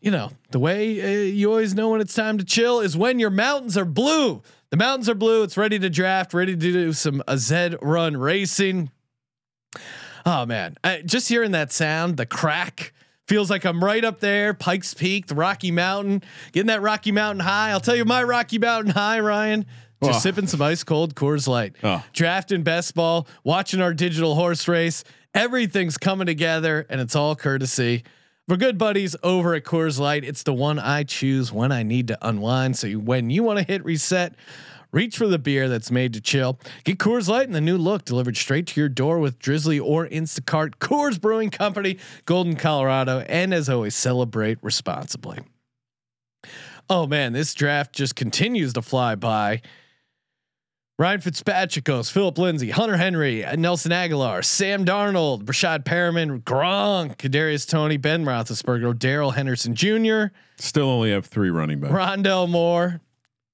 You 0.00 0.10
know 0.12 0.30
the 0.50 0.58
way 0.60 1.00
uh, 1.02 1.24
you 1.24 1.50
always 1.50 1.74
know 1.74 1.90
when 1.90 2.00
it's 2.00 2.14
time 2.14 2.38
to 2.38 2.44
chill 2.44 2.80
is 2.80 2.96
when 2.96 3.18
your 3.18 3.30
mountains 3.30 3.76
are 3.76 3.84
blue. 3.84 4.42
The 4.70 4.76
mountains 4.76 5.08
are 5.08 5.14
blue. 5.14 5.42
It's 5.42 5.56
ready 5.56 5.78
to 5.78 5.90
draft, 5.90 6.32
ready 6.34 6.52
to 6.54 6.58
do 6.60 6.92
some 6.92 7.22
a 7.26 7.36
Z 7.38 7.76
run 7.82 8.16
racing. 8.16 8.90
Oh 10.26 10.44
man, 10.46 10.76
I, 10.84 11.02
just 11.04 11.28
hearing 11.28 11.52
that 11.52 11.72
sound, 11.72 12.16
the 12.16 12.26
crack 12.26 12.92
feels 13.26 13.50
like 13.50 13.64
I'm 13.64 13.82
right 13.82 14.04
up 14.04 14.20
there, 14.20 14.54
Pikes 14.54 14.94
Peak, 14.94 15.26
the 15.26 15.34
Rocky 15.34 15.70
Mountain, 15.70 16.22
getting 16.52 16.66
that 16.68 16.82
Rocky 16.82 17.12
Mountain 17.12 17.40
high. 17.40 17.70
I'll 17.70 17.80
tell 17.80 17.96
you 17.96 18.04
my 18.04 18.22
Rocky 18.22 18.58
Mountain 18.58 18.92
high, 18.92 19.20
Ryan. 19.20 19.66
Just 20.02 20.18
Oh. 20.18 20.20
sipping 20.20 20.46
some 20.46 20.62
ice 20.62 20.84
cold 20.84 21.14
Coors 21.16 21.48
Light, 21.48 21.74
Oh. 21.82 22.04
drafting 22.12 22.62
best 22.62 22.94
ball, 22.94 23.26
watching 23.42 23.80
our 23.80 23.92
digital 23.92 24.34
horse 24.36 24.68
race. 24.68 25.02
Everything's 25.34 25.98
coming 25.98 26.26
together, 26.26 26.86
and 26.88 27.00
it's 27.00 27.16
all 27.16 27.34
courtesy. 27.34 28.04
We're 28.48 28.56
good 28.56 28.78
buddies 28.78 29.14
over 29.22 29.54
at 29.54 29.64
Coors 29.64 29.98
Light. 29.98 30.24
It's 30.24 30.42
the 30.42 30.54
one 30.54 30.78
I 30.78 31.02
choose 31.02 31.52
when 31.52 31.70
I 31.70 31.82
need 31.82 32.08
to 32.08 32.18
unwind. 32.26 32.78
So 32.78 32.88
when 32.92 33.28
you 33.28 33.42
want 33.42 33.58
to 33.58 33.62
hit 33.62 33.84
reset, 33.84 34.36
reach 34.90 35.18
for 35.18 35.26
the 35.26 35.38
beer 35.38 35.68
that's 35.68 35.90
made 35.90 36.14
to 36.14 36.20
chill. 36.22 36.58
Get 36.84 36.96
Coors 36.96 37.28
Light 37.28 37.46
in 37.46 37.52
the 37.52 37.60
new 37.60 37.76
look 37.76 38.06
delivered 38.06 38.38
straight 38.38 38.66
to 38.68 38.80
your 38.80 38.88
door 38.88 39.18
with 39.18 39.38
Drizzly 39.38 39.78
or 39.78 40.08
Instacart. 40.08 40.76
Coors 40.76 41.20
Brewing 41.20 41.50
Company, 41.50 41.98
Golden, 42.24 42.56
Colorado, 42.56 43.18
and 43.28 43.52
as 43.52 43.68
always, 43.68 43.94
celebrate 43.94 44.56
responsibly. 44.62 45.40
Oh 46.88 47.06
man, 47.06 47.34
this 47.34 47.52
draft 47.52 47.94
just 47.94 48.16
continues 48.16 48.72
to 48.72 48.80
fly 48.80 49.14
by. 49.14 49.60
Ryan 51.00 51.20
Fitzpatrick, 51.20 51.86
Philip 52.06 52.38
Lindsay, 52.38 52.70
Hunter 52.70 52.96
Henry, 52.96 53.44
Nelson 53.56 53.92
Agholor, 53.92 54.44
Sam 54.44 54.84
Darnold, 54.84 55.44
Breshad 55.44 55.84
Perriman, 55.84 56.42
Gronk, 56.42 57.16
Kadarius 57.18 57.68
Toney, 57.68 57.96
Ben 57.96 58.24
Roethlisberger, 58.24 58.98
Darrell 58.98 59.30
Henderson 59.30 59.76
Jr., 59.76 60.34
Still 60.56 60.88
only 60.88 61.12
have 61.12 61.26
three 61.26 61.50
running 61.50 61.78
backs. 61.78 61.94
Rondale 61.94 62.48
Moore, 62.48 63.00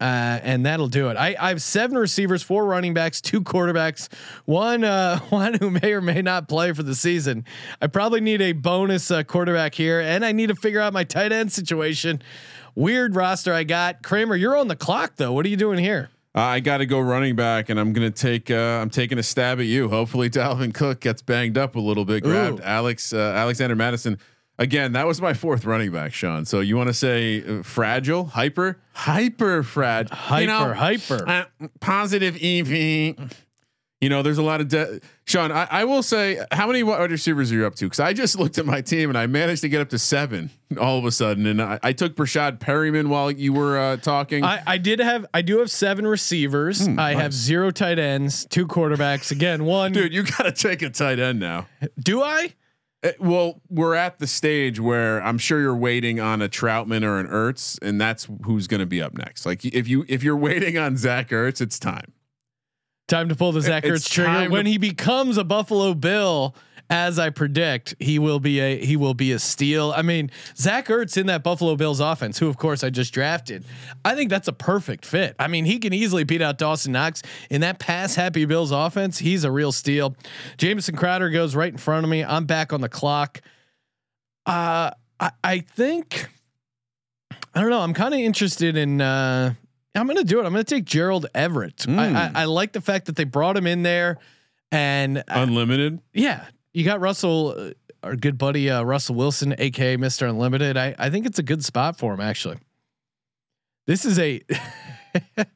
uh, 0.01 0.05
and 0.43 0.65
that'll 0.65 0.89
do 0.89 1.11
it. 1.11 1.19
I, 1.19 1.37
I 1.39 1.51
have 1.51 1.61
seven 1.61 1.99
receivers, 1.99 2.43
four 2.43 2.65
running 2.65 2.95
backs, 2.95 3.21
two 3.21 3.43
quarterbacks, 3.43 4.09
one 4.47 4.83
uh, 4.83 5.19
one 5.29 5.53
who 5.53 5.71
may 5.71 5.93
or 5.93 6.01
may 6.01 6.23
not 6.23 6.49
play 6.49 6.73
for 6.73 6.83
the 6.83 6.95
season. 6.95 7.45
I 7.83 7.89
probably 7.89 8.23
need 8.23 8.41
a 8.41 8.53
bonus 8.53 9.11
uh, 9.11 9.23
quarterback 9.23 9.75
here, 9.75 10.01
and 10.01 10.25
I 10.25 10.33
need 10.33 10.47
to 10.47 10.55
figure 10.55 10.81
out 10.81 10.95
my 10.95 11.05
tight 11.05 11.31
end 11.31 11.53
situation. 11.53 12.23
Weird 12.75 13.15
roster 13.15 13.53
I 13.53 13.65
got. 13.65 14.03
Kramer, 14.03 14.35
you're 14.35 14.57
on 14.57 14.69
the 14.69 14.77
clock 14.77 15.17
though. 15.17 15.35
What 15.35 15.45
are 15.45 15.51
you 15.51 15.59
doing 15.59 15.79
here? 15.79 16.09
Uh, 16.37 16.41
I 16.41 16.61
got 16.61 16.79
to 16.79 16.87
go 16.87 16.99
running 16.99 17.37
back, 17.37 17.69
and 17.69 17.79
I'm 17.79 17.93
gonna 17.93 18.11
take. 18.11 18.51
Uh, 18.51 18.55
I'm 18.83 18.91
taking 18.91 19.19
a 19.19 19.23
stab 19.23 19.61
at 19.61 19.67
you. 19.67 19.89
Hopefully, 19.89 20.29
Dalvin 20.31 20.75
Cook 20.75 21.01
gets 21.01 21.23
banged 21.23 21.57
up 21.57 21.77
a 21.77 21.81
little 21.81 22.05
bit. 22.05 22.25
Grabbed 22.25 22.61
Ooh. 22.61 22.65
Alex 22.65 23.13
uh, 23.13 23.19
Alexander 23.37 23.77
Mattison. 23.77 24.19
again, 24.59 24.93
that 24.95 25.07
was 25.07 25.21
my 25.21 25.33
fourth 25.33 25.65
running 25.65 25.93
back, 25.93 26.13
Sean. 26.13 26.45
So 26.45 26.59
you 26.61 26.77
want 26.77 26.89
to 26.89 26.95
say 26.95 27.45
uh, 27.45 27.63
fragile, 27.63 28.25
hyper, 28.25 28.81
hyper 28.95 29.63
fragile, 29.63 30.17
Hyper, 30.17 30.75
hyper. 30.75 31.29
uh, 31.29 31.45
positive 31.81 32.37
EV. 32.43 33.15
You 34.05 34.11
know, 34.11 34.21
there's 34.21 34.37
a 34.37 34.43
lot 34.43 34.61
of 34.61 34.69
de- 34.69 35.01
Sean. 35.25 35.51
I, 35.51 35.67
I 35.71 35.85
will 35.85 36.03
say, 36.03 36.39
how 36.53 36.67
many 36.67 36.83
wide 36.83 37.11
receivers 37.11 37.51
are 37.51 37.55
you 37.55 37.67
up 37.67 37.75
to? 37.77 37.87
Because 37.87 38.01
I 38.01 38.13
just 38.13 38.39
looked 38.39 38.59
at 38.59 38.67
my 38.67 38.83
team 38.83 39.09
and 39.09 39.17
I 39.17 39.27
managed 39.27 39.63
to 39.63 39.71
get 39.71 39.81
up 39.81 39.89
to 39.91 39.99
seven 39.99 40.51
all 40.79 40.99
of 40.99 41.07
a 41.07 41.11
sudden. 41.11 41.47
And 41.47 41.63
I, 41.63 41.79
I 41.83 41.93
took 41.95 42.15
Breshad 42.15 42.59
Perriman 42.59 43.07
while 43.09 43.31
you 43.31 43.55
were 43.55 43.79
uh, 43.79 43.97
talking. 43.97 44.45
I, 44.45 44.63
I 44.67 44.77
did 44.79 44.99
have 44.99 45.25
I 45.33 45.41
do 45.41 45.61
have 45.61 45.71
seven 45.71 46.07
receivers. 46.07 46.87
Hmm, 46.87 46.99
I 46.99 47.15
have 47.15 47.33
zero 47.33 47.71
tight 47.71 47.99
ends, 47.99 48.47
two 48.51 48.67
quarterbacks. 48.67 49.31
Again, 49.31 49.65
one. 49.65 49.93
Dude, 49.93 50.13
you 50.13 50.23
got 50.25 50.43
to 50.43 50.53
take 50.53 50.83
a 50.83 50.91
tight 50.91 51.19
end 51.19 51.41
now. 51.41 51.67
do 51.99 52.23
I? 52.23 52.53
Uh, 53.03 53.13
Well, 53.21 53.61
we're 53.71 53.95
at 53.95 54.19
the 54.19 54.27
stage 54.27 54.81
where 54.81 55.23
I'm 55.23 55.39
sure 55.39 55.61
you're 55.61 55.77
waiting 55.77 56.21
on 56.21 56.43
a 56.43 56.49
Trautman 56.49 57.05
or 57.05 57.19
an 57.21 57.27
Ertz, 57.29 57.79
and 57.83 58.01
that's 58.01 58.29
who's 58.45 58.67
going 58.67 58.81
to 58.81 58.87
be 58.87 59.01
up 59.01 59.15
next. 59.15 59.47
Like 59.47 59.65
if 59.65 59.87
you 59.89 60.05
if 60.09 60.23
you're 60.23 60.37
waiting 60.37 60.77
on 60.79 60.97
Zach 60.97 61.29
Ertz, 61.31 61.61
it's 61.61 61.79
time. 61.79 62.13
Time 63.07 63.29
to 63.29 63.35
pull 63.35 63.53
the 63.53 63.61
Zach 63.61 63.85
Ertz 63.85 64.09
trigger. 64.09 64.51
When 64.51 64.67
he 64.67 64.79
becomes 64.79 65.37
a 65.37 65.45
Buffalo 65.45 65.93
Bill, 65.93 66.55
as 66.89 67.19
I 67.19 67.31
predict, 67.31 67.95
he 67.99 68.19
will 68.19 68.41
be 68.41 68.61
a 68.61 68.85
he 68.85 68.97
will 68.97 69.15
be 69.15 69.33
a 69.33 69.39
steal. 69.39 69.93
I 69.97 70.03
mean, 70.03 70.31
Zach 70.57 70.87
Ertz 70.87 71.17
in 71.17 71.27
that 71.27 71.43
Buffalo 71.43 71.77
Bills 71.77 72.01
offense, 72.01 72.39
who 72.39 72.49
of 72.49 72.57
course 72.57 72.85
I 72.85 72.91
just 72.91 73.13
drafted. 73.13 73.65
I 74.05 74.15
think 74.15 74.31
that's 74.31 74.49
a 74.49 74.53
perfect 74.53 75.05
fit. 75.05 75.35
I 75.39 75.49
mean, 75.49 75.65
he 75.65 75.79
can 75.79 75.93
easily 75.93 76.25
beat 76.25 76.43
out 76.43 76.59
Dawson 76.59 76.93
Knox 76.93 77.23
in 77.51 77.61
that 77.63 77.79
pass 77.79 78.15
happy 78.15 78.45
Bills 78.45 78.71
offense. 78.71 79.19
He's 79.19 79.45
a 79.45 79.51
real 79.51 79.73
steal. 79.73 80.17
Jamison 80.57 80.97
Crowder 80.97 81.31
goes 81.31 81.55
right 81.55 81.73
in 81.73 81.79
front 81.79 82.05
of 82.05 82.11
me. 82.11 82.25
I'm 82.25 82.45
back 82.45 82.73
on 82.73 82.81
the 82.81 82.89
clock. 82.89 83.41
Uh, 84.47 84.91
I, 85.21 85.31
I 85.43 85.59
think 85.61 86.29
I 87.55 87.61
don't 87.61 87.71
know. 87.71 87.81
I'm 87.81 87.95
kind 87.95 88.15
of 88.15 88.21
interested 88.21 88.77
in. 88.77 89.01
Uh, 89.01 89.55
I'm 89.95 90.07
going 90.07 90.17
to 90.19 90.25
do 90.25 90.41
it. 90.41 90.45
I'm 90.45 90.53
going 90.53 90.65
to 90.65 90.75
take 90.75 90.85
Gerald 90.85 91.27
Everett. 91.35 91.87
I, 91.89 92.09
I, 92.09 92.31
I 92.35 92.45
like 92.47 92.73
the 92.73 92.81
fact 92.81 93.07
that 93.07 93.17
they 93.17 93.25
brought 93.25 93.57
him 93.57 93.67
in 93.67 93.83
there, 93.83 94.19
and 94.73 95.19
uh, 95.19 95.23
Unlimited. 95.29 96.01
yeah, 96.13 96.47
you 96.73 96.85
got 96.85 97.01
Russell, 97.01 97.55
uh, 97.57 97.71
our 98.03 98.17
good 98.17 98.37
buddy 98.37 98.69
uh, 98.71 98.83
Russell 98.83 99.15
Wilson, 99.15 99.55
aka 99.59 99.97
Mister 99.97 100.27
Unlimited. 100.27 100.77
I 100.77 100.95
I 100.99 101.11
think 101.11 101.27
it's 101.27 101.39
a 101.39 101.43
good 101.45 101.65
spot 101.65 101.97
for 101.99 102.13
him 102.15 102.21
actually. 102.21 102.59
This 103.87 104.05
is 104.05 104.19
a. 104.19 104.41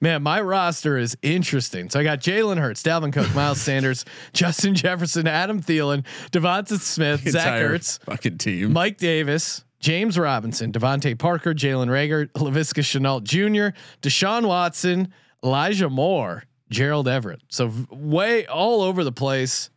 Man, 0.00 0.22
my 0.22 0.40
roster 0.40 0.96
is 0.96 1.16
interesting. 1.20 1.90
So 1.90 1.98
I 1.98 2.04
got 2.04 2.20
Jalen 2.20 2.58
Hurts, 2.58 2.80
Dalvin 2.80 3.12
Cook, 3.12 3.34
Miles 3.34 3.60
Sanders, 3.60 4.04
Justin 4.32 4.76
Jefferson, 4.76 5.26
Adam 5.26 5.60
Thielen, 5.60 6.04
DeVonta 6.30 6.78
Smith, 6.78 7.22
Zach 7.28 7.60
Ertz, 7.60 8.00
fucking 8.04 8.38
team. 8.38 8.72
Mike 8.72 8.98
Davis, 8.98 9.64
James 9.80 10.18
Robinson, 10.18 10.72
DeVante 10.72 11.16
Parker, 11.18 11.54
Jalen 11.54 11.88
Reagor, 11.88 12.30
Laviska 12.32 12.82
Shenault 12.82 13.22
Jr., 13.22 13.76
Deshaun 14.02 14.46
Watson, 14.46 15.12
Elijah 15.44 15.88
Moore, 15.88 16.44
Gerald 16.70 17.08
Everett. 17.08 17.40
So 17.48 17.72
way 17.90 18.46
all 18.46 18.82
over 18.82 19.04
the 19.04 19.12
place. 19.12 19.70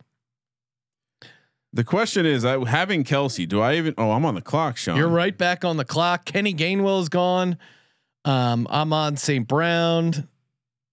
The 1.72 1.84
question 1.84 2.26
is, 2.26 2.44
I, 2.44 2.62
having 2.68 3.02
Kelce, 3.02 3.48
do 3.48 3.60
I 3.60 3.76
even? 3.76 3.94
Oh, 3.96 4.10
I'm 4.10 4.26
on 4.26 4.34
the 4.34 4.42
clock, 4.42 4.76
Sean. 4.76 4.96
You're 4.96 5.08
right 5.08 5.36
back 5.36 5.64
on 5.64 5.78
the 5.78 5.84
clock. 5.84 6.26
Kenny 6.26 6.52
Gainwell 6.52 7.00
is 7.00 7.08
gone. 7.08 7.56
Um, 8.24 8.66
I'm 8.68 8.92
on 8.92 9.16
St. 9.16 9.48
Brown. 9.48 10.28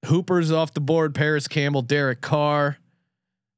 Hooper's 0.05 0.51
off 0.51 0.73
the 0.73 0.79
board. 0.79 1.13
Parris 1.13 1.49
Campbell, 1.49 1.81
Derek 1.81 2.21
Carr. 2.21 2.77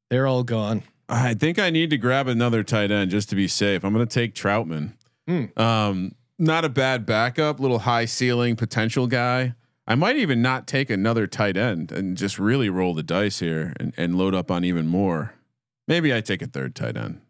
They're 0.09 0.25
all 0.25 0.43
gone. 0.43 0.81
I 1.07 1.33
think 1.35 1.59
I 1.59 1.69
need 1.69 1.89
to 1.91 1.97
grab 1.97 2.27
another 2.27 2.63
tight 2.63 2.89
end 2.89 3.11
just 3.11 3.29
to 3.29 3.35
be 3.35 3.47
safe. 3.47 3.83
I'm 3.83 3.93
going 3.93 4.05
to 4.05 4.11
take 4.11 4.33
Trautman. 4.33 4.93
Hmm. 5.31 5.61
Um, 5.61 6.15
not 6.37 6.65
a 6.65 6.69
bad 6.69 7.05
backup, 7.05 7.59
little 7.59 7.79
high 7.79 8.05
ceiling 8.05 8.55
potential 8.55 9.07
guy. 9.07 9.53
I 9.87 9.95
might 9.95 10.17
even 10.17 10.41
not 10.41 10.67
take 10.67 10.89
another 10.89 11.27
tight 11.27 11.57
end 11.57 11.91
and 11.91 12.17
just 12.17 12.37
really 12.37 12.69
roll 12.69 12.93
the 12.93 13.03
dice 13.03 13.39
here 13.39 13.73
and, 13.79 13.93
and 13.97 14.17
load 14.17 14.35
up 14.35 14.51
on 14.51 14.63
even 14.63 14.87
more. 14.87 15.33
Maybe 15.87 16.13
I 16.13 16.21
take 16.21 16.41
a 16.41 16.47
third 16.47 16.75
tight 16.75 16.97
end. 16.97 17.21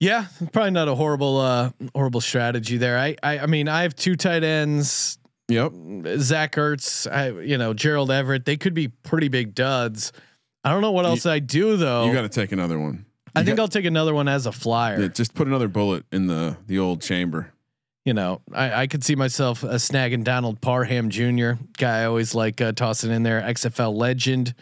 Yeah, 0.00 0.26
probably 0.52 0.70
not 0.70 0.86
a 0.88 0.94
horrible, 0.94 1.38
uh, 1.38 1.70
horrible 1.94 2.20
strategy 2.20 2.76
there. 2.76 2.98
I, 2.98 3.16
I, 3.22 3.40
I 3.40 3.46
mean, 3.46 3.68
I 3.68 3.82
have 3.82 3.96
two 3.96 4.16
tight 4.16 4.44
ends. 4.44 5.18
Yep. 5.48 5.72
Zach 6.18 6.54
Ertz, 6.54 7.10
I, 7.10 7.30
you 7.40 7.58
know, 7.58 7.74
Gerald 7.74 8.10
Everett. 8.10 8.44
They 8.44 8.56
could 8.56 8.74
be 8.74 8.88
pretty 8.88 9.28
big 9.28 9.54
duds. 9.54 10.12
I 10.62 10.70
don't 10.70 10.82
know 10.82 10.92
what 10.92 11.06
else 11.06 11.26
I 11.26 11.38
do 11.38 11.76
though. 11.76 12.04
You 12.04 12.12
got 12.12 12.22
to 12.22 12.28
take 12.28 12.52
another 12.52 12.78
one. 12.78 13.06
I 13.34 13.44
think 13.44 13.58
I'll 13.58 13.68
take 13.68 13.84
another 13.84 14.14
one 14.14 14.28
as 14.28 14.46
a 14.46 14.52
flyer. 14.52 15.00
Yeah, 15.00 15.08
just 15.08 15.34
put 15.34 15.46
another 15.46 15.68
bullet 15.68 16.04
in 16.12 16.26
the 16.26 16.56
the 16.66 16.78
old 16.78 17.02
chamber. 17.02 17.52
you 18.04 18.14
know, 18.14 18.40
I, 18.52 18.82
I 18.82 18.86
could 18.86 19.04
see 19.04 19.14
myself 19.16 19.62
uh, 19.64 19.74
snagging 19.74 20.24
Donald 20.24 20.60
Parham 20.60 21.10
Jr. 21.10 21.52
Guy 21.76 22.00
I 22.00 22.04
always 22.06 22.34
like 22.34 22.60
uh, 22.60 22.72
tossing 22.72 23.10
in 23.10 23.22
there, 23.22 23.40
XFL 23.42 23.94
legend, 23.94 24.54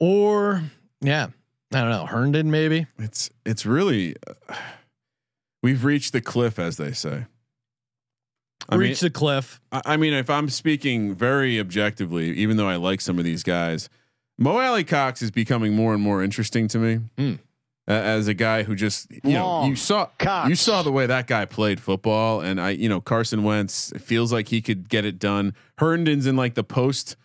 or 0.00 0.62
yeah, 1.00 1.28
I 1.72 1.80
don't 1.80 1.90
know, 1.90 2.06
Herndon 2.06 2.50
maybe. 2.50 2.86
It's 2.98 3.30
it's 3.46 3.64
really 3.64 4.16
uh, 4.26 4.54
we've 5.62 5.84
reached 5.84 6.12
the 6.12 6.20
cliff, 6.20 6.58
as 6.58 6.76
they 6.76 6.92
say. 6.92 7.26
I 8.68 8.76
mean, 8.76 8.90
Reach 8.90 9.00
the 9.00 9.10
cliff. 9.10 9.60
I 9.72 9.82
I 9.84 9.96
mean, 9.96 10.12
if 10.12 10.30
I'm 10.30 10.48
speaking 10.48 11.14
very 11.14 11.58
objectively, 11.60 12.30
even 12.32 12.56
though 12.56 12.68
I 12.68 12.76
like 12.76 13.00
some 13.00 13.18
of 13.18 13.24
these 13.24 13.42
guys, 13.42 13.88
Mo 14.38 14.58
Alie-Cox 14.58 15.20
is 15.22 15.30
becoming 15.32 15.74
more 15.74 15.94
and 15.94 16.02
more 16.02 16.22
interesting 16.22 16.68
to 16.68 16.78
me 16.78 16.94
Hmm. 17.18 17.32
A- 17.88 17.90
as 17.92 18.28
a 18.28 18.34
guy 18.34 18.62
who 18.62 18.74
just 18.76 19.10
you 19.10 19.20
know 19.32 19.64
you 19.66 19.76
saw 19.76 20.08
you 20.48 20.54
saw 20.54 20.82
the 20.82 20.92
way 20.92 21.06
that 21.06 21.26
guy 21.26 21.44
played 21.44 21.80
football, 21.80 22.40
and 22.40 22.60
I 22.60 22.70
you 22.70 22.88
know 22.88 23.00
Carson 23.00 23.42
Wentz 23.42 23.92
feels 23.98 24.32
like 24.32 24.48
he 24.48 24.60
could 24.62 24.88
get 24.88 25.04
it 25.04 25.18
done. 25.18 25.54
Herndon's 25.78 26.26
in 26.26 26.36
like 26.36 26.54
the 26.54 26.64
post 26.64 27.16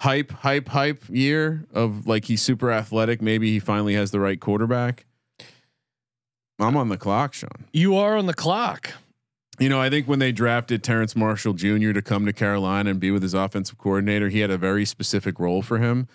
hype 0.00 0.30
hype 0.32 0.68
hype 0.68 1.04
year 1.08 1.64
of 1.72 2.06
like 2.06 2.24
he's 2.24 2.40
super 2.42 2.72
athletic. 2.72 3.20
Maybe 3.20 3.50
he 3.52 3.58
finally 3.58 3.94
has 3.94 4.10
the 4.10 4.20
right 4.20 4.40
quarterback. 4.40 5.04
I'm 6.58 6.76
on 6.76 6.88
the 6.88 6.96
clock, 6.98 7.34
Sean. 7.34 7.64
You 7.72 7.96
are 7.96 8.16
on 8.16 8.26
the 8.26 8.34
clock. 8.34 8.92
You 9.58 9.68
know, 9.68 9.80
I 9.80 9.90
think 9.90 10.08
when 10.08 10.18
they 10.18 10.32
drafted 10.32 10.82
Terrace 10.82 11.14
Marshall 11.14 11.52
Jr. 11.54 11.92
to 11.92 12.02
come 12.02 12.24
to 12.26 12.32
Carolina 12.32 12.90
and 12.90 12.98
be 13.00 13.10
with 13.10 13.22
his 13.22 13.34
offensive 13.34 13.78
coordinator, 13.78 14.28
he 14.28 14.40
had 14.40 14.50
a 14.50 14.56
very 14.58 14.84
specific 14.84 15.38
role 15.38 15.62
for 15.62 15.78
him. 15.78 16.08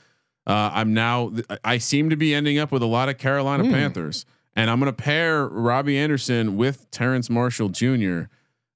Uh, 0.48 0.72
I'm 0.74 0.94
now, 0.94 1.34
I 1.66 1.78
seem 1.78 2.10
to 2.10 2.16
be 2.16 2.34
ending 2.34 2.58
up 2.58 2.72
with 2.72 2.82
a 2.82 2.86
lot 2.88 3.10
of 3.10 3.18
Carolina 3.18 3.66
Hmm. 3.66 3.72
Panthers, 3.74 4.26
and 4.56 4.70
I'm 4.70 4.80
going 4.80 4.92
to 4.92 4.96
pair 4.96 5.46
Robby 5.46 5.98
Anderson 5.98 6.56
with 6.56 6.90
Terrace 6.90 7.30
Marshall 7.30 7.68
Jr. 7.70 8.22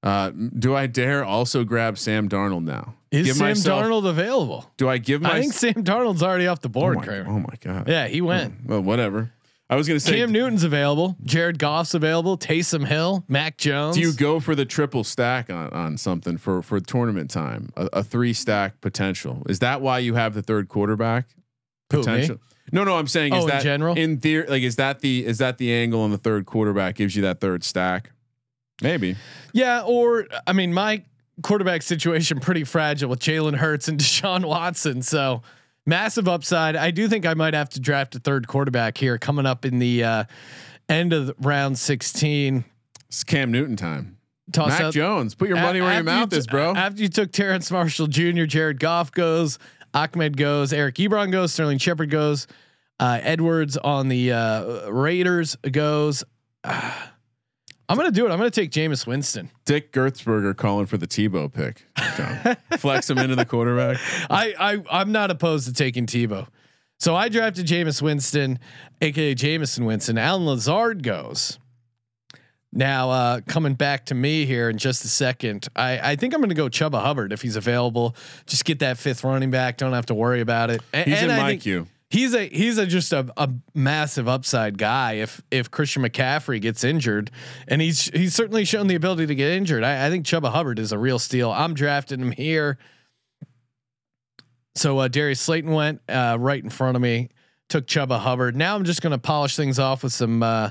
Uh, 0.04 0.32
do 0.32 0.76
I 0.76 0.88
dare 0.88 1.24
also 1.24 1.64
grab 1.64 1.98
Sam 1.98 2.28
Darnold 2.28 2.66
now? 2.66 2.96
Is 3.10 3.28
Give 3.28 3.36
Sam 3.38 3.48
myself- 3.48 3.84
Darnold 3.86 4.06
available? 4.06 4.70
Do 4.78 4.90
I 4.90 4.98
give 4.98 5.22
my? 5.22 5.32
I 5.32 5.42
think 5.42 5.54
Sam 5.54 5.74
Darnold's 5.76 6.24
already 6.24 6.48
off 6.48 6.60
the 6.62 6.70
oh, 6.70 6.72
board. 6.72 7.06
my, 7.06 7.20
oh 7.20 7.40
my 7.40 7.56
god! 7.62 7.88
Yeah, 7.88 8.08
he 8.08 8.20
went. 8.22 8.66
Well, 8.66 8.82
whatever. 8.82 9.32
I 9.70 9.76
was 9.76 9.88
going 9.88 9.98
to 9.98 10.06
say, 10.06 10.18
Cam 10.18 10.34
Newton's 10.34 10.66
available. 10.66 11.16
Jared 11.24 11.58
Goff's 11.58 11.94
available. 11.94 12.38
Taysom 12.38 12.86
Hill, 12.86 13.24
Mac 13.30 13.56
Jones. 13.58 13.96
Do 13.96 14.02
you 14.02 14.12
go 14.12 14.42
for 14.42 14.54
the 14.54 14.66
triple 14.66 15.06
stack 15.06 15.50
on, 15.50 15.70
on 15.70 15.98
something 15.98 16.36
for 16.38 16.62
for 16.62 16.82
tournament 16.82 17.30
time? 17.32 17.70
A, 17.78 17.88
a 17.94 18.04
three 18.04 18.34
stack 18.34 18.82
potential. 18.82 19.44
Is 19.48 19.60
that 19.60 19.80
why 19.82 20.00
you 20.00 20.16
have 20.16 20.34
the 20.34 20.42
third 20.42 20.68
quarterback 20.68 21.28
Who, 21.92 22.00
potential? 22.00 22.38
No, 22.72 22.84
no. 22.84 22.96
I'm 22.96 23.08
saying 23.08 23.34
is 23.34 23.40
Oh, 23.40 23.48
in 23.48 23.50
that 23.50 23.64
general? 23.64 23.98
in 23.98 24.20
theory, 24.20 24.48
like 24.48 24.64
is 24.64 24.78
that 24.78 25.00
the 25.02 25.26
is 25.26 25.40
that 25.40 25.58
the 25.58 25.74
angle 25.74 26.02
on 26.02 26.12
the 26.12 26.18
third 26.18 26.46
quarterback 26.46 26.96
gives 26.96 27.16
you 27.16 27.22
that 27.24 27.40
third 27.42 27.64
stack? 27.64 28.12
Maybe. 28.82 29.16
Yeah, 29.54 29.84
or 29.86 30.28
I 30.48 30.54
mean, 30.54 30.74
my 30.74 31.04
quarterback 31.44 31.82
situation 31.82 32.40
pretty 32.40 32.64
fragile 32.64 33.10
with 33.10 33.20
Jalen 33.20 33.56
Hurts 33.56 33.88
and 33.88 34.00
Deshaun 34.00 34.46
Watson. 34.46 35.02
So 35.02 35.42
massive 35.86 36.28
upside. 36.28 36.76
I 36.76 36.92
do 36.92 37.08
think 37.08 37.26
I 37.26 37.34
might 37.34 37.54
have 37.54 37.70
to 37.72 37.80
draft 37.80 38.16
a 38.16 38.20
third 38.20 38.48
quarterback 38.48 38.98
here 38.98 39.18
coming 39.18 39.46
up 39.46 39.66
in 39.66 39.80
the 39.80 40.04
uh, 40.04 40.24
end 40.90 41.14
of 41.14 41.28
the 41.28 41.36
round 41.40 41.78
16. 41.78 42.64
It's 43.08 43.24
Cam 43.24 43.52
Newton 43.52 43.76
time. 43.76 44.18
Toss 44.54 44.70
Mac 44.70 44.82
out 44.82 44.94
Jones, 44.94 45.34
put 45.36 45.48
your 45.48 45.58
money 45.58 45.80
A- 45.80 45.84
where 45.84 45.94
your 45.96 46.04
mouth 46.04 46.30
t- 46.32 46.38
is, 46.38 46.46
bro. 46.48 46.76
After 46.76 47.02
you 47.02 47.08
took 47.08 47.32
Terrace 47.32 47.72
Marshall 47.72 48.08
Jr., 48.08 48.44
Jared 48.46 48.80
Goff 48.82 49.12
goes, 49.12 49.60
Ahmed 49.94 50.38
goes, 50.38 50.74
Eric 50.74 50.96
Ebron 50.96 51.32
goes, 51.32 51.54
Sterling 51.54 51.78
Shepard 51.78 52.10
goes, 52.10 52.48
uh, 53.00 53.20
Edwards 53.22 53.78
on 53.78 54.08
the 54.10 54.32
uh, 54.32 54.90
Raiders 54.90 55.56
goes. 55.72 56.24
I'm 56.64 57.98
gonna 57.98 58.12
do 58.12 58.26
it. 58.26 58.32
I'm 58.32 58.38
gonna 58.38 58.50
take 58.50 58.72
Jameis 58.72 59.06
Winston. 59.06 59.50
Dick 59.66 59.92
Gertzberger 59.92 60.56
calling 60.56 60.86
for 60.86 60.96
the 60.96 61.08
Tebow 61.08 61.52
pick. 61.52 61.86
Flex 62.80 63.10
him 63.10 63.18
into 63.18 63.36
the 63.36 63.44
quarterback. 63.44 63.98
I, 64.30 64.54
I 64.58 64.84
I'm 64.90 65.12
not 65.12 65.30
opposed 65.30 65.68
to 65.68 65.74
taking 65.74 66.06
Tebow. 66.06 66.48
So 67.00 67.16
I 67.16 67.28
drafted 67.28 67.66
Jameis 67.66 68.02
Winston, 68.02 68.60
aka 69.02 69.34
Jamison 69.34 69.84
Winston. 69.84 70.18
Allen 70.18 70.46
Lazard 70.46 71.04
goes. 71.04 71.60
Now 72.74 73.10
uh, 73.10 73.42
coming 73.48 73.74
back 73.74 74.06
to 74.06 74.16
me 74.16 74.46
here 74.46 74.70
in 74.70 74.78
just 74.78 75.04
a 75.04 75.10
second. 75.10 75.68
I, 75.76 76.12
I 76.12 76.16
think 76.16 76.34
I'm 76.34 76.40
going 76.40 76.50
to 76.50 76.56
go 76.56 76.68
Chuba 76.70 77.02
Hubbard 77.02 77.34
if 77.34 77.42
he's 77.42 77.58
available. 77.58 78.16
Just 78.46 78.64
get 78.64 78.80
that 78.80 78.98
fifth 78.98 79.24
running 79.26 79.52
back. 79.52 79.78
Don't 79.78 79.92
have 79.94 80.06
to 80.06 80.14
worry 80.14 80.40
about 80.42 80.70
it. 80.70 80.82
A- 80.94 81.04
He's 81.04 81.16
and 81.22 81.32
in 81.32 81.38
I 81.38 81.42
my 81.42 81.56
queue. 81.58 81.88
he's 82.10 82.34
a 82.34 82.48
he's 82.48 82.78
a 82.78 82.86
just 82.86 83.12
a, 83.12 83.30
a 83.36 83.50
massive 83.76 84.30
upside 84.30 84.78
guy. 84.78 85.14
If 85.16 85.42
if 85.52 85.70
Christian 85.70 86.02
McCaffrey 86.04 86.62
gets 86.62 86.86
injured, 86.86 87.30
and 87.68 87.82
he's 87.82 88.06
he's 88.06 88.34
certainly 88.34 88.64
shown 88.64 88.88
the 88.88 88.96
ability 88.96 89.26
to 89.28 89.36
get 89.36 89.50
injured. 89.52 89.84
I, 89.84 90.06
I 90.08 90.10
think 90.10 90.26
Chuba 90.26 90.52
Hubbard 90.52 90.80
is 90.80 90.94
a 90.94 90.98
real 90.98 91.20
steal. 91.20 91.52
I'm 91.52 91.74
drafting 91.74 92.22
him 92.22 92.32
here. 92.32 92.78
So 94.76 95.00
uh, 95.00 95.08
Darius 95.10 95.42
Slayton 95.42 95.72
went 95.72 96.02
uh, 96.08 96.38
right 96.40 96.64
in 96.64 96.70
front 96.70 96.96
of 96.96 97.02
me. 97.02 97.30
Took 97.68 97.86
Chuba 97.88 98.20
Hubbard. 98.20 98.56
Now 98.56 98.76
I'm 98.76 98.86
just 98.86 99.02
going 99.02 99.12
to 99.12 99.18
polish 99.18 99.56
things 99.58 99.80
off 99.80 100.04
with 100.04 100.14
some 100.14 100.42
uh, 100.44 100.70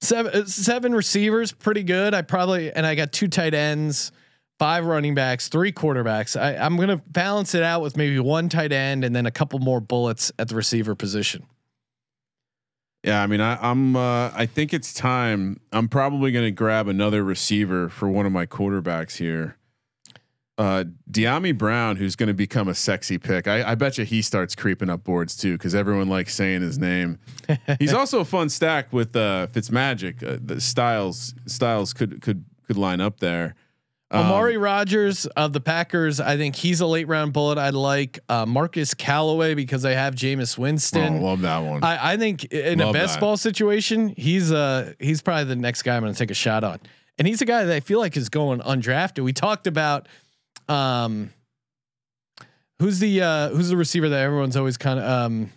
seven 0.00 0.32
uh, 0.32 0.44
seven 0.46 0.94
receivers. 0.94 1.52
Pretty 1.52 1.82
good. 1.82 2.14
I 2.14 2.22
probably 2.22 2.72
and 2.72 2.86
I 2.86 2.94
got 2.94 3.12
two 3.12 3.28
tight 3.28 3.54
ends 3.54 4.12
five 4.58 4.84
running 4.84 5.14
backs, 5.14 5.48
three 5.48 5.72
quarterbacks. 5.72 6.38
I, 6.38 6.56
I'm 6.56 6.76
to 6.76 6.96
balance 6.96 7.54
it 7.54 7.62
out 7.62 7.80
with 7.80 7.96
maybe 7.96 8.18
one 8.18 8.48
tight 8.48 8.72
end 8.72 9.04
and 9.04 9.14
then 9.14 9.26
a 9.26 9.30
couple 9.30 9.58
more 9.60 9.80
bullets 9.80 10.32
at 10.38 10.48
the 10.48 10.56
receiver 10.56 10.94
position. 10.94 11.46
Yeah, 13.04 13.22
I 13.22 13.26
mean, 13.28 13.40
I, 13.40 13.56
I'm. 13.62 13.94
Uh, 13.94 14.32
I 14.34 14.46
think 14.46 14.74
it's 14.74 14.92
time. 14.92 15.60
I'm 15.72 15.88
probably 15.88 16.32
going 16.32 16.46
to 16.46 16.50
grab 16.50 16.88
another 16.88 17.22
receiver 17.22 17.88
for 17.88 18.08
one 18.08 18.26
of 18.26 18.32
my 18.32 18.44
quarterbacks 18.44 19.18
here. 19.18 19.56
Uh, 20.58 20.84
Dyami 21.08 21.56
Brown, 21.56 21.94
who's 21.96 22.16
going 22.16 22.26
to 22.26 22.34
become 22.34 22.66
a 22.66 22.74
sexy 22.74 23.16
pick. 23.16 23.46
I, 23.46 23.70
I 23.70 23.74
bet 23.76 23.96
you 23.96 24.04
he 24.04 24.20
starts 24.20 24.56
creeping 24.56 24.90
up 24.90 25.04
boards 25.04 25.36
too, 25.36 25.52
because 25.52 25.72
everyone 25.72 26.08
likes 26.08 26.34
saying 26.34 26.62
his 26.62 26.80
name. 26.80 27.20
He's 27.78 27.94
also 27.94 28.18
a 28.18 28.24
fun 28.24 28.48
stack 28.48 28.92
with 28.92 29.14
uh, 29.14 29.46
Fitzmagic. 29.52 30.20
Uh, 30.20 30.38
the 30.44 30.60
Styles 30.60 31.32
Styles 31.46 31.92
could 31.92 32.20
could 32.20 32.44
could 32.66 32.76
line 32.76 33.00
up 33.00 33.20
there. 33.20 33.54
Um, 34.10 34.26
Amari 34.26 34.56
Rodgers 34.56 35.26
of 35.26 35.52
the 35.52 35.60
Packers, 35.60 36.18
I 36.18 36.38
think 36.38 36.56
he's 36.56 36.80
a 36.80 36.86
late 36.86 37.06
round 37.06 37.34
bullet. 37.34 37.58
I'd 37.58 37.74
like 37.74 38.18
uh, 38.28 38.46
Marquez 38.46 38.94
Callaway 38.94 39.54
because 39.54 39.84
I 39.84 39.90
have 39.90 40.14
Jameis 40.14 40.56
Winston. 40.56 41.18
Oh, 41.18 41.26
love 41.26 41.42
that 41.42 41.58
one. 41.58 41.84
I, 41.84 42.14
I 42.14 42.16
think 42.16 42.44
in 42.46 42.78
Love 42.78 42.90
a 42.90 42.92
best 42.94 43.14
that. 43.14 43.20
ball 43.20 43.36
situation, 43.36 44.08
he's 44.16 44.50
uh 44.50 44.94
he's 44.98 45.22
probably 45.22 45.44
the 45.44 45.56
next 45.56 45.82
guy 45.82 45.94
I'm 45.94 46.02
going 46.02 46.12
to 46.12 46.18
take 46.18 46.30
a 46.30 46.34
shot 46.34 46.64
on, 46.64 46.80
and 47.18 47.28
he's 47.28 47.42
a 47.42 47.44
guy 47.44 47.64
that 47.64 47.74
I 47.74 47.80
feel 47.80 48.00
like 48.00 48.16
is 48.16 48.28
going 48.28 48.60
undrafted. 48.60 49.22
We 49.22 49.32
talked 49.32 49.66
about 49.66 50.08
um 50.68 51.30
who's 52.78 52.98
the 52.98 53.20
uh 53.22 53.48
who's 53.50 53.68
the 53.68 53.76
receiver 53.76 54.08
that 54.08 54.20
everyone's 54.22 54.56
always 54.56 54.76
kind 54.76 54.98
of 54.98 55.04
um 55.10 55.50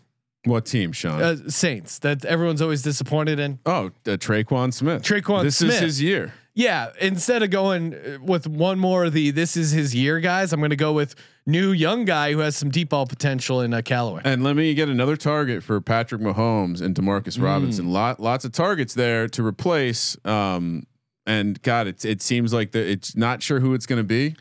what 0.45 0.65
team, 0.65 0.91
Sean? 0.91 1.21
uh, 1.21 1.35
Saints 1.49 1.99
that 1.99 2.25
everyone's 2.25 2.63
always 2.63 2.81
disappointed 2.81 3.37
in. 3.39 3.59
oh, 3.67 3.85
uh, 4.07 4.17
Tre'Quan 4.17 4.73
Smith. 4.73 5.03
Tre'Quan 5.03 5.43
This 5.43 5.57
Smith. 5.57 5.73
is 5.75 5.79
his 5.81 6.01
year. 6.01 6.33
Yeah, 6.55 6.89
instead 6.99 7.43
of 7.43 7.51
going 7.51 7.93
uh, 7.93 8.17
with 8.23 8.47
one 8.47 8.79
more 8.79 9.05
of 9.05 9.13
the 9.13 9.29
this 9.29 9.55
is 9.55 9.69
his 9.71 9.93
year 9.93 10.19
guys, 10.19 10.51
I'm 10.51 10.59
going 10.59 10.71
to 10.71 10.75
go 10.75 10.93
with 10.93 11.13
new 11.45 11.71
young 11.71 12.05
guy 12.05 12.31
who 12.33 12.39
has 12.39 12.55
some 12.57 12.71
deep 12.71 12.89
ball 12.89 13.05
potential 13.05 13.61
in 13.61 13.71
uh, 13.71 13.83
Callaway. 13.83 14.23
And 14.25 14.43
let 14.43 14.55
me 14.55 14.73
get 14.73 14.89
another 14.89 15.15
target 15.15 15.61
for 15.63 15.79
Patrick 15.79 16.21
Mahomes 16.21 16.81
and 16.81 16.95
Demarcus 16.95 17.37
Mm. 17.37 17.43
Robinson. 17.43 17.91
Lot 17.93 18.19
lots 18.19 18.43
of 18.43 18.51
targets 18.51 18.95
there 18.95 19.27
to 19.27 19.45
replace. 19.45 20.17
Um, 20.25 20.87
and 21.27 21.61
God, 21.61 21.85
it 21.85 22.03
it 22.03 22.23
seems 22.23 22.51
like 22.51 22.71
the, 22.71 22.79
it's 22.79 23.15
not 23.15 23.43
sure 23.43 23.59
who 23.59 23.75
it's 23.75 23.85
going 23.85 23.99
to 23.99 24.03
be. 24.03 24.35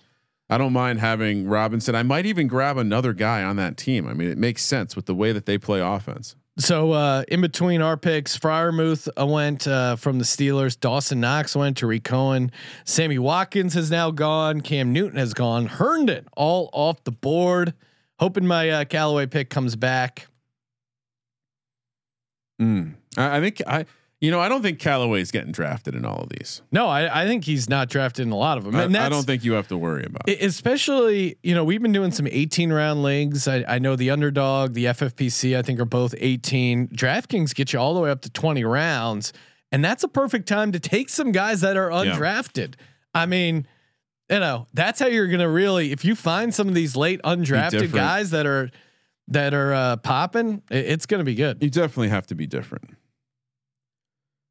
I 0.51 0.59
don't 0.59 0.73
mind 0.73 0.99
having 0.99 1.47
Robinson. 1.47 1.95
I 1.95 2.03
might 2.03 2.27
even 2.27 2.49
grab 2.49 2.77
another 2.77 3.13
guy 3.13 3.43
on 3.45 3.57
that 3.57 3.77
team. 3.77 4.09
I 4.09 4.15
mean, 4.15 4.29
it 4.29 4.37
makes 4.37 4.65
sense 4.65 4.97
with 4.97 5.07
the 5.07 5.15
way 5.15 5.33
that 5.33 5.47
they 5.47 5.59
play 5.59 5.81
offense. 5.81 6.35
So 6.59 6.93
uh, 6.93 7.23
in 7.29 7.41
between 7.41 7.81
our 7.81 7.97
picks, 7.97 8.37
Freiermuth 8.37 9.09
uh, 9.19 9.27
went 9.27 9.67
uh, 9.67 9.97
from 9.97 10.19
the 10.19 10.25
Steelers. 10.25 10.79
Dawson 10.79 11.21
Knox 11.21 11.55
went 11.55 11.77
to 11.79 11.87
Cohen. 12.01 12.51
Sammy 12.85 13.19
Watkins 13.19 13.75
has 13.75 13.91
now 13.91 14.11
gone. 14.11 14.61
Cam 14.61 14.93
Newton 14.93 15.19
has 15.19 15.33
gone. 15.33 15.67
Herndon 15.67 16.27
all 16.37 16.69
off 16.73 17.03
the 17.05 17.13
board. 17.13 17.73
Hoping 18.19 18.47
my 18.47 18.69
uh, 18.69 18.85
Callaway 18.85 19.27
pick 19.27 19.49
comes 19.49 19.77
back. 19.77 20.27
I, 23.17 23.39
I 23.39 23.41
think 23.41 23.63
I, 23.67 23.87
you 24.21 24.31
know, 24.31 24.39
I 24.39 24.49
don't 24.51 24.61
think 24.63 24.79
Callaway's 24.79 25.31
getting 25.31 25.51
drafted 25.51 25.95
in 25.95 26.05
all 26.05 26.21
of 26.23 26.29
these. 26.29 26.61
No, 26.71 26.87
I, 26.89 27.23
I 27.23 27.27
think 27.27 27.45
he's 27.45 27.71
not 27.71 27.89
drafted 27.89 28.27
in 28.27 28.33
a 28.33 28.37
lot 28.37 28.59
of 28.59 28.65
them. 28.65 28.77
I, 28.77 28.85
I 29.07 29.09
don't 29.09 29.25
think 29.25 29.45
you 29.45 29.53
have 29.53 29.69
to 29.69 29.79
worry 29.79 30.05
about. 30.05 30.29
It. 30.29 30.43
especially 30.43 31.37
you 31.43 31.55
know 31.55 31.65
we've 31.65 31.81
been 31.83 31.93
doing 31.93 32.11
some 32.13 32.27
18 32.31 32.73
round 32.73 33.03
leagues 33.03 33.49
I, 33.49 33.65
I 33.67 33.79
know 33.79 33.97
the 33.97 34.11
underdog 34.11 34.75
the 34.75 34.85
ffpc 34.87 35.57
i 35.57 35.63
think 35.63 35.81
are 35.81 35.85
both 35.87 36.15
18 36.19 36.89
draftkings 36.89 37.55
get 37.55 37.73
you 37.73 37.79
all 37.79 37.95
the 37.95 38.01
way 38.01 38.11
up 38.11 38.21
to 38.23 38.31
20 38.31 38.63
rounds 38.65 39.33
and 39.73 39.85
that's 39.85 40.05
a 40.05 40.09
perfect 40.09 40.47
time 40.49 40.73
to 40.73 40.81
take 40.81 41.09
some 41.09 41.33
guys 41.33 41.63
that 41.63 41.77
are 41.77 41.91
Yeah. 41.91 42.15
undrafted 42.15 42.75
i 43.15 43.25
mean 43.27 43.67
you 44.31 44.39
know 44.41 44.67
that's 44.75 45.01
how 45.01 45.07
you're 45.07 45.29
gonna 45.29 45.49
really 45.49 45.93
if 45.93 46.05
you 46.05 46.15
find 46.15 46.55
some 46.55 46.69
of 46.69 46.75
these 46.75 46.95
late 46.95 47.21
undrafted 47.23 47.93
guys 47.93 48.31
that 48.31 48.47
are 48.47 48.71
that 49.29 49.55
are 49.55 49.73
uh, 49.73 49.97
popping 49.97 50.63
it, 50.71 50.85
it's 50.87 51.07
gonna 51.07 51.25
be 51.25 51.35
good 51.35 51.63
You 51.63 51.71
definitely 51.71 52.09
have 52.11 52.27
to 52.29 52.35
be 52.35 52.47
different. 52.47 52.91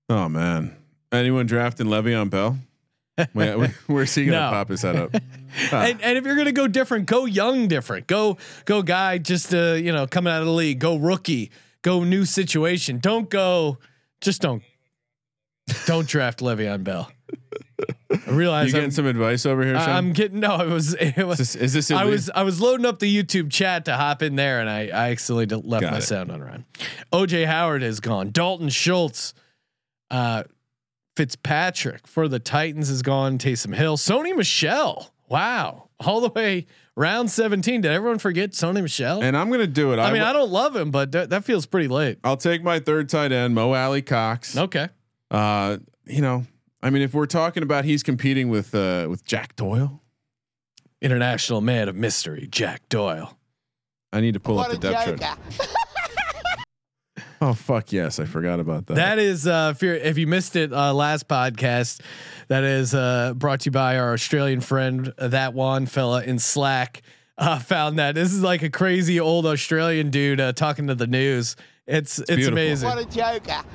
Oh 0.09 0.27
man, 0.27 0.75
anyone 1.11 1.45
drafting 1.45 1.87
Le'Veon 1.87 2.29
Bell? 2.29 2.57
Where's 3.33 4.15
he 4.15 4.25
No. 4.25 4.49
pop 4.49 4.69
his 4.69 4.81
head 4.81 4.95
up? 4.95 5.11
Ah. 5.13 5.19
and, 5.85 6.01
and 6.01 6.17
if 6.17 6.25
you're 6.25 6.35
gonna 6.35 6.51
go 6.51 6.67
different, 6.67 7.05
go 7.05 7.25
young 7.25 7.67
different. 7.67 8.07
Go 8.07 8.37
go 8.65 8.81
guy 8.81 9.17
just 9.17 9.53
uh, 9.53 9.73
you 9.73 9.91
know 9.91 10.07
coming 10.07 10.31
out 10.33 10.39
of 10.41 10.47
the 10.47 10.53
league. 10.53 10.79
Go 10.79 10.95
rookie. 10.97 11.51
Go 11.81 12.03
new 12.03 12.25
situation. 12.25 12.99
Don't 12.99 13.29
go. 13.29 13.77
Just 14.21 14.41
don't. 14.41 14.63
Don't 15.85 16.07
draft 16.07 16.39
Le'Veon 16.39 16.83
Bell. 16.83 17.11
I 18.11 18.31
realize 18.31 18.71
you 18.71 18.77
I'm, 18.77 18.81
getting 18.81 18.91
some 18.91 19.05
advice 19.05 19.45
over 19.45 19.63
here, 19.63 19.75
Sean? 19.75 19.89
I'm 19.89 20.13
getting 20.13 20.39
no. 20.39 20.59
It 20.61 20.69
was 20.69 20.93
it 20.95 21.17
was. 21.25 21.39
is 21.39 21.53
this, 21.53 21.61
is 21.61 21.73
this 21.73 21.91
I 21.91 22.05
was 22.05 22.29
I 22.33 22.41
was 22.43 22.59
loading 22.59 22.85
up 22.85 22.99
the 22.99 23.23
YouTube 23.23 23.51
chat 23.51 23.85
to 23.85 23.95
hop 23.95 24.23
in 24.23 24.35
there, 24.35 24.59
and 24.59 24.69
I 24.69 24.87
I 24.87 25.11
accidentally 25.11 25.45
left 25.45 25.81
Got 25.83 25.91
my 25.91 25.97
it. 25.99 26.01
sound 26.01 26.31
on 26.31 26.41
run. 26.41 26.65
OJ 27.13 27.45
Howard 27.45 27.83
is 27.83 27.99
gone. 27.99 28.31
Dalton 28.31 28.69
Schultz, 28.69 29.33
uh, 30.11 30.43
Fitzpatrick 31.15 32.07
for 32.07 32.27
the 32.27 32.39
Titans 32.39 32.89
is 32.89 33.01
gone. 33.01 33.37
Taysom 33.37 33.75
Hill, 33.75 33.97
Sony 33.97 34.35
Michel. 34.35 35.11
Wow, 35.27 35.89
all 35.99 36.21
the 36.21 36.29
way 36.29 36.65
round 36.95 37.29
17. 37.29 37.81
Did 37.81 37.91
everyone 37.91 38.17
forget 38.19 38.51
Sony 38.51 38.81
Michel? 38.81 39.21
and 39.23 39.35
I'm 39.37 39.49
gonna 39.51 39.67
do 39.67 39.91
it. 39.93 39.99
I 39.99 40.11
mean, 40.11 40.21
w- 40.21 40.23
I 40.23 40.33
don't 40.33 40.49
love 40.49 40.75
him, 40.75 40.91
but 40.91 41.11
that, 41.11 41.29
that 41.29 41.45
feels 41.45 41.65
pretty 41.65 41.87
late. 41.87 42.17
I'll 42.23 42.37
take 42.37 42.63
my 42.63 42.79
third 42.79 43.09
tight 43.09 43.31
end, 43.31 43.53
Mo 43.53 43.73
Alie-Cox. 43.73 44.57
Okay. 44.57 44.87
Uh, 45.29 45.77
you 46.05 46.21
know, 46.21 46.45
I 46.81 46.89
mean, 46.89 47.01
if 47.03 47.13
we're 47.13 47.25
talking 47.27 47.61
about 47.61 47.85
he's 47.85 48.01
competing 48.01 48.49
with 48.49 48.73
uh 48.73 49.05
with 49.09 49.23
Jack 49.25 49.55
Doyle, 49.55 50.01
International 51.01 51.61
man 51.61 51.87
of 51.89 51.95
mystery, 51.95 52.47
Jack 52.49 52.87
Doyle. 52.89 53.37
I 54.11 54.21
need 54.21 54.33
to 54.33 54.39
pull 54.39 54.57
up 54.59 54.71
the 54.71 54.77
depth 54.77 55.19
chart. 55.21 55.39
Oh 57.41 57.53
fuck 57.53 57.93
yes, 57.93 58.19
I 58.19 58.25
forgot 58.25 58.59
about 58.59 58.87
that. 58.87 58.95
That 58.95 59.17
is, 59.17 59.47
uh, 59.47 59.71
if, 59.73 59.81
you're, 59.81 59.95
if 59.95 60.17
you 60.17 60.27
missed 60.27 60.57
it 60.57 60.73
uh, 60.73 60.93
last 60.93 61.29
podcast, 61.29 62.01
that 62.49 62.65
is 62.65 62.93
uh, 62.93 63.33
brought 63.33 63.61
to 63.61 63.67
you 63.67 63.71
by 63.71 63.97
our 63.97 64.11
Australian 64.11 64.59
friend, 64.59 65.13
uh, 65.17 65.29
that 65.29 65.53
one 65.53 65.85
fella 65.85 66.21
in 66.23 66.39
Slack. 66.39 67.01
Uh, 67.37 67.57
found 67.57 67.97
that 67.97 68.15
this 68.15 68.33
is 68.33 68.43
like 68.43 68.63
a 68.63 68.69
crazy 68.69 69.17
old 69.17 69.45
Australian 69.45 70.09
dude 70.09 70.41
uh, 70.41 70.51
talking 70.51 70.87
to 70.87 70.95
the 70.95 71.07
news. 71.07 71.55
It's 71.87 72.19
it's, 72.19 72.27
beautiful. 72.27 72.51
amazing. 72.51 72.89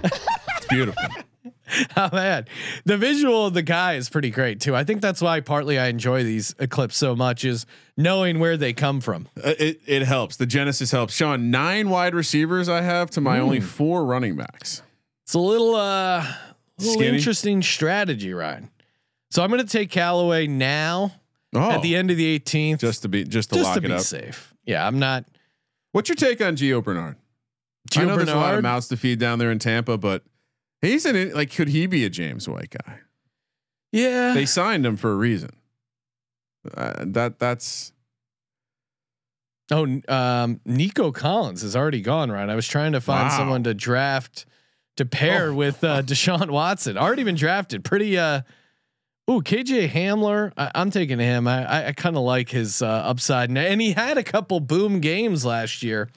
it's 0.05 0.67
beautiful. 0.69 1.03
Oh 1.97 2.09
man, 2.13 2.47
the 2.85 2.97
visual 2.97 3.47
of 3.47 3.55
the 3.55 3.63
guy 3.63 3.95
is 3.95 4.09
pretty 4.09 4.31
great 4.31 4.61
too. 4.61 4.75
I 4.77 4.85
think 4.85 5.01
that's 5.03 5.21
why 5.21 5.41
partly 5.41 5.79
I 5.79 5.87
enjoy 5.89 6.23
these 6.25 6.55
clips 6.71 6.97
so 6.97 7.15
much 7.17 7.45
is 7.45 7.67
knowing 7.97 8.39
where 8.39 8.57
they 8.57 8.73
come 8.73 9.01
from. 9.01 9.29
Uh, 9.37 9.55
it 9.59 9.81
it 9.87 10.03
helps. 10.03 10.37
The 10.37 10.47
Genesis 10.47 10.91
helps. 10.91 11.15
Sean, 11.15 11.51
nine 11.51 11.91
wide 11.91 12.15
receivers 12.15 12.69
I 12.69 12.81
have 12.83 13.11
to 13.11 13.21
my 13.21 13.39
only 13.41 13.61
four 13.61 14.05
running 14.05 14.37
backs. 14.37 14.83
It's 15.25 15.35
a 15.35 15.39
little 15.39 15.75
uh, 15.75 16.27
little 16.79 16.95
Skinny? 16.95 17.17
interesting 17.17 17.63
strategy, 17.63 18.33
Ryan. 18.33 18.71
So 19.31 19.43
I'm 19.43 19.51
going 19.51 19.65
to 19.65 19.67
take 19.71 19.91
Callaway 19.91 20.47
now 20.47 21.13
Oh, 21.57 21.71
at 21.71 21.83
the 21.83 21.95
end 21.97 22.11
of 22.11 22.17
the 22.17 22.39
18th, 22.39 22.81
just 22.81 23.03
to 23.03 23.09
be 23.09 23.25
just 23.25 23.51
to 23.51 23.57
just 23.57 23.67
lock 23.69 23.79
to 23.79 23.85
it 23.85 23.89
be 23.89 23.95
up. 23.95 24.01
safe. 24.01 24.53
Yeah, 24.65 24.87
I'm 24.87 24.99
not. 24.99 25.25
What's 25.93 26.09
your 26.09 26.17
take 26.17 26.41
on 26.41 26.57
Gio 26.57 26.83
Bernard? 26.83 27.17
I 27.97 28.01
Gio 28.01 28.07
know 28.09 28.17
there's 28.17 28.29
a 28.29 28.35
lot 28.37 28.55
of 28.55 28.63
mouths 28.63 28.89
to 28.89 28.97
feed 28.97 29.19
down 29.19 29.39
there 29.39 29.51
in 29.53 29.59
Tampa, 29.59 29.97
but 29.99 30.25
he's 30.85 31.05
an 31.07 31.33
like 31.33 31.55
could 31.55 31.69
he 31.69 31.87
be 31.87 32.05
a 32.05 32.11
James 32.11 32.49
White 32.49 32.71
guy? 32.85 32.99
Yeah, 33.93 34.33
They 34.35 34.47
signed 34.47 34.85
him 34.85 34.97
for 34.97 35.13
a 35.13 35.17
reason. 35.17 35.51
Uh, 36.77 37.05
that 37.07 37.39
that's 37.39 37.93
Oh, 39.71 40.01
um, 40.09 40.61
Nico 40.67 41.11
Collins 41.11 41.63
is 41.63 41.75
already 41.75 42.03
gone, 42.03 42.31
right? 42.31 42.49
I 42.49 42.55
was 42.55 42.67
trying 42.69 42.93
to 42.93 43.01
find 43.01 43.29
Wow. 43.29 43.37
someone 43.39 43.65
to 43.65 43.73
draft 43.73 44.45
to 44.97 45.07
pair 45.07 45.51
Oh. 45.51 45.55
with 45.55 45.83
uh, 45.83 46.03
Deshaun 46.07 46.51
Watson. 46.51 46.99
Already 46.99 47.25
been 47.25 47.35
drafted. 47.35 47.83
Pretty. 47.83 48.19
Uh, 48.19 48.43
ooh, 49.31 49.41
KJ 49.41 49.89
Hamler. 49.91 50.53
I, 50.57 50.71
I'm 50.75 50.91
taking 50.91 51.19
him. 51.19 51.49
I 51.49 51.65
I, 51.65 51.87
I 51.89 51.93
kind 51.93 52.17
of 52.17 52.23
like 52.25 52.51
his 52.51 52.83
uh, 52.83 52.87
upside, 52.87 53.49
and, 53.49 53.57
and 53.57 53.81
he 53.81 53.93
had 53.93 54.19
a 54.19 54.23
couple 54.23 54.61
boom 54.61 55.01
games 55.01 55.45
last 55.47 55.83
year. 55.83 56.11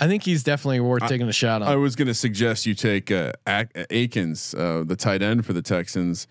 I 0.00 0.08
think 0.08 0.22
he's 0.24 0.42
definitely 0.42 0.80
worth 0.80 1.06
taking 1.06 1.28
a 1.28 1.32
shot 1.32 1.60
on. 1.62 1.68
I 1.68 1.76
was 1.76 1.94
going 1.94 2.08
to 2.08 2.14
suggest 2.14 2.64
you 2.66 2.74
take 2.74 3.10
uh, 3.10 3.32
Akins, 3.46 4.54
uh, 4.54 4.82
the 4.86 4.96
tight 4.96 5.22
end 5.22 5.44
for 5.44 5.52
the 5.52 5.62
Texans. 5.62 6.26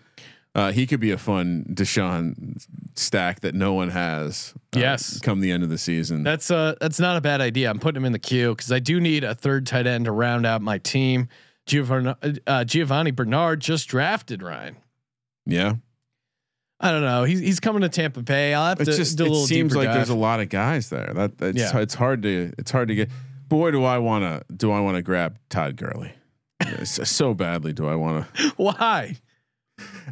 Uh, 0.54 0.72
he 0.72 0.84
could 0.86 0.98
be 0.98 1.12
a 1.12 1.16
fun 1.18 1.64
Deshaun 1.72 2.60
stack 2.96 3.40
that 3.40 3.54
no 3.54 3.72
one 3.72 3.90
has. 3.90 4.52
uh, 4.74 4.80
Yes. 4.80 5.20
come 5.20 5.38
the 5.40 5.52
end 5.52 5.62
of 5.62 5.68
the 5.70 5.78
season. 5.78 6.24
That's 6.24 6.50
uh 6.50 6.74
that's 6.80 6.98
not 6.98 7.16
a 7.16 7.20
bad 7.20 7.40
idea. 7.40 7.70
I'm 7.70 7.78
putting 7.78 7.98
him 7.98 8.04
in 8.04 8.10
the 8.12 8.18
queue 8.18 8.56
because 8.56 8.72
I 8.72 8.80
do 8.80 9.00
need 9.00 9.22
a 9.22 9.34
third 9.36 9.64
tight 9.66 9.86
end 9.86 10.06
to 10.06 10.12
round 10.12 10.44
out 10.46 10.60
my 10.60 10.78
team. 10.78 11.28
Giovanni, 11.66 12.14
uh, 12.48 12.64
Giovanni 12.64 13.12
Bernard 13.12 13.60
just 13.60 13.86
drafted 13.88 14.42
Ryan. 14.42 14.74
yeah, 15.46 15.74
I 16.80 16.90
don't 16.90 17.02
know. 17.02 17.22
He's 17.22 17.38
he's 17.38 17.60
coming 17.60 17.82
to 17.82 17.88
Tampa 17.88 18.22
Bay. 18.22 18.52
I'll 18.52 18.66
have 18.70 18.80
it's 18.80 18.90
to 18.90 18.96
just 18.96 19.18
do 19.18 19.24
a 19.24 19.26
it 19.26 19.30
little 19.30 19.46
seems 19.46 19.72
deeper 19.72 19.84
like 19.84 19.94
there's 19.94 20.08
a 20.08 20.16
lot 20.16 20.40
of 20.40 20.48
guys 20.48 20.88
there. 20.90 21.12
That 21.14 21.32
it's 21.40 21.58
Yeah. 21.60 21.78
it's 21.78 21.94
hard 21.94 22.22
to 22.24 22.52
it's 22.58 22.72
hard 22.72 22.88
to 22.88 22.96
get. 22.96 23.10
Boy, 23.50 23.70
do 23.72 23.84
I 23.84 23.98
want 23.98 24.24
to 24.24 24.54
do 24.54 24.72
I 24.72 24.80
want 24.80 24.96
to 24.96 25.02
grab 25.02 25.36
Todd 25.50 25.76
Gurley? 25.76 26.12
So 26.84 27.34
badly 27.34 27.72
do 27.74 27.86
I 27.86 27.94
want 27.96 28.32
to. 28.34 28.48
Why? 28.56 29.16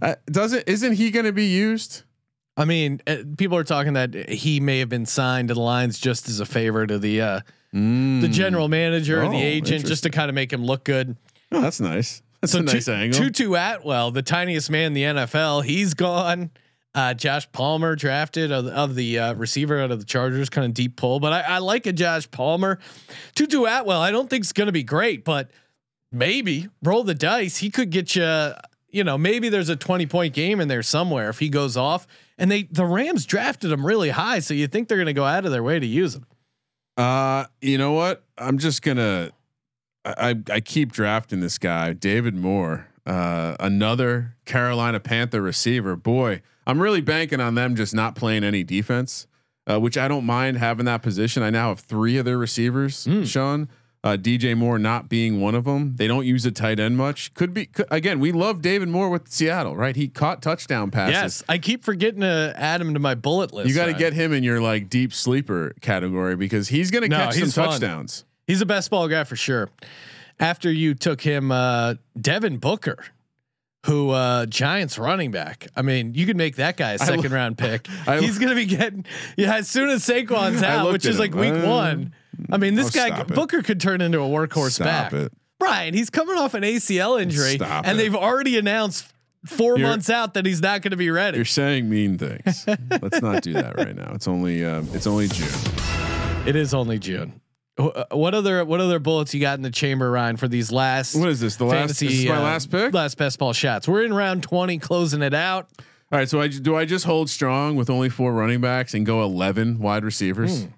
Uh, 0.02 0.16
doesn't 0.26 0.64
isn't 0.66 0.92
he 0.94 1.10
going 1.10 1.24
to 1.26 1.32
be 1.32 1.46
used? 1.46 2.02
I 2.56 2.64
mean, 2.64 3.00
uh, 3.06 3.18
people 3.36 3.56
are 3.56 3.64
talking 3.64 3.92
that 3.92 4.28
he 4.28 4.58
may 4.60 4.80
have 4.80 4.88
been 4.88 5.06
signed 5.06 5.48
to 5.48 5.54
the 5.54 5.60
Lions 5.60 5.98
just 5.98 6.28
as 6.28 6.40
a 6.40 6.46
favor 6.46 6.86
to 6.86 6.98
the 6.98 7.20
uh, 7.20 7.40
the 7.72 8.28
general 8.30 8.68
manager, 8.68 9.22
Oh, 9.22 9.30
the 9.30 9.40
agent, 9.42 9.86
just 9.86 10.02
to 10.02 10.10
kind 10.10 10.28
of 10.28 10.34
make 10.34 10.52
him 10.52 10.64
look 10.64 10.84
good. 10.84 11.16
Oh, 11.52 11.60
that's 11.60 11.80
nice. 11.80 12.22
That's 12.40 12.52
So 12.54 12.58
a 12.60 12.62
nice 12.62 12.86
Tu- 12.86 12.92
angle. 12.92 13.18
Tutu 13.20 13.54
Atwell, 13.54 14.10
the 14.10 14.22
tiniest 14.22 14.70
man 14.70 14.86
in 14.86 14.92
the 14.94 15.02
NFL, 15.02 15.64
he's 15.64 15.94
gone. 15.94 16.50
Uh, 16.98 17.14
Josh 17.14 17.50
Palmer 17.52 17.94
drafted 17.94 18.50
of, 18.50 18.66
of 18.66 18.96
the 18.96 19.20
uh, 19.20 19.34
receiver 19.34 19.80
out 19.80 19.92
of 19.92 20.00
the 20.00 20.04
Chargers, 20.04 20.50
kind 20.50 20.64
of 20.64 20.74
deep 20.74 20.96
pull, 20.96 21.20
but 21.20 21.32
I, 21.32 21.42
I 21.42 21.58
like 21.58 21.86
a 21.86 21.92
Josh 21.92 22.28
Palmer. 22.28 22.80
Tutu 23.36 23.66
Atwell, 23.66 24.00
I 24.00 24.10
don't 24.10 24.28
think 24.28 24.42
it's 24.42 24.52
going 24.52 24.66
to 24.66 24.72
be 24.72 24.82
great, 24.82 25.24
but 25.24 25.48
maybe 26.10 26.66
roll 26.82 27.04
the 27.04 27.14
dice. 27.14 27.58
He 27.58 27.70
could 27.70 27.90
get 27.90 28.16
you. 28.16 28.52
You 28.90 29.04
know, 29.04 29.16
maybe 29.16 29.48
there's 29.48 29.68
a 29.68 29.76
20 29.76 30.06
point 30.06 30.34
game 30.34 30.60
in 30.60 30.66
there 30.66 30.82
somewhere 30.82 31.28
if 31.28 31.38
he 31.38 31.48
goes 31.48 31.76
off. 31.76 32.08
And 32.36 32.50
they 32.50 32.64
the 32.64 32.84
Rams 32.84 33.26
drafted 33.26 33.70
him 33.70 33.86
really 33.86 34.10
high, 34.10 34.40
so 34.40 34.52
you 34.52 34.66
think 34.66 34.88
they're 34.88 34.98
going 34.98 35.06
to 35.06 35.12
go 35.12 35.24
out 35.24 35.44
of 35.44 35.52
their 35.52 35.62
way 35.62 35.78
to 35.78 35.86
use 35.86 36.16
him. 36.16 36.26
Uh, 36.96 37.44
you 37.60 37.78
know 37.78 37.92
what? 37.92 38.24
I'm 38.36 38.58
just 38.58 38.82
gonna. 38.82 39.30
I 40.04 40.30
I, 40.30 40.34
I 40.50 40.60
keep 40.60 40.90
drafting 40.90 41.38
this 41.38 41.58
guy, 41.58 41.92
David 41.92 42.34
Moore, 42.34 42.87
uh, 43.08 43.56
another 43.58 44.36
Carolina 44.44 45.00
Panther 45.00 45.40
receiver. 45.42 45.96
Boy, 45.96 46.42
I'm 46.66 46.80
really 46.80 47.00
banking 47.00 47.40
on 47.40 47.54
them 47.54 47.74
just 47.74 47.94
not 47.94 48.14
playing 48.14 48.44
any 48.44 48.62
defense, 48.62 49.26
uh, 49.66 49.80
which 49.80 49.96
I 49.96 50.06
don't 50.08 50.24
mind 50.24 50.58
having 50.58 50.84
that 50.86 51.02
position. 51.02 51.42
I 51.42 51.50
now 51.50 51.70
have 51.70 51.80
three 51.80 52.18
of 52.18 52.24
their 52.24 52.38
receivers, 52.38 53.08
Sean. 53.24 53.68
Uh, 54.04 54.16
DJ 54.16 54.56
Moore 54.56 54.78
not 54.78 55.08
being 55.08 55.40
one 55.40 55.56
of 55.56 55.64
them. 55.64 55.96
They 55.96 56.06
don't 56.06 56.24
use 56.24 56.46
a 56.46 56.52
tight 56.52 56.78
end 56.78 56.96
much. 56.96 57.34
Could 57.34 57.52
be 57.52 57.66
could, 57.66 57.86
again. 57.90 58.20
We 58.20 58.30
love 58.30 58.62
David 58.62 58.88
Moore 58.88 59.08
with 59.10 59.26
Seattle, 59.28 59.74
right? 59.74 59.96
He 59.96 60.06
caught 60.06 60.40
touchdown 60.40 60.92
passes. 60.92 61.12
Yes, 61.14 61.42
I 61.48 61.58
keep 61.58 61.82
forgetting 61.82 62.20
to 62.20 62.54
add 62.56 62.80
him 62.80 62.94
to 62.94 63.00
my 63.00 63.16
bullet 63.16 63.52
list. 63.52 63.68
You 63.68 63.74
got 63.74 63.86
to 63.86 63.94
get 63.94 64.12
him 64.12 64.32
in 64.32 64.44
your 64.44 64.60
like 64.60 64.88
deep 64.88 65.12
sleeper 65.12 65.74
category 65.80 66.36
because 66.36 66.68
he's 66.68 66.92
going 66.92 67.02
to 67.02 67.08
No, 67.08 67.16
catch 67.16 67.34
some 67.34 67.50
fun. 67.50 67.70
touchdowns. 67.70 68.24
He's 68.46 68.60
a 68.60 68.66
best 68.66 68.88
ball 68.88 69.08
guy 69.08 69.24
for 69.24 69.34
sure. 69.34 69.68
After 70.40 70.70
you 70.70 70.94
took 70.94 71.20
him, 71.20 71.50
uh, 71.50 71.94
Devin 72.20 72.58
Booker, 72.58 73.04
who 73.86 74.10
uh, 74.10 74.46
Giants 74.46 74.98
running 74.98 75.30
back. 75.30 75.66
I 75.74 75.82
mean, 75.82 76.14
you 76.14 76.26
could 76.26 76.36
make 76.36 76.56
that 76.56 76.76
guy 76.76 76.92
a 76.92 76.98
second 76.98 77.32
round 77.32 77.58
pick. 77.58 77.88
I- 78.06 78.20
He's 78.20 78.38
going 78.38 78.50
to 78.50 78.54
be 78.54 78.66
getting 78.66 79.04
yeah 79.36 79.56
as 79.56 79.68
soon 79.68 79.88
as 79.88 80.04
Saquon's 80.06 80.62
out, 80.62 80.92
which 80.92 81.06
is 81.06 81.18
like 81.18 81.32
him. 81.34 81.40
week 81.40 81.52
Uh, 81.64 81.68
one. 81.68 82.14
I 82.50 82.56
mean, 82.56 82.76
this 82.76 82.94
oh, 82.94 83.00
guy 83.00 83.08
stop 83.08 83.30
it. 83.30 83.34
Booker 83.34 83.62
could 83.62 83.80
turn 83.80 84.00
into 84.00 84.20
a 84.20 84.28
workhorse 84.28 84.72
Stop 84.74 84.86
back. 84.86 85.12
it. 85.12 85.32
Brian, 85.58 85.92
he's 85.92 86.08
coming 86.08 86.36
off 86.38 86.54
an 86.54 86.62
ACL 86.62 87.20
injury, 87.20 87.56
Stop 87.56 87.84
and 87.84 87.98
it. 87.98 88.02
they've 88.02 88.14
already 88.14 88.56
announced 88.58 89.12
4 89.46 89.76
You're- 89.78 89.82
months 89.90 90.08
out 90.08 90.34
that 90.34 90.46
he's 90.46 90.62
not 90.62 90.82
going 90.82 90.92
to 90.92 90.96
be 90.96 91.10
ready. 91.10 91.36
You're 91.38 91.44
saying 91.44 91.90
mean 91.90 92.16
things. 92.16 92.64
Let's 93.02 93.20
not 93.20 93.42
do 93.42 93.54
that 93.54 93.76
right 93.76 93.96
now. 93.96 94.12
It's 94.14 94.28
only 94.28 94.64
uh, 94.64 94.84
it's 94.92 95.08
only 95.08 95.26
June. 95.26 95.48
It 96.46 96.54
is 96.54 96.74
only 96.74 97.00
June. 97.00 97.40
Uh, 97.78 98.04
What 98.10 98.34
other 98.34 98.64
what 98.64 98.80
other 98.80 98.98
bullets 98.98 99.32
you 99.34 99.40
got 99.40 99.56
in 99.58 99.62
the 99.62 99.70
chamber, 99.70 100.10
Ryan, 100.10 100.36
for 100.36 100.48
these 100.48 100.72
last? 100.72 101.14
What 101.14 101.28
is 101.28 101.40
this? 101.40 101.56
The 101.56 101.64
last 101.64 101.78
fantasy, 101.78 102.06
this 102.08 102.18
is 102.20 102.26
my 102.26 102.36
uh, 102.36 102.42
last 102.42 102.70
pick. 102.70 102.92
Last 102.92 103.16
best 103.16 103.38
ball 103.38 103.52
shots. 103.52 103.86
We're 103.86 104.02
in 104.02 104.12
round 104.12 104.42
twenty, 104.42 104.78
closing 104.78 105.22
it 105.22 105.34
out. 105.34 105.68
All 106.10 106.18
right. 106.18 106.28
So 106.28 106.40
I 106.40 106.48
do 106.48 106.74
I 106.76 106.84
just 106.84 107.04
hold 107.04 107.30
strong 107.30 107.76
with 107.76 107.88
only 107.88 108.08
four 108.08 108.32
running 108.32 108.60
backs 108.60 108.94
and 108.94 109.06
go 109.06 109.22
eleven 109.22 109.78
wide 109.78 110.04
receivers? 110.04 110.64
Hmm. 110.64 110.70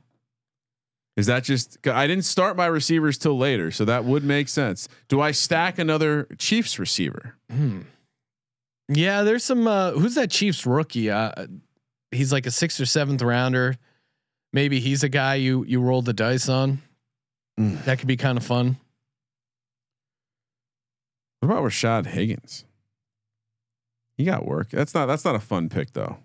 Is 1.16 1.26
that 1.26 1.44
just? 1.44 1.78
I 1.86 2.06
didn't 2.06 2.24
start 2.24 2.56
my 2.56 2.66
receivers 2.66 3.18
till 3.18 3.36
later, 3.36 3.70
so 3.70 3.84
that 3.84 4.04
would 4.04 4.24
make 4.24 4.48
sense. 4.48 4.88
Do 5.08 5.20
I 5.20 5.32
stack 5.32 5.78
another 5.78 6.26
Chiefs 6.38 6.78
receiver? 6.78 7.34
Yeah, 8.88 9.22
there's 9.22 9.44
some. 9.44 9.66
Uh, 9.66 9.92
who's 9.92 10.14
that 10.14 10.30
Chiefs 10.30 10.66
rookie? 10.66 11.10
Uh, 11.10 11.46
he's 12.10 12.32
like 12.32 12.46
a 12.46 12.50
sixth 12.50 12.80
or 12.80 12.86
seventh 12.86 13.22
rounder. 13.22 13.76
Maybe 14.52 14.80
he's 14.80 15.02
a 15.02 15.08
guy 15.08 15.36
you 15.36 15.64
you 15.64 15.80
rolled 15.80 16.06
the 16.06 16.12
dice 16.12 16.48
on. 16.48 16.80
Mm. 17.60 17.84
That 17.84 17.98
could 17.98 18.08
be 18.08 18.16
kind 18.16 18.38
of 18.38 18.44
fun. 18.44 18.76
What 21.40 21.50
about 21.50 21.64
Rashard 21.64 22.06
Higgins? 22.06 22.64
He 24.16 24.24
got 24.24 24.44
work. 24.44 24.70
That's 24.70 24.94
not 24.94 25.06
that's 25.06 25.24
not 25.24 25.34
a 25.34 25.40
fun 25.40 25.68
pick 25.68 25.92
though. 25.92 26.18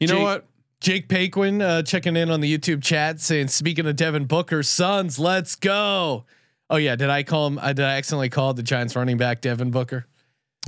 You 0.00 0.08
know 0.08 0.20
what? 0.20 0.46
Jake 0.80 1.08
Paquin 1.08 1.62
uh, 1.62 1.82
checking 1.82 2.16
in 2.16 2.30
on 2.30 2.40
the 2.40 2.58
YouTube 2.58 2.82
chat 2.82 3.20
saying, 3.20 3.48
"Speaking 3.48 3.86
of 3.86 3.94
Devin 3.96 4.24
Booker, 4.24 4.62
Suns, 4.62 5.18
let's 5.18 5.54
go." 5.54 6.24
Oh 6.70 6.76
yeah, 6.76 6.96
did 6.96 7.10
I 7.10 7.22
call 7.22 7.46
him? 7.48 7.58
Uh, 7.58 7.72
did 7.74 7.84
I 7.84 7.96
accidentally 7.98 8.30
call 8.30 8.54
the 8.54 8.62
Giants 8.62 8.96
running 8.96 9.18
back 9.18 9.42
Devin 9.42 9.70
Booker? 9.70 10.06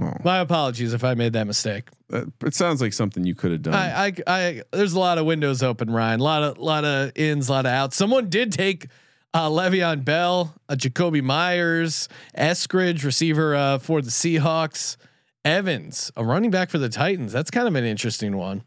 Oh, 0.02 0.12
My 0.22 0.38
apologies 0.38 0.92
if 0.92 1.02
I 1.04 1.14
made 1.14 1.32
that 1.34 1.46
mistake. 1.46 1.88
that, 2.08 2.30
it 2.44 2.54
sounds 2.54 2.80
like 2.82 2.92
something 2.92 3.24
you 3.24 3.34
could 3.36 3.52
have 3.52 3.62
done. 3.62 3.74
I, 3.74 4.06
I, 4.06 4.12
I, 4.26 4.62
there's 4.72 4.92
a 4.92 4.98
lot 4.98 5.18
of 5.18 5.24
windows 5.24 5.62
open, 5.62 5.88
Ryan. 5.88 6.18
A 6.18 6.22
lot 6.22 6.42
of, 6.42 6.58
lot 6.58 6.84
of 6.84 7.12
ins, 7.14 7.48
a 7.48 7.52
lot 7.52 7.64
of 7.64 7.70
outs. 7.70 7.96
Someone 7.96 8.28
did 8.28 8.50
take 8.50 8.88
uh, 9.34 9.48
Le'Veon 9.50 10.04
Bell, 10.04 10.54
uh, 10.68 10.74
Jakobi 10.74 11.22
Meyers, 11.22 12.08
Eskridge, 12.38 13.04
receiver 13.04 13.54
uh, 13.54 13.78
for 13.78 14.00
the 14.00 14.10
Seahawks, 14.10 14.96
Evans, 15.44 16.10
a 16.16 16.24
running 16.24 16.50
back 16.50 16.70
for 16.70 16.78
the 16.78 16.88
Titans. 16.88 17.32
That's 17.32 17.50
kind 17.50 17.68
of 17.68 17.74
an 17.74 17.84
interesting 17.84 18.36
one. 18.36 18.62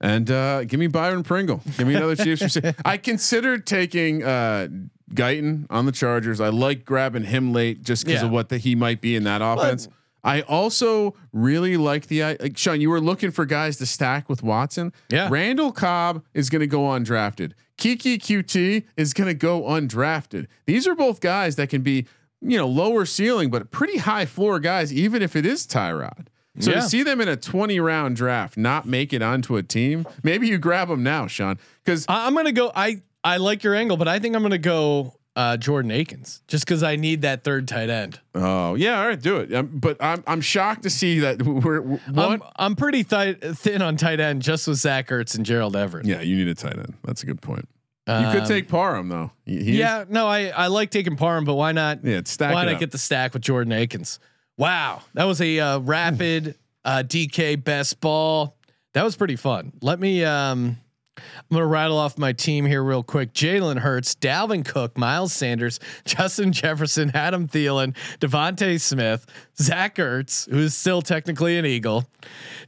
And 0.00 0.30
uh, 0.30 0.64
give 0.64 0.78
me 0.78 0.88
Byron 0.88 1.22
Pringle. 1.22 1.62
Give 1.78 1.88
me 1.88 1.94
another 1.94 2.14
Chiefs 2.16 2.42
receiver. 2.42 2.74
I 2.84 2.98
considered 2.98 3.66
taking 3.66 4.22
uh, 4.22 4.68
Guyton 5.14 5.66
on 5.70 5.86
the 5.86 5.92
Chargers. 5.92 6.38
I 6.38 6.50
like 6.50 6.84
grabbing 6.84 7.24
him 7.24 7.54
late 7.54 7.82
just 7.82 8.04
because 8.04 8.20
Yeah. 8.20 8.26
of 8.26 8.32
what 8.32 8.50
the, 8.50 8.58
he 8.58 8.74
might 8.74 9.00
be 9.00 9.16
in 9.16 9.24
that 9.24 9.40
offense. 9.42 9.88
I 10.26 10.42
also 10.42 11.14
really 11.32 11.76
like 11.76 12.08
the 12.08 12.22
uh, 12.22 12.36
like 12.40 12.58
Sean. 12.58 12.80
You 12.80 12.90
were 12.90 13.00
looking 13.00 13.30
for 13.30 13.46
guys 13.46 13.76
to 13.78 13.86
stack 13.86 14.28
with 14.28 14.42
Watson. 14.42 14.92
Yeah. 15.08 15.28
Randall 15.30 15.72
Cobb 15.72 16.22
is 16.34 16.50
going 16.50 16.60
to 16.60 16.66
go 16.66 16.80
undrafted. 16.80 17.52
Keke 17.78 18.18
Coutee 18.18 18.84
is 18.96 19.14
going 19.14 19.28
to 19.28 19.34
go 19.34 19.62
undrafted. 19.62 20.46
These 20.66 20.86
are 20.88 20.94
both 20.94 21.20
guys 21.20 21.56
that 21.56 21.68
can 21.70 21.82
be 21.82 22.06
you 22.42 22.58
know 22.58 22.66
lower 22.66 23.06
ceiling 23.06 23.50
but 23.50 23.70
pretty 23.70 23.98
high 23.98 24.26
floor 24.26 24.58
guys, 24.60 24.92
even 24.92 25.22
if 25.22 25.36
it 25.36 25.46
is 25.46 25.66
Tyrod. 25.66 26.26
So 26.58 26.70
Yeah. 26.70 26.76
to 26.80 26.82
see 26.88 27.02
them 27.02 27.20
in 27.20 27.28
a 27.28 27.36
20 27.36 27.78
round 27.80 28.16
draft 28.16 28.56
not 28.56 28.86
make 28.86 29.12
it 29.12 29.22
onto 29.22 29.56
a 29.56 29.62
team, 29.62 30.06
maybe 30.22 30.48
you 30.48 30.58
grab 30.58 30.88
them 30.88 31.02
now, 31.02 31.26
Sean, 31.26 31.58
because 31.84 32.04
I'm 32.08 32.34
gonna 32.34 32.50
go. 32.52 32.72
I, 32.74 33.02
I 33.22 33.36
like 33.36 33.62
your 33.62 33.74
angle, 33.74 33.96
but 33.96 34.08
I 34.08 34.18
think 34.18 34.34
I'm 34.34 34.42
gonna 34.42 34.58
go 34.58 35.14
uh, 35.36 35.56
Jordan 35.58 35.90
Akins 35.92 36.42
just 36.48 36.64
because 36.64 36.82
I 36.82 36.96
need 36.96 37.22
that 37.22 37.44
third 37.44 37.68
tight 37.68 37.90
end. 37.90 38.18
oh 38.34 38.74
yeah, 38.74 38.98
all 39.00 39.06
right, 39.06 39.20
do 39.20 39.36
it. 39.36 39.52
Um, 39.54 39.68
but 39.74 39.96
I'm 40.02 40.24
I'm 40.26 40.40
shocked 40.40 40.82
to 40.84 40.90
see 40.90 41.18
that 41.20 41.42
we're, 41.42 41.80
we're. 41.82 42.00
I'm, 42.16 42.42
I'm 42.56 42.74
pretty 42.74 43.02
thi- 43.02 43.34
thin 43.34 43.82
on 43.82 43.96
tight 43.96 44.18
end 44.18 44.40
just 44.42 44.66
with 44.66 44.78
Zach 44.78 45.08
Ertz 45.08 45.36
and 45.36 45.44
Gerald 45.46 45.76
Everett. 45.76 46.06
yeah, 46.06 46.20
you 46.22 46.36
need 46.36 46.48
a 46.48 46.54
tight 46.54 46.78
end. 46.78 46.94
That's 47.04 47.22
a 47.22 47.26
good 47.26 47.40
point. 47.42 47.68
You 48.08 48.14
could 48.32 48.42
Um, 48.42 48.46
take 48.48 48.68
Parham 48.68 49.08
though. 49.08 49.30
He- 49.44 49.62
he 49.62 49.70
is- 49.72 49.76
Yeah, 49.78 50.04
no, 50.08 50.26
I, 50.26 50.46
I 50.48 50.68
like 50.68 50.90
taking 50.90 51.16
Parham, 51.16 51.44
but 51.44 51.54
why 51.54 51.72
not? 51.72 52.04
yeah, 52.04 52.20
stack 52.24 52.54
why 52.54 52.64
not 52.64 52.78
get 52.80 52.90
the 52.92 52.98
stack 52.98 53.32
with 53.34 53.42
Jordan 53.42 53.72
Akins? 53.72 54.18
Wow, 54.56 55.02
that 55.14 55.24
was 55.24 55.40
a 55.42 55.58
uh, 55.60 55.78
rapid 55.80 56.54
uh, 56.84 57.02
DK 57.06 57.62
best 57.62 58.00
ball. 58.00 58.56
That 58.94 59.02
was 59.04 59.16
pretty 59.16 59.36
fun. 59.36 59.72
Let 59.82 60.00
me. 60.00 60.24
Um, 60.24 60.78
I'm 61.16 61.54
gonna 61.54 61.66
rattle 61.66 61.98
off 61.98 62.18
my 62.18 62.32
team 62.32 62.66
here 62.66 62.82
real 62.82 63.02
quick. 63.02 63.32
Jalen 63.32 63.78
Hurts, 63.78 64.14
Dalvin 64.14 64.64
Cook, 64.64 64.98
Miles 64.98 65.32
Sanders, 65.32 65.80
Justin 66.04 66.52
Jefferson, 66.52 67.10
Adam 67.14 67.48
Thielen, 67.48 67.96
DeVonta 68.18 68.80
Smith, 68.80 69.26
Zach 69.60 69.96
Ertz, 69.96 70.48
who's 70.50 70.74
still 70.74 71.02
technically 71.02 71.56
an 71.56 71.66
Eagle, 71.66 72.04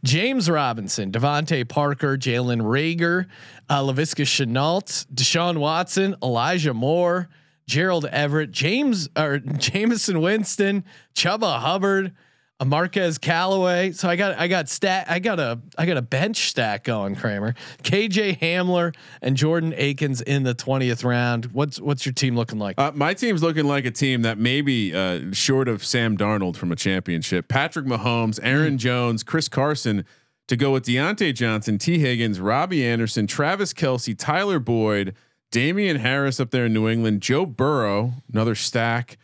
James 0.04 0.48
Robinson, 0.48 1.10
DeVante 1.10 1.68
Parker, 1.68 2.16
Jalen 2.16 2.62
Reagor, 2.62 3.26
uh, 3.68 3.82
Laviska 3.82 4.24
Shenault, 4.24 5.06
Deshaun 5.12 5.58
Watson, 5.58 6.16
Elijah 6.22 6.74
Moore, 6.74 7.28
Gerald 7.66 8.06
Everett, 8.06 8.50
James 8.50 9.08
or 9.16 9.38
Jameson 9.58 10.20
Winston, 10.20 10.84
Chuba 11.14 11.60
Hubbard. 11.60 12.12
A 12.60 12.64
Marquez 12.64 13.18
Callaway. 13.18 13.92
So 13.92 14.08
I 14.08 14.16
got 14.16 14.36
I 14.36 14.48
got 14.48 14.68
stat 14.68 15.06
I 15.08 15.20
got 15.20 15.38
a 15.38 15.60
I 15.78 15.86
got 15.86 15.96
a 15.96 16.02
bench 16.02 16.48
stack 16.50 16.82
going, 16.82 17.14
Kramer. 17.14 17.54
KJ 17.84 18.40
Hamler 18.40 18.94
and 19.22 19.36
Jordan 19.36 19.72
Akins 19.76 20.20
in 20.20 20.42
the 20.42 20.56
20th 20.56 21.04
round. 21.04 21.46
What's 21.52 21.80
what's 21.80 22.04
your 22.04 22.12
team 22.12 22.34
looking 22.34 22.58
like? 22.58 22.74
Uh, 22.76 22.90
my 22.96 23.14
team's 23.14 23.44
looking 23.44 23.66
like 23.66 23.84
a 23.84 23.92
team 23.92 24.22
that 24.22 24.38
maybe 24.38 24.92
uh, 24.92 25.32
short 25.32 25.68
of 25.68 25.84
Sam 25.84 26.16
Darnold 26.18 26.56
from 26.56 26.72
a 26.72 26.76
championship. 26.76 27.46
Patrick 27.46 27.86
Mahomes, 27.86 28.40
Aaron 28.42 28.74
Mm. 28.74 28.78
Jones, 28.78 29.22
Chris 29.22 29.48
Carson 29.48 30.04
to 30.48 30.56
go 30.56 30.72
with 30.72 30.84
Diontae 30.84 31.34
Johnson, 31.34 31.78
Tee 31.78 31.98
Higgins, 32.00 32.40
Robby 32.40 32.84
Anderson, 32.84 33.28
Travis 33.28 33.72
Kelce, 33.72 34.16
Tyler 34.18 34.58
Boyd, 34.58 35.14
Damien 35.52 35.96
Harris 35.98 36.40
up 36.40 36.50
there 36.50 36.66
in 36.66 36.72
New 36.72 36.88
England, 36.88 37.20
Joe 37.22 37.46
Burrow, 37.46 38.14
another 38.32 38.54
stack, 38.56 39.16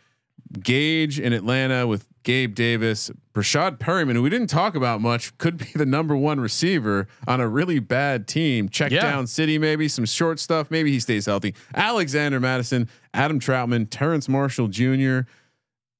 Gage 0.61 1.19
in 1.19 1.33
Atlanta 1.33 1.85
with 1.85 2.07
Gabe 2.25 2.53
Davis, 2.53 3.09
Breshad 3.33 3.77
Perriman, 3.77 4.13
who 4.15 4.23
we 4.23 4.29
didn't 4.29 4.47
talk 4.49 4.75
about 4.75 4.99
much, 4.99 5.37
could 5.37 5.57
be 5.57 5.65
the 5.75 5.85
number 5.85 6.17
one 6.17 6.39
receiver 6.41 7.07
on 7.27 7.39
a 7.39 7.47
really 7.47 7.79
bad 7.79 8.27
team. 8.27 8.67
Check 8.67 8.91
Yeah. 8.91 9.01
down 9.03 9.27
city, 9.27 9.57
maybe 9.57 9.87
some 9.87 10.03
short 10.05 10.39
stuff. 10.39 10.69
Maybe 10.69 10.91
he 10.91 10.99
stays 10.99 11.27
healthy. 11.27 11.55
Alexander 11.73 12.39
Mattison, 12.41 12.89
Adam 13.13 13.39
Trautman, 13.39 13.87
Terrace 13.89 14.27
Marshall 14.27 14.67
Jr., 14.67 15.19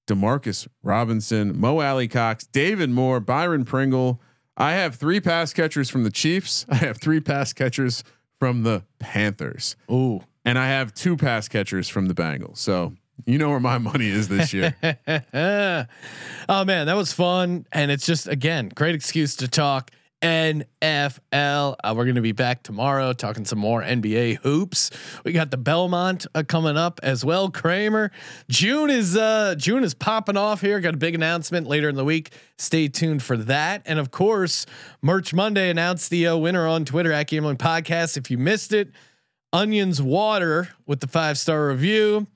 Demarcus 0.08 0.68
Robinson, 0.84 1.58
Mo 1.60 1.80
Alie-Cox, 1.80 2.46
David 2.48 2.90
Moore, 2.90 3.20
Byron 3.20 3.64
Pringle. 3.66 4.22
I 4.58 4.74
have 4.74 4.96
three 4.96 5.20
pass 5.20 5.54
catchers 5.54 5.90
from 5.90 6.04
the 6.04 6.12
Chiefs. 6.12 6.66
I 6.70 6.76
have 6.76 6.98
three 7.00 7.20
pass 7.20 7.54
catchers 7.54 8.04
from 8.40 8.64
the 8.64 8.84
Panthers, 9.00 9.76
Ooh. 9.92 10.22
and 10.44 10.60
I 10.60 10.68
have 10.68 10.94
two 10.94 11.16
pass 11.18 11.48
catchers 11.48 11.88
from 11.90 12.08
the 12.08 12.14
Bengals. 12.14 12.58
So 12.58 12.94
you 13.26 13.38
know 13.38 13.50
where 13.50 13.60
my 13.60 13.78
money 13.78 14.08
is 14.08 14.28
this 14.28 14.54
year. 14.54 14.76
oh 16.50 16.66
man, 16.66 16.88
that 16.88 16.96
was 16.96 17.14
fun, 17.14 17.66
and 17.72 17.92
it's 17.92 18.06
just 18.06 18.28
again 18.28 18.70
great 18.74 18.96
excuse 18.96 19.36
to 19.38 19.48
talk 19.48 19.92
NFL. 20.22 21.76
Uh, 21.84 21.94
we're 21.96 22.06
going 22.06 22.16
to 22.16 22.22
be 22.22 22.32
back 22.32 22.64
tomorrow 22.64 23.14
talking 23.14 23.46
some 23.46 23.60
more 23.60 23.84
NBA 23.84 24.38
hoops. 24.38 24.90
We 25.24 25.34
got 25.34 25.52
the 25.52 25.58
Belmont 25.58 26.26
uh, 26.34 26.44
coming 26.48 26.78
up 26.78 27.00
as 27.04 27.24
well. 27.24 27.52
Kramer, 27.52 28.12
June 28.50 28.90
is 28.90 29.16
uh, 29.16 29.56
June 29.56 29.84
is 29.84 29.94
popping 29.94 30.38
off 30.38 30.62
here. 30.62 30.80
Got 30.80 30.96
a 30.96 30.98
big 30.98 31.16
announcement 31.16 31.68
later 31.68 31.90
in 31.90 31.96
the 31.96 32.06
week. 32.06 32.34
Stay 32.58 32.88
tuned 32.88 33.22
for 33.22 33.38
that, 33.38 33.84
and 33.86 34.00
of 34.00 34.12
course, 34.12 34.66
Merch 35.02 35.34
Monday 35.34 35.70
announced 35.70 36.10
the 36.10 36.28
uh, 36.28 36.38
winner 36.38 36.68
on 36.68 36.86
Twitter 36.86 37.12
at 37.12 37.28
Gambling 37.28 37.58
Podcast. 37.58 38.18
If 38.18 38.32
you 38.32 38.38
missed 38.38 38.74
it, 38.74 38.92
Onions 39.54 40.02
Water 40.02 40.70
with 40.86 41.02
the 41.02 41.08
five 41.08 41.38
star 41.38 41.68
review. 41.68 42.28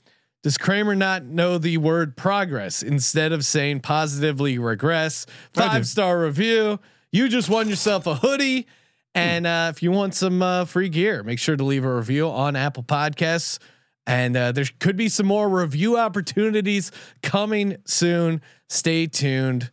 Does 0.42 0.58
Kramer 0.58 0.96
not 0.96 1.26
know 1.26 1.58
the 1.58 1.78
word 1.78 2.16
progress 2.16 2.82
instead 2.82 3.34
of 3.34 3.44
saying 3.44 3.82
positively 3.82 4.58
regress? 4.58 5.26
Five 5.54 5.86
star 5.86 6.22
review. 6.22 6.80
You 7.12 7.28
just 7.28 7.50
won 7.50 7.68
yourself 7.68 8.08
a 8.08 8.16
hoodie. 8.16 8.68
And 9.16 9.46
uh, 9.46 9.72
if 9.76 9.84
you 9.84 9.92
want 9.92 10.16
some 10.16 10.42
uh, 10.42 10.66
free 10.66 10.88
gear, 10.88 11.24
make 11.24 11.40
sure 11.40 11.58
to 11.58 11.64
leave 11.64 11.84
a 11.84 11.94
review 11.94 12.30
on 12.30 12.56
Apple 12.56 12.84
Podcasts. 12.84 13.60
And 14.08 14.38
uh, 14.38 14.52
there 14.54 14.66
could 14.80 14.96
be 14.96 15.10
some 15.10 15.26
more 15.26 15.50
review 15.50 15.98
opportunities 15.98 16.92
coming 17.22 17.78
soon. 17.86 18.42
Stay 18.70 19.08
tuned. 19.08 19.72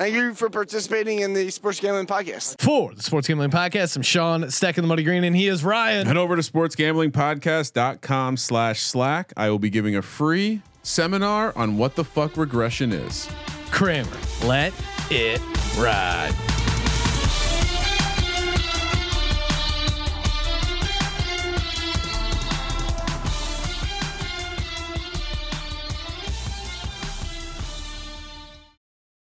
Thank 0.00 0.14
you 0.14 0.32
for 0.32 0.48
participating 0.48 1.18
in 1.18 1.34
the 1.34 1.50
Sports 1.50 1.78
Gambling 1.78 2.06
Podcast. 2.06 2.58
For 2.58 2.94
the 2.94 3.02
Sports 3.02 3.28
Gambling 3.28 3.50
Podcast, 3.50 3.96
I'm 3.96 4.02
Sean 4.02 4.50
Stacking 4.50 4.80
the 4.80 4.88
Muddy 4.88 5.04
Green, 5.04 5.24
and 5.24 5.36
he 5.36 5.46
is 5.46 5.62
Ryan. 5.62 6.06
Head 6.06 6.16
over 6.16 6.36
to 6.36 6.42
sportsgamblingpodcast.com 6.42 8.38
slash 8.38 8.80
slack. 8.80 9.34
I 9.36 9.50
will 9.50 9.58
be 9.58 9.68
giving 9.68 9.96
a 9.96 10.00
free 10.00 10.62
seminar 10.82 11.52
on 11.54 11.76
what 11.76 11.96
the 11.96 12.04
fuck 12.04 12.38
regression 12.38 12.92
is. 12.92 13.28
Kramer. 13.70 14.16
Let 14.42 14.72
it 15.10 15.42
ride. 15.76 16.32